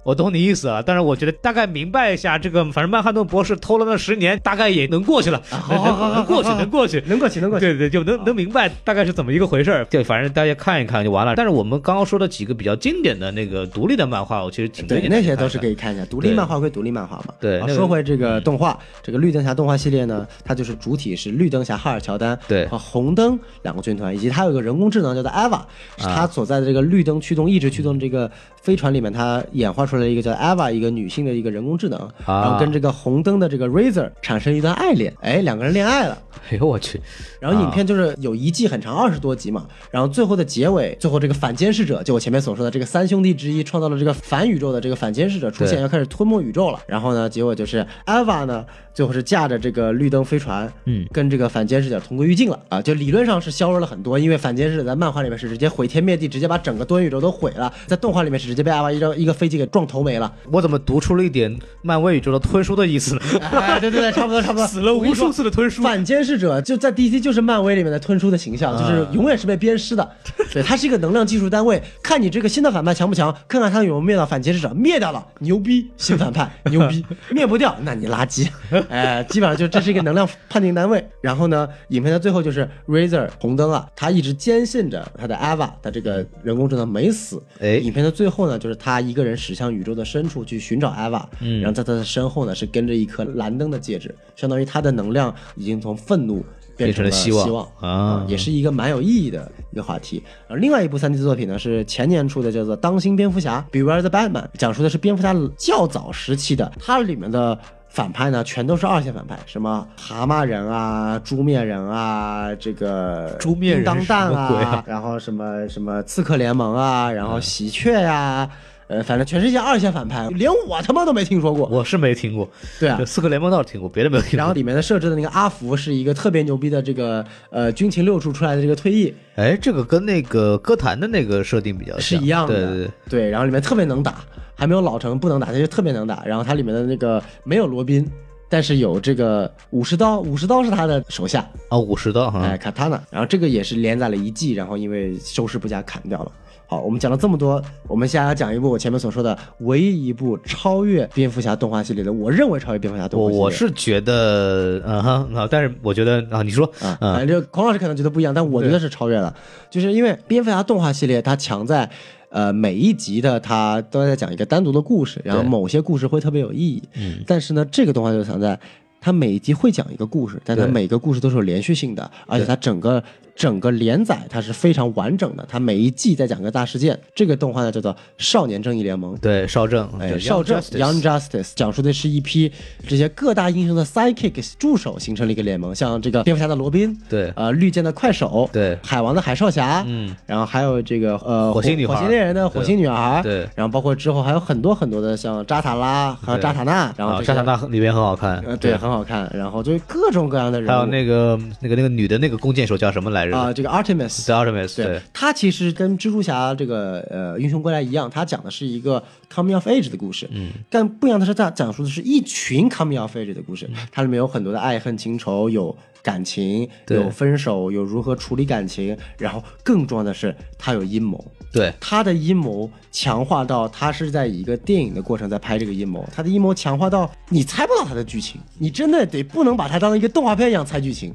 [0.07, 9.83] 我懂你意思了，但是我觉得大概明白一下这个，反正曼哈顿博士偷了那十年，大概也能过去了，能能过去，能过去，能过去，能过去，对对，就能能明白大概是怎么一个回事儿。
[9.89, 11.35] 就反正大家看一看就完了。
[11.35, 16.05] 但是我们刚刚说的几个比较经典的那个独立的漫画，我其实挺对那些都是可以看一下。
[16.05, 17.33] 独立漫画归独立漫画嘛。
[17.37, 17.59] 对。
[17.67, 25.59] 说回这个动画，这个绿灯侠动画系列呢，它就是主体是绿灯侠哈尔乔丹对和红灯两个军团，以及它有个人工智能叫做 Eva，
[25.97, 28.31] 是它所在的这个绿灯驱动、一直驱动这个
[28.67, 30.67] 飞船里面，它演化出来一个叫 Eva。
[30.77, 36.17] 一个女性的一个人工智能，然后跟这个红灯的这个 Razor 产生一段爱恋，哎，两个人恋爱了，
[36.49, 37.01] 哎呦我去！
[37.39, 39.67] 然后影片就是有一季很长，二十多集嘛。
[39.91, 46.79] 然后最后的结尾，最后这个反监视者，就我前面所说的这个三兄弟之一，创造了这个反宇宙的这个反监视者出现，要开始吞没宇宙了。
[46.87, 52.81] 然后呢，结果就是艾娃呢，最后是驾着这个绿灯飞船，嗯，跟这个反监视者同归于尽了啊！
[52.81, 60.33] 就理论上是削弱了很多，因为反监视者在漫画里面是直接毁天灭地，直接把整个多元宇宙都毁了，在动画里面是直接被艾娃一张一个飞机给撞头没了。
[60.51, 63.21] 我怎么读出了一点漫威宇宙的吞书的意思呢？
[63.51, 65.83] 哎，对对对，差不多差不多， 死了无数次的吞书。
[65.83, 70.07] 反监视者就在 DC 就是漫威里面的吞书的形象，就是永远是被鞭尸的。
[70.53, 78.49] 对，它是一个能量技术单位，看你这个新的反派强不强，看看他有没有灭到反监视者，灭掉了牛逼，新反派牛逼，灭不掉那你垃圾。
[78.89, 81.07] 哎，基本上就这是一个能量判定单位。
[81.21, 87.41] 然后呢，影片的最后就是 Razor 红灯啊，他一直坚信着他的 Ava 的这个人工智能没死。
[87.59, 96.43] 哎，影片的最后呢，就是他一个人驶向宇宙的深处去寻找 Ava，嗯，然后在他的身后呢是跟着一颗蓝灯的戒指，相当于他的能量已经从愤怒。
[96.75, 100.21] 变成了希望啊，也是一个蛮有意义的一个话题。
[100.47, 106.71] 然后另外一部三 D 作品呢，是前年出的，叫做《当心蝙蝠侠》（Beware the Batman），讲述的是蝙蝠侠较早时期的。
[106.79, 107.57] 它里面的
[107.89, 118.47] 反派呢，全都是二线反派，什么蛤蟆人啊、猪面人啊、这个猪面当蛋啊，然后什么什么刺客联盟啊，然后喜鹊呀。
[118.87, 121.67] 呃，反正全世界二线反派，连我他妈都没听说过。
[121.67, 122.49] 我是没听过，
[122.79, 124.37] 对啊，四个联盟倒是听过，别的没有听过。
[124.37, 129.13] 然后里面的设置的那个阿福是一个特别牛逼的这个呃军情六处出来的这个退役。
[129.35, 132.53] 哎，这个跟那个歌坛的那个设定比较是一样的。
[132.53, 132.91] 对对对。
[133.09, 134.23] 对，然后里面特别能打，
[134.55, 136.23] 还没有老成不能打，他就特别能打。
[136.25, 138.09] 然后它里面的那个没有罗宾，
[138.47, 143.03] 但是有这个武士刀，武士刀是他的手下啊，武士刀，哎，卡塔纳。
[143.11, 146.31] 然后这个也是连载了一季，然后因为收视不佳砍掉了。
[146.69, 153.39] 好，我们讲了这么多，我们现在要讲一部我前面所说的唯一一部超越蝙蝠侠动画系列的，我认为超越蝙蝠侠动画系列。
[153.39, 159.33] 我我是觉得，嗯哼啊，但是我觉得啊，你说啊，反正孔老师可能觉得不一样，但我觉得是超越了，
[159.69, 161.89] 就是因为蝙蝠侠动画系列它强在，
[162.31, 166.83] 呃，每一集的它都在讲一个单独的故事，然后某些故事会特别有意义。
[166.95, 168.59] 嗯，但是呢，这个动画就强在，
[168.99, 173.01] 它每一集会讲一个故事，但它每个故事都是有连续性的，而且它整个。
[173.37, 176.99] 整个连载它是非常完整的，它每一季在讲个大事件。
[177.13, 182.51] 这个动画呢叫做《少年正义联盟》，对，少正，哎，少正，Young Justice，讲述的是一批
[182.87, 203.37] 这些各大英雄的 sidekick 助手形成了一个联盟，像这个蝙蝠侠的罗宾，对，呃，绿箭的快手，对，海王的海少侠，嗯，然后还有这个呃火星女孩，火星猎人的火星女孩，对，然后包括之后还有很多很多的像扎塔拉和扎塔纳，然后扎塔纳里面很好看，呃，对，很好看，然后就各种各样的人，还有那个那个那个女的那个弓箭手叫什么来着？
[203.37, 204.25] 啊，这个 Artemis。
[204.25, 210.27] 对，Artemis，对，它其实跟蜘蛛侠这个呃英雄归来一样，它讲的是一个 coming of age 的故事。
[210.31, 213.69] 嗯，但不一样的是，它讲述的是一群 coming of age 的故事。
[213.91, 221.23] 它里面有很多的爱恨情仇，有感情，有分手，有如何处理感情，然后更重要的是，它有阴谋。
[221.49, 231.13] 对，他的阴谋强化到他是在以一个电影的过程在拍这个阴谋，他的阴谋强化到你猜不到他的剧情，你真的得不能把它当一个动画片一样猜剧情。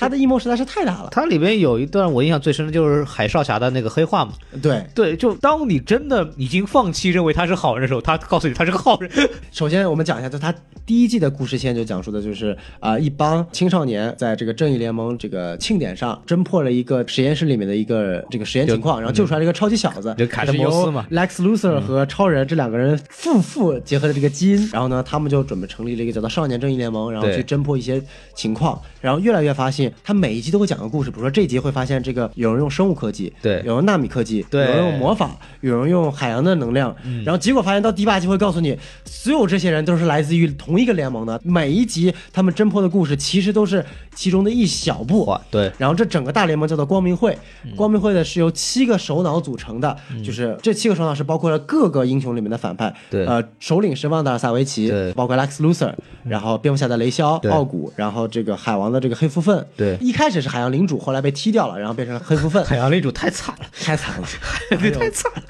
[0.00, 1.08] 他的阴谋实在是太大了。
[1.12, 4.32] 它里面有一段我印象最深的就是海少侠的那个黑化嘛。
[4.62, 9.10] 对对，就当你真的已经放弃认为他是好人的时候，他告诉你他是个好人。
[9.52, 10.54] 首先我们讲一下，就他
[10.86, 28.02] 第一季的故事线就讲述的就是啊，一帮青少年在这个正义联盟这个庆典上侦破了一个实验室里面的一个这个实验情况，然后救出来了一个超级小子，就凯特摩斯嘛，Lex Luthor 和超人这两个人夫妇结合的这个基因，然后呢，他们就准备成立了一个叫做少年正义联盟，然后去侦破一些
[28.34, 30.70] 情况，然后越来越发现他每一集都会。
[30.70, 36.94] 讲个故事，比如说这一集会发现这个有人用生物科技，对，有人用纳米科技，对，有人用魔法，有人用海洋的能量，
[37.24, 41.40] 然后结果发现到第八集会告诉你，所有这些人都是来自于同一个联盟的。
[41.42, 43.84] 每一集他们侦破的故事其实都是
[44.14, 45.72] 其中的一小步，对。
[45.76, 47.36] 然后这整个大联盟叫做光明会，
[47.74, 55.92] 光明会呢是由七个首脑组成的，就是这七个首脑是包括了各个英雄里面的反派，对，呃，首领是旺达萨维奇，对，包括 Lex Luthor，
[56.22, 60.60] 然后蝙蝠侠的雷肖奥古，然后这个海王的这个黑蝠粪，对，一开始是海。
[60.60, 62.62] 洋领主后来被踢掉了，然后变成了黑蝠鲼。
[62.62, 64.28] 海洋领主太惨了， 太惨了，
[64.76, 65.42] 太惨了。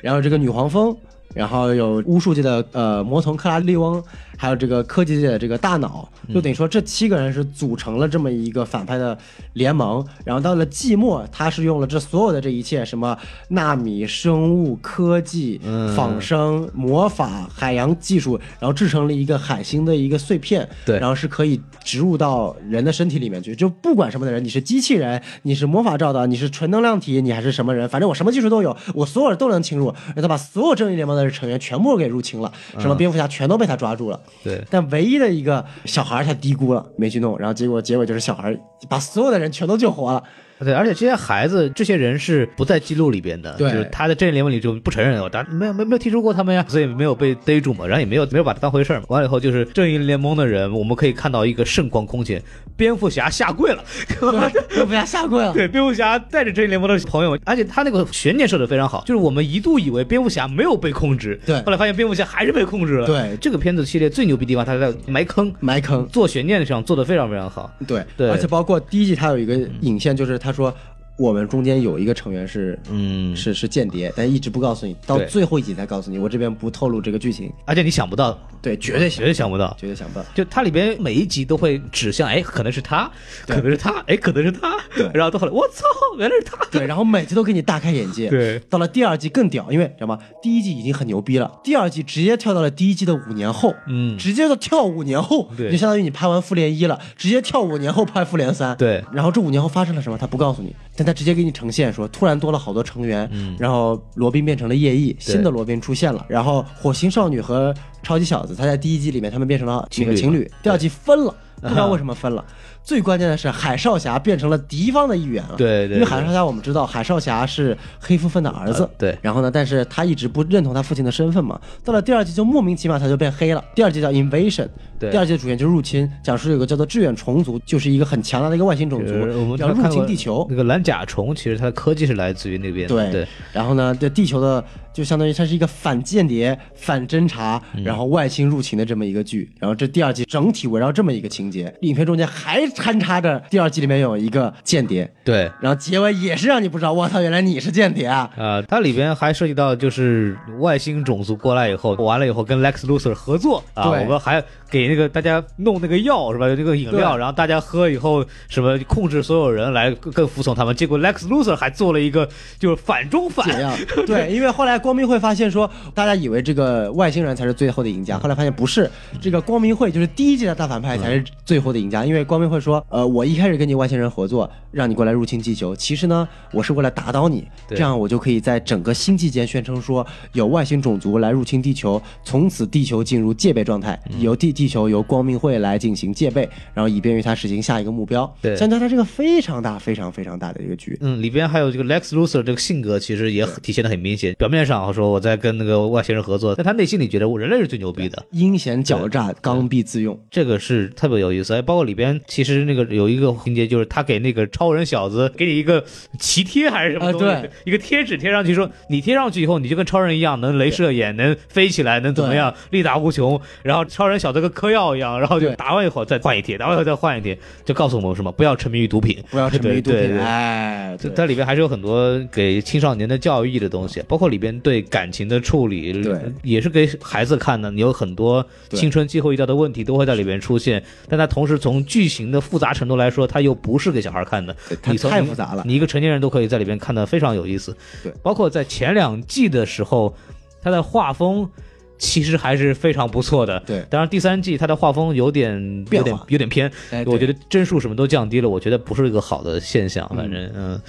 [0.00, 0.96] 然后这个女黄蜂，
[1.34, 4.00] 然后有巫术界的呃魔童克拉利翁。
[4.36, 9.16] 还有这个科技界的这个大脑，就等于说这七个人是组成了这么一个反派的
[9.54, 10.04] 联盟。
[10.24, 13.16] 然后到了季末，他是用了这所有的这一切，什么
[13.48, 15.60] 纳米生物科技、
[15.96, 20.68] 仿生魔法、海洋技术，然后制成了一个海星的一个碎片。
[20.84, 23.54] 对，然后是可以植入到人的身体里面去。
[23.54, 29.94] 就不管什么的人，你是机器人，你是魔法罩的，你是纯能量体，你还是什么人，反正我什么技术都有，我所有人都能侵入。
[30.14, 34.20] 让他把所有正义联盟的成员全部给入侵了，什么蝙蝠侠全都被他抓住了。
[34.42, 38.56] 对，但唯一的一个小孩他低估了，没去弄，然后结果结果就是小孩
[38.88, 40.22] 把所有的人全都救活了。
[40.60, 49.06] 对，而且这些孩子，这些人是不在记录里边的，对就是他在正义联盟里就不承认，我当没有没有没有提出过他们呀，所以没有被逮住嘛，然后也没有没有把他当回事儿嘛。
[49.08, 52.40] 完了以后就是正义联盟的人，我们可以看到一个圣光空前，
[52.76, 53.84] 蝙蝠侠下跪了，
[54.68, 65.52] 蝙蝠侠下跪了，对，蝙蝠侠带着正义联盟的朋友，而且他那个悬念设的非常好，就是我们一度以为蝙蝠侠没有被控制，对后来发现蝙蝠侠还是被控制了，对这个片子系列最牛逼地方，他在埋坑。
[65.60, 66.06] 埋坑。
[66.08, 70.74] 做悬念上做的非常非常好，对，对而且包括第一季，它有一个引线，就是他说
[71.16, 76.18] 我们中间有一个成员是嗯，是是间谍，但一直不告诉你，到最后一集才告诉你。
[76.18, 80.24] 我这边不透露这个剧情，而且你想不到，对，绝对想绝对想不到，绝对想不到。
[80.34, 83.08] 就它里边每一集都会指向，哎，可能是他，
[83.46, 85.08] 可能是他，哎，可能是他，对。
[85.14, 85.84] 然后到后来，我操，
[86.18, 88.28] 原来是他，对，然后每集都给你大开眼界。
[88.28, 90.18] 对，到了第二季更屌，因为知道吗？
[90.42, 94.18] 第一季已经很牛逼了，第二季直接跳到了第一季的五年后，嗯。
[94.18, 95.70] 直接就跳五年后，对。
[95.70, 98.76] 就相当于你拍完复联一了，直接跳五年后拍复联三。
[98.76, 99.04] 对。
[99.12, 111.34] 然后这五年后发生了什么，他不告诉你，但他直接给你呈现说，突然多了好多成员，嗯然后罗宾变成了夜翼，新的罗宾出现了，然后火星少女和超级小子，他在第一季里面他们变成了那个情侣，第二季分了。
[111.60, 112.44] 不知道啊为什么分了，
[112.84, 115.54] 最关键的是海少侠变成了敌方的一员了。
[115.56, 121.58] 对对因为海少侠我们知道，海少侠是黑夫分的儿子，呃对然后呢，但是他一直不认同他父亲的身份嘛。
[121.82, 123.64] 到了第二季就莫名其妙他就变黑了。
[123.74, 130.46] 第二季叫 Invasion，对第二季的主线就是入侵，讲述有个叫做志愿虫族，就是一个很强大的一个外星种族就是我们，要入侵地球。
[130.50, 134.62] 那个蓝甲虫，其实它的科技是来自于那边的，对对，然后呢，这地球的
[134.92, 139.50] 就相当于它是一个反间谍、反侦查，嗯然后外星入侵的这么一个剧。
[139.58, 145.50] 然后这第二季整体围绕这么一个情节，影片中间还穿插着第二季里面有一个间谍，对。
[145.60, 148.30] 然后结尾也是让你不知道，我操，原来你是间谍啊！
[148.36, 156.48] 啊、它里边还涉及到就是外星种族过来以后，完了以后跟 Lex Luthor 合作啊，我们还给那个大家弄那个药是吧？
[156.48, 162.28] 有这个饮料，然后大家喝以后什么控制所有人来更更服从他们，结果 Lex Luthor 还做了一个
[162.58, 163.72] 就是反中反，药，
[164.06, 168.90] 对，因为后来光明会发现说，大家以为这个外星人才是最后的赢家，后来发现不是，
[169.20, 188.24] 这个光明会就是第一季的大反派才是最后的赢家，因为光明会说，呃，我一开始跟你外星人合作，让你过来入侵地球，其实呢，我是为了打倒你，对这样我就可以在整个星际间宣称说，有外星种族来入侵地球，从此地球进入戒备状态，由地地球由光明会来进行戒备，然后以便于他实行下一个目标。
[188.40, 190.96] 对相当于它是个非常大、非常非常大的一个局。
[191.02, 194.34] 嗯，里边还有这个 Lex Luthor 这个性格，其实也很体现的很明显。
[194.34, 198.24] 表面上说我在跟那个外星人合作，但他内心里觉得我人类是最牛逼的。
[198.30, 200.18] 阴险狡诈，刚愎自用。
[200.30, 205.84] 这个是特别有意思，哎，包括里边其实那个有一个情节，就是他给那个超人小子给你一个
[206.18, 213.40] 脐贴还是什么东西，一个贴纸贴上去说，你贴上去以后你就跟超人一样，能镭射眼，能飞起来，能怎么样，力大无穷。
[213.62, 221.10] 然后超人小子跟嗑药一样，然后就打完以后再换一贴，打完以后再换一贴，就告诉我们什么，不要沉迷于毒品，不要沉迷于毒品，哎，对。
[221.10, 226.14] 这它里边还是有很多给青少年的教育意义的东西，包括里边对感情的处理，对。
[226.42, 227.70] 也是给孩子看的。
[227.70, 234.78] 你有很多青春期后遇到的问题都会在里边出现，但它同时从剧情的复杂程度来说，它又不是给小孩看的对。
[234.82, 237.76] 它你太复杂了你一个成年人都可以在里边看得非常有意思。
[238.02, 240.14] 对包括在前两季的时候，
[240.62, 241.50] 它的画风。
[241.96, 245.54] 其实还是非常不错的，对当然第三季它的画风有点
[245.90, 250.08] 有点变化有点偏，哎我觉得帧数什么都降低了，我觉得不是一个好的现象。
[250.14, 250.80] 反正嗯，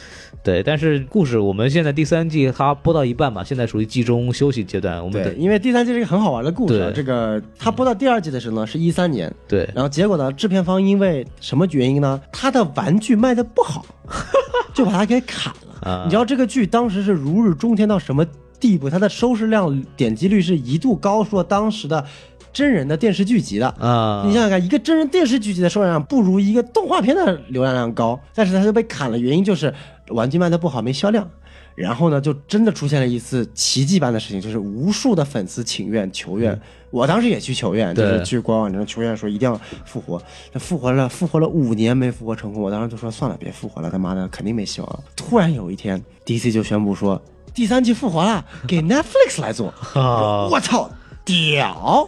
[0.43, 0.63] 对。
[0.63, 5.03] 但是故事我们现在第三季它播到一半吧，现在属于季中休息阶段。
[5.03, 12.19] 我们对，因为第三季是一个很好玩的故事这个它播到第二季的时候呢，是一三年，对然后结果呢，制片方因为什么原因呢？
[12.31, 13.85] 他的玩具卖的不好，
[14.73, 15.89] 就把它给砍了。
[15.91, 18.25] 啊你知道这个剧当时是如日中天到什么
[18.65, 18.89] 地步？
[18.89, 22.03] 它的收视量、点击率是一度高出了当时的
[22.51, 23.67] 真人的电视剧集的。
[23.79, 29.73] 啊，你想想看，一个真人电视剧集的收视量不如一个动画片的浏览量高，但是它就被砍了，原因就是
[30.09, 31.29] 玩具卖的不好，没销量。
[31.75, 36.57] 然后呢，就真的出现了一次奇迹般的事情，就是无数的粉丝请愿求愿，
[36.89, 40.21] 我当时也去求愿，就是去官网上求愿说一定要复活，
[40.53, 45.03] 那复活了，复活了五年没复活成功，我当时就说算了，别复活了，他妈的肯定没希望了。
[45.17, 47.21] 突然有一天，DC 就宣布说
[47.55, 50.89] 第三季复活了，给 Netflix 来做，啊我操，
[51.23, 52.07] 屌！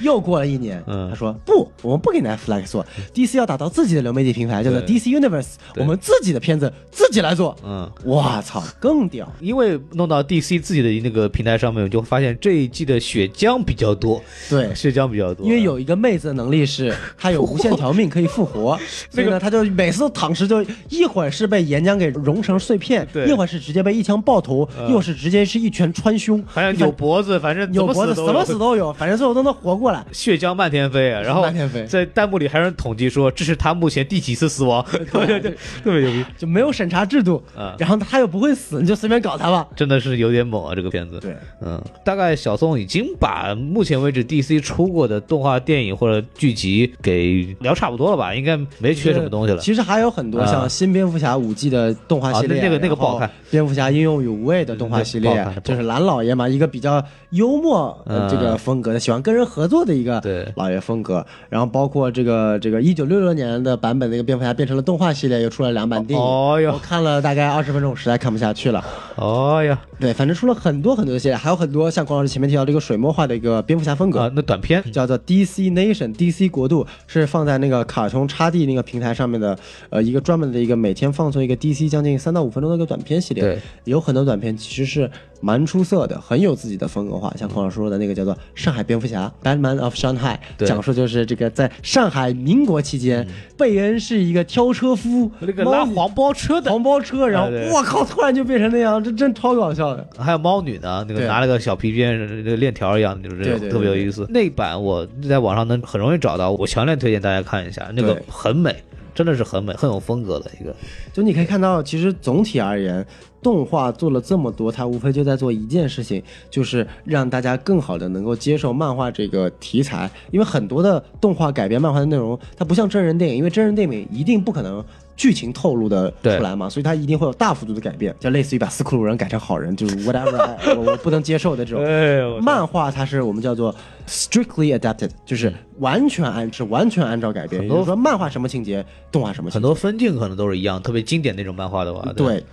[0.00, 1.08] 又过了一年，嗯。
[1.10, 7.56] 他说不，我们不给 Netflix 做，DC 要打造自己的流媒体平台，叫做 DC Universe，我们自己的片子自己来做。
[7.64, 7.90] 嗯。
[8.04, 9.30] 我操，更屌！
[9.40, 18.78] 因为弄到 DC 自己的那个平台上面，我就发现这一季的血浆比较多，对，血浆比较多，因为有一个妹子的能力是，她有无限条命可以复活，
[19.10, 24.86] 所以呢，她就每次都躺尸，就一会儿是被岩浆给融成碎片，一会儿是直接被一枪爆头，嗯。
[24.92, 29.96] 又是直接是一拳穿胸，好像扭脖子，反正扭脖子，什么死都都有，反正最后都能活过来。
[29.96, 31.22] 来，血浆漫天飞啊！
[31.22, 35.50] 然后漫天飞在弹幕里还有人统计说，这是他目前第几次死亡，对 对对，
[35.82, 39.66] 特别牛逼，就没有审查制度啊然后他又不会死，你就随便搞他吧。
[39.74, 40.74] 真的是有点猛啊！
[40.74, 48.34] 这个片子，对，嗯，大概小宋已经把目前为止 DC 出过的动画电影或者剧集给聊差不多了吧？
[48.34, 49.58] 应该没缺什么东西了。
[49.60, 61.24] 其实还有很多啊像新蝙蝠侠五 G 的动画系列，啊那那个那个不好看蝙蝠侠英勇与无畏的动画系列就是蓝老爷嘛，一个比较幽默呃嗯这个风格的，喜欢跟人合作的一个对老爷风格。
[61.48, 66.24] 然后包括这个这个一九六六年的版本那个蝙蝠侠变成了动画系列，又出了两版电影。
[66.24, 68.84] 哦哟我看了大概二十分钟，我实在看不下去了。
[69.16, 74.20] 哦呀，对，反正出了很多很多的系列，还有很多像孔老师前面提到这个水墨画的一个蝙蝠侠风格。
[74.20, 79.58] 啊，那短片叫做 DC Nation，DC 国度是放在那个卡通插 D 那个平台上面的，
[79.90, 83.42] 呃，一个专门的一个每天放送一个 DC 将近三到五分钟的一个短片系列。
[83.42, 87.32] 对，有很多短片其实是蛮出色的，很有自己的风格化。
[87.36, 93.26] 像孔老师说的那个叫做《上海蝙蝠侠》（Batman of Shanghai），讲述就是这个在上海民国期间，
[93.56, 100.06] 贝恩是一个挑车夫，那个拉黄包车的，黄包车，然后我靠，突然就变成那样，这真超搞笑的。
[100.18, 104.26] 还有猫女呢，那个拿了个小皮鞭，那个链条一样，就是这种特别有意思。
[104.30, 108.74] 那版我在网上能很容易找到，我强烈推荐大家看一下，那个很美，
[109.14, 110.74] 真的是很美，很有风格的一个。
[111.12, 113.04] 就你可以看到，其实总体而言，
[113.46, 116.20] 动画做了这么多，它无非就在做一件事情，
[116.50, 120.10] 就是让大家更好的能够接受漫画这个题材。
[120.32, 124.84] 因为很多的动画改编漫画的内容，它不像真人电影，因为真人电影一定不可能。
[125.16, 130.36] 剧情透露的出来嘛，所以它一定会有大幅度的改变，就类似于把斯库鲁人改成好人，就是 whatever
[130.76, 131.82] 我我不能接受的这种。
[131.82, 133.74] 哎漫画它是我们叫做
[134.06, 142.44] strictly adapted，就是完全按是完全按照改编，也就是说漫画什么情节，动画什么情节很多分镜可能都是一样，特别经典那种漫画的话，吧对，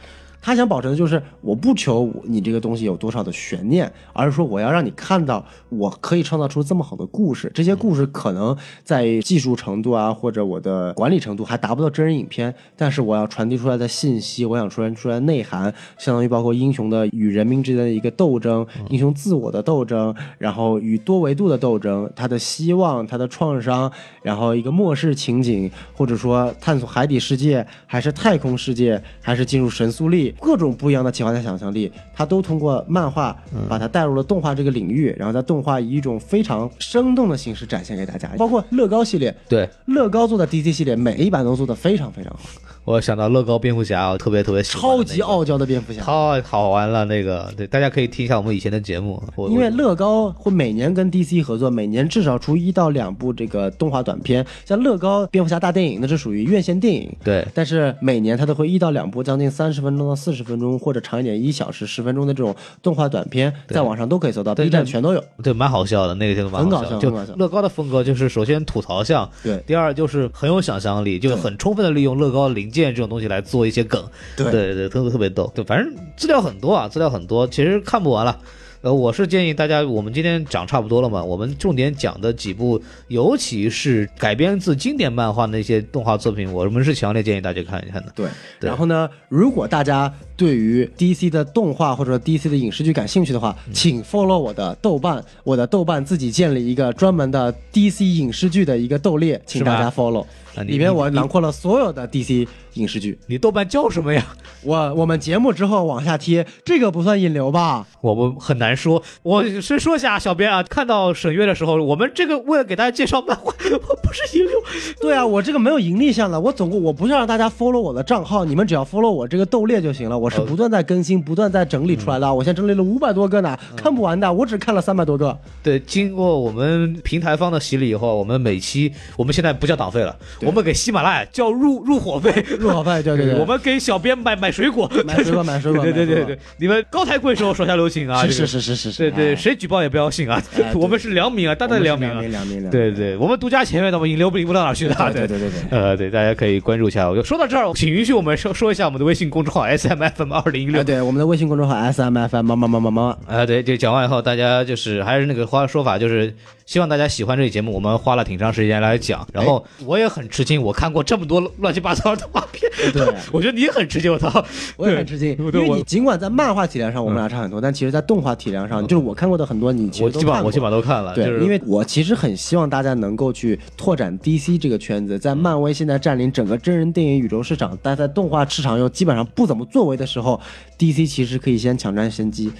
[0.45, 7.49] 他想保证的就是，我不求你这个东西有多少的悬念，而是说我要让你看到我可以创造出这么好的故事。
[7.55, 23.89] 这些故事可能在技术程度啊，或者我的管理程度还达不到真人影片，但是我要传递出来的信息，我想传递出来的内涵，相当于包括英雄的与人民之间的一个斗争，英雄自我的斗争，然后与多维度的斗争，他的希望，他的创伤，
[24.21, 33.35] 然后一个末世情景，或者说探索海底世界，还是太空世界，还是进入神速力，各种不一样的奇幻的想象力，他都通过漫画
[33.69, 38.29] 把它带入了动画这个领域，然后在动画以一种非常生动的形式展现给大家。
[38.37, 46.01] 包括乐高系列，对，乐高做的 DC 系列每一版都做的非常非常好，我想到乐高蝙蝠侠，我特别特别喜欢那个超级傲娇的蝙蝠侠。
[46.01, 49.21] 太好玩了，那个对，大家可以听一下我们以前的节目。
[49.49, 54.45] 因为乐高会每年跟 DC 合作，每年至少出一到两部这个动画短片。
[54.65, 57.09] 像乐高蝙蝠侠大电影，那是属于院线电影。
[57.23, 65.23] 对但是每年它都会一到两部，将近三十分钟到四十分钟，或者长一点一小时、十分钟的这种动画短片，在网上都可以搜到对，B 站全都有。
[65.41, 74.03] 对，蛮好笑的，那个就蛮很搞笑就笑很搞笑乐高的风格就是首先吐槽向，对第二就是很有想象力，就很充分的利用乐高零件这种东西来做一些梗。
[74.35, 75.51] 对对对，特别特别逗。
[75.55, 78.37] 对，反正资料很多啊，资料很多，其实看不完了。
[78.81, 88.11] 呃，我是建议大家，我们今天讲差不多了嘛，我们重点讲的几部，尤其是改编自经典漫画的那些动画作品，我们是强烈建议大家看一看的。
[88.13, 88.27] 对，
[88.59, 100.25] 对然后呢，如果大家对于 DC 的动画或者 DC 的影视剧感兴趣的话，嗯请 follow 我的豆瓣，我的豆瓣自己建立一个专门的 DC 影视剧的一个豆列，请大家 follow。
[100.67, 102.45] 里面我囊括了所有的 DC
[102.75, 103.17] 影视剧。
[103.27, 104.25] 你豆瓣叫什么呀？
[104.63, 107.85] 我我们节目之后往下贴，这个不算引流吧？
[108.01, 109.03] 我们很难说。
[109.21, 114.53] 我先说一下，小编啊，看到沈月的时候，我们这个为了给大家介绍漫画， 我不是引流。
[115.01, 120.17] 对啊，我这个没有盈利项的，我总共我不是让大家 follow 我的账号，你们只要 follow 我这个豆列就行了。
[120.17, 122.33] 我是不断在更新，不断在整理出来的。
[122.33, 125.37] 我现在整理了五百多个呢，看不完的，我只看了三百多个。
[125.61, 132.31] 对，经过我们平台方的洗礼以后，我们每期我们现在不叫党费了，我们给喜马拉雅叫入入伙费。
[132.63, 138.25] 入伙费，对对对， 我们给小编买买水果，买水果 买水果对对对对，你们高抬贵手，手下留情啊！
[138.25, 140.41] 是这个是是是是，对对，哎谁举报也不要信啊
[140.73, 142.13] 我们是良民啊，大大的良民啊！
[142.13, 145.11] 良民良民，对对，我们独家前面的，我们引流不引不到哪去的啊。
[145.11, 145.79] 对对对对对。
[145.79, 147.09] 呃，对，大家可以关注一下。
[147.09, 150.83] 我就说到这儿，请允许我们说说一下我们的微信公众号 S M F M 二零一六哎，。
[150.83, 156.33] 对，我们的微信公众号 S M F M 妈妈妈妈妈妈，啊，对，就讲完以后，大家就是还是那个话说法，就是
[156.73, 157.71] 希望大家喜欢这期节目。
[157.71, 163.13] 我们花了挺长时间来讲，然后我也很吃惊，我看过这么多乱七八糟的动画片，对。
[163.31, 164.43] 我觉得你也很吃惊，我操，
[164.75, 180.41] 我也很吃惊，因为你尽管在漫画体量上我们俩差很多，但其实，在动画体量上，就是我看过的很多，你其我实都看过基本上我基本都看了，对，因为我其实很希望大家能够去拓展 DC 这个圈子，在漫威现在占领整个真人电影宇宙市场，但在动画市场又基本上不怎么作为的时候
[180.79, 182.51] ，DC 其实可以先抢占先机。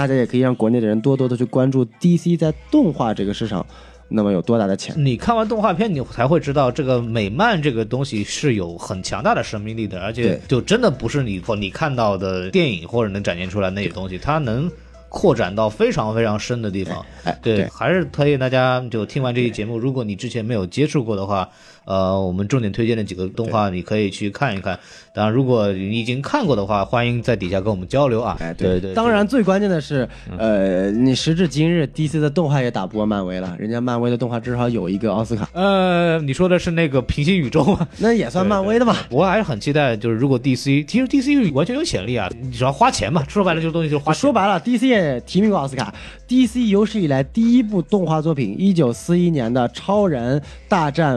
[0.00, 3.66] 大家也可以让国内的人多多的去关注 DC 在动画这个市场
[4.08, 5.02] 那么有多大的潜力。
[5.02, 14.72] 你看完动画片，你才会知道这个美漫这个东西是有很强大的生命力的，而且就真的不是你你看到的电影或者能展现出来那些东西，它能。
[15.12, 21.48] 扩展到非常非常深的地方，哎，对，还是推荐大家就听完这期节目，如果你之前没有接触过的话。
[21.84, 24.78] 呃，我们重点推荐的几个动画，你可以去看一看。
[25.12, 28.36] 当然，如果你已经看过的话，欢迎在底下跟我们交流啊。
[28.38, 28.94] 哎，对对。
[28.94, 30.08] 当然，最关键的是，
[30.38, 33.56] 呃，你时至今日，DC 的动画也打不过漫威了。
[33.58, 35.48] 人家漫威的动画至少有一个奥斯卡。
[35.52, 37.88] 呃，你说的是那个平行宇宙吗？
[37.98, 38.96] 那也算漫威的吧。
[39.10, 43.24] 我还是很期待，就是如果 DC，其实 DC 完全有潜力啊，你只要花钱嘛。
[43.26, 44.12] 说白了，这个东西就是花。
[44.12, 45.92] 说白了，DC 也提名过奥斯卡。
[46.28, 51.16] DC 有史以来第一部动画作品，一九四一年的《超人大战》。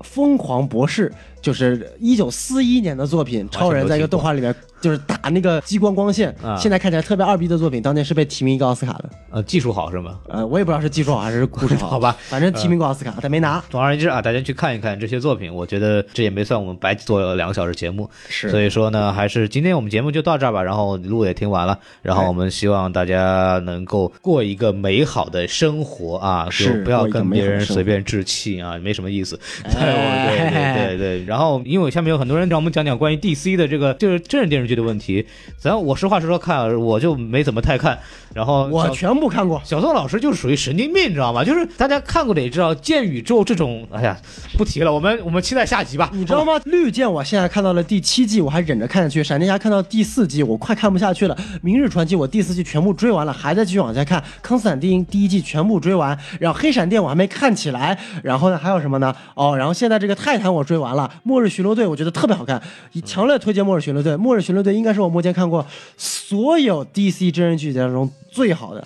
[0.00, 4.54] 疯狂博士就是一九四一年的作品，超人在一个动画里面。
[4.80, 9.10] 就是打那个激光光线，现在看起来特别二逼的作品，当年是被提名一个奥斯卡的。
[9.28, 10.20] 呃，技术好是吗？
[10.28, 13.60] 呃，我也不知道是技术好还是故事好， 好吧，反正提名过奥斯卡，但没拿。
[13.68, 18.08] 总而言之啊，大家去看一看这些作品，我觉得这也没算我们白做了两个小时节目。
[18.28, 20.62] 是，所以说呢，还是今天我们节目就到这儿吧。
[20.62, 29.36] 然后路也听完了，然后我们希望大家能够过一个美好的生活啊，就不要跟别人随便置气啊，没什么意思。
[29.64, 31.27] 对对对对。
[31.28, 35.26] 然后，因为下面有很多人找我们讲讲关于 DC 的这个就是真人电视剧的问题。
[35.62, 37.98] 然后我实话实说看，我就没怎么太看。
[38.38, 39.60] 然后我全部看过。
[39.64, 41.42] 小宋老师就是属于神经病，你知道吗？
[41.42, 44.16] 就是大家看过的也知道，剑宇宙这种，哎呀，
[44.56, 44.94] 不提了。
[44.94, 46.08] 我们我们期待下集吧。
[46.12, 46.52] 你知道吗？
[46.66, 49.24] 绿箭我现在看到了第七季，我还忍着看下去。
[49.24, 51.36] 闪电侠看到第四季，我快看不下去了。
[51.62, 54.22] 明日传奇我第四季全部追完了，还在继续往下看。
[54.40, 57.98] 康斯坦丁第一季全部追完，然后黑闪电我还没看起来。
[58.22, 59.12] 然后呢，还有什么呢？
[59.34, 61.10] 哦，然后现在这个泰坦我追完了。
[61.24, 62.62] 末日巡逻队我觉得特别好看，
[63.04, 64.16] 强烈推荐末日巡逻队。
[64.16, 65.66] 末日巡逻队应该是我目前看过
[65.96, 68.08] 所有 DC 真人剧当中。
[68.30, 68.84] 最好的，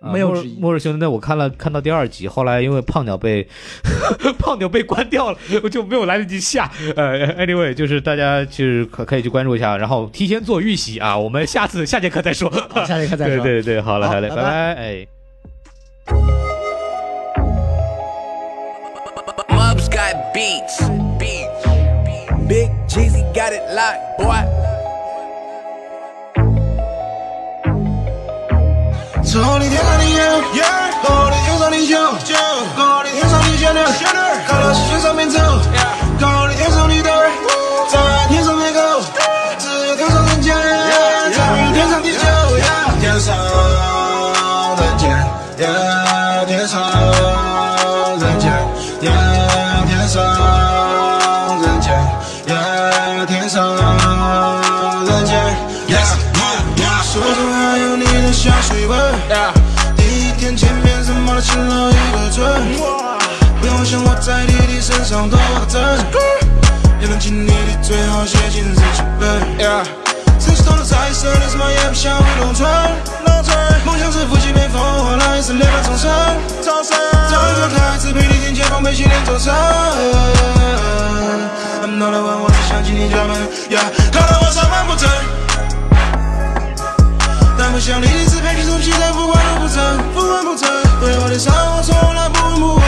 [0.00, 0.58] 没有之一。
[0.60, 3.46] 末日兄弟，那我看了看到第二集，后来因为胖鸟被
[4.38, 6.70] 胖鸟被关掉了， 我就没有来得及下。
[6.96, 11.16] 呃，anyway，就是大家就是可可以去关注一下，然后提前做预习啊。
[11.16, 12.50] 我们下次下节课再说，
[12.86, 13.38] 下节课再说。
[13.44, 14.42] 对对对，好了好嘞，拜拜，
[14.74, 15.06] 哎。
[29.24, 30.20] 从你天上的烟，
[31.02, 31.96] 和我的天上的酒，
[32.76, 33.78] 和我的天上的仙女，
[34.46, 35.38] 看到星星上面走，
[36.18, 37.10] 看我的天上的灯，
[37.88, 38.80] 在天上面走，
[39.58, 40.54] 只有天上人间，
[41.32, 42.18] 才有天上地久，
[43.00, 43.34] 天上
[44.76, 45.08] 人间，
[46.46, 46.82] 天上
[48.18, 48.52] 人间，
[49.00, 50.18] 天上
[51.62, 51.88] 人间，
[53.26, 53.62] 天上
[61.32, 62.44] 面，怎么亲了一个嘴？
[63.60, 65.80] 不用想，我在弟弟身上多个针。
[67.00, 69.40] 也能亲你的最好写进日记本。
[70.38, 72.68] 城市头的彩色，连什么也不想回农村。
[73.84, 76.10] 梦想是夫妻变凤凰，来世两个重生。
[76.62, 79.52] 找一个孩子陪你听解放碑新年走神。
[81.82, 83.48] I'm not the one，我只想进你家门。
[84.12, 85.08] 看到我上班不正。
[87.72, 88.78] 不想你一直陪你从
[89.14, 90.81] 不管都不正，不管不成。
[91.02, 92.81] 对我的伤我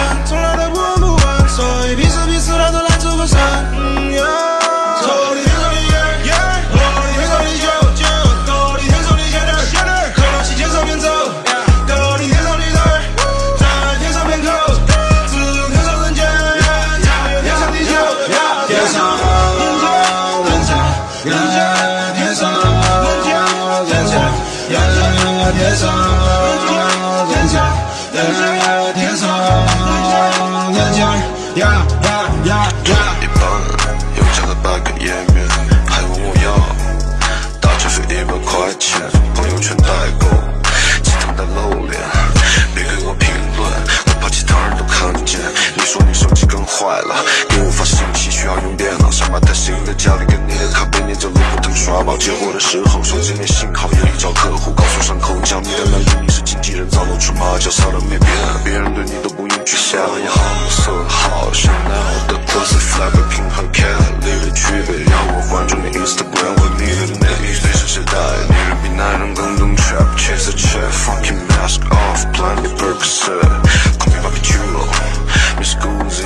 [52.24, 58.30] 接货的时候手机没信号，夜里找客户，告诉上口讲你的男友你是经纪人，早露出马脚，啥都没变，
[58.64, 60.01] 别人对你都不用去想。
[60.01, 60.40] 也好
[60.70, 68.16] 色好香奈儿的 pose flag 平衡 Kelly 的区别，让我关注你 Instagram 和你的内衣随时携带。
[68.48, 76.24] 女人比男人更懂 trap，chase a check，fucking mask off，plenty Percocet，call me papi chulo，Miss Gucci。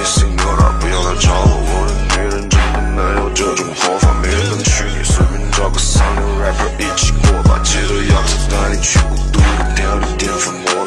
[0.79, 4.63] 不要来找我，我的女人真的没有这种活法，没人能
[5.59, 9.45] 娶你，随便找个三流 rapper 一起过吧，记得要带你去孤独的
[9.75, 10.87] 店里点份抹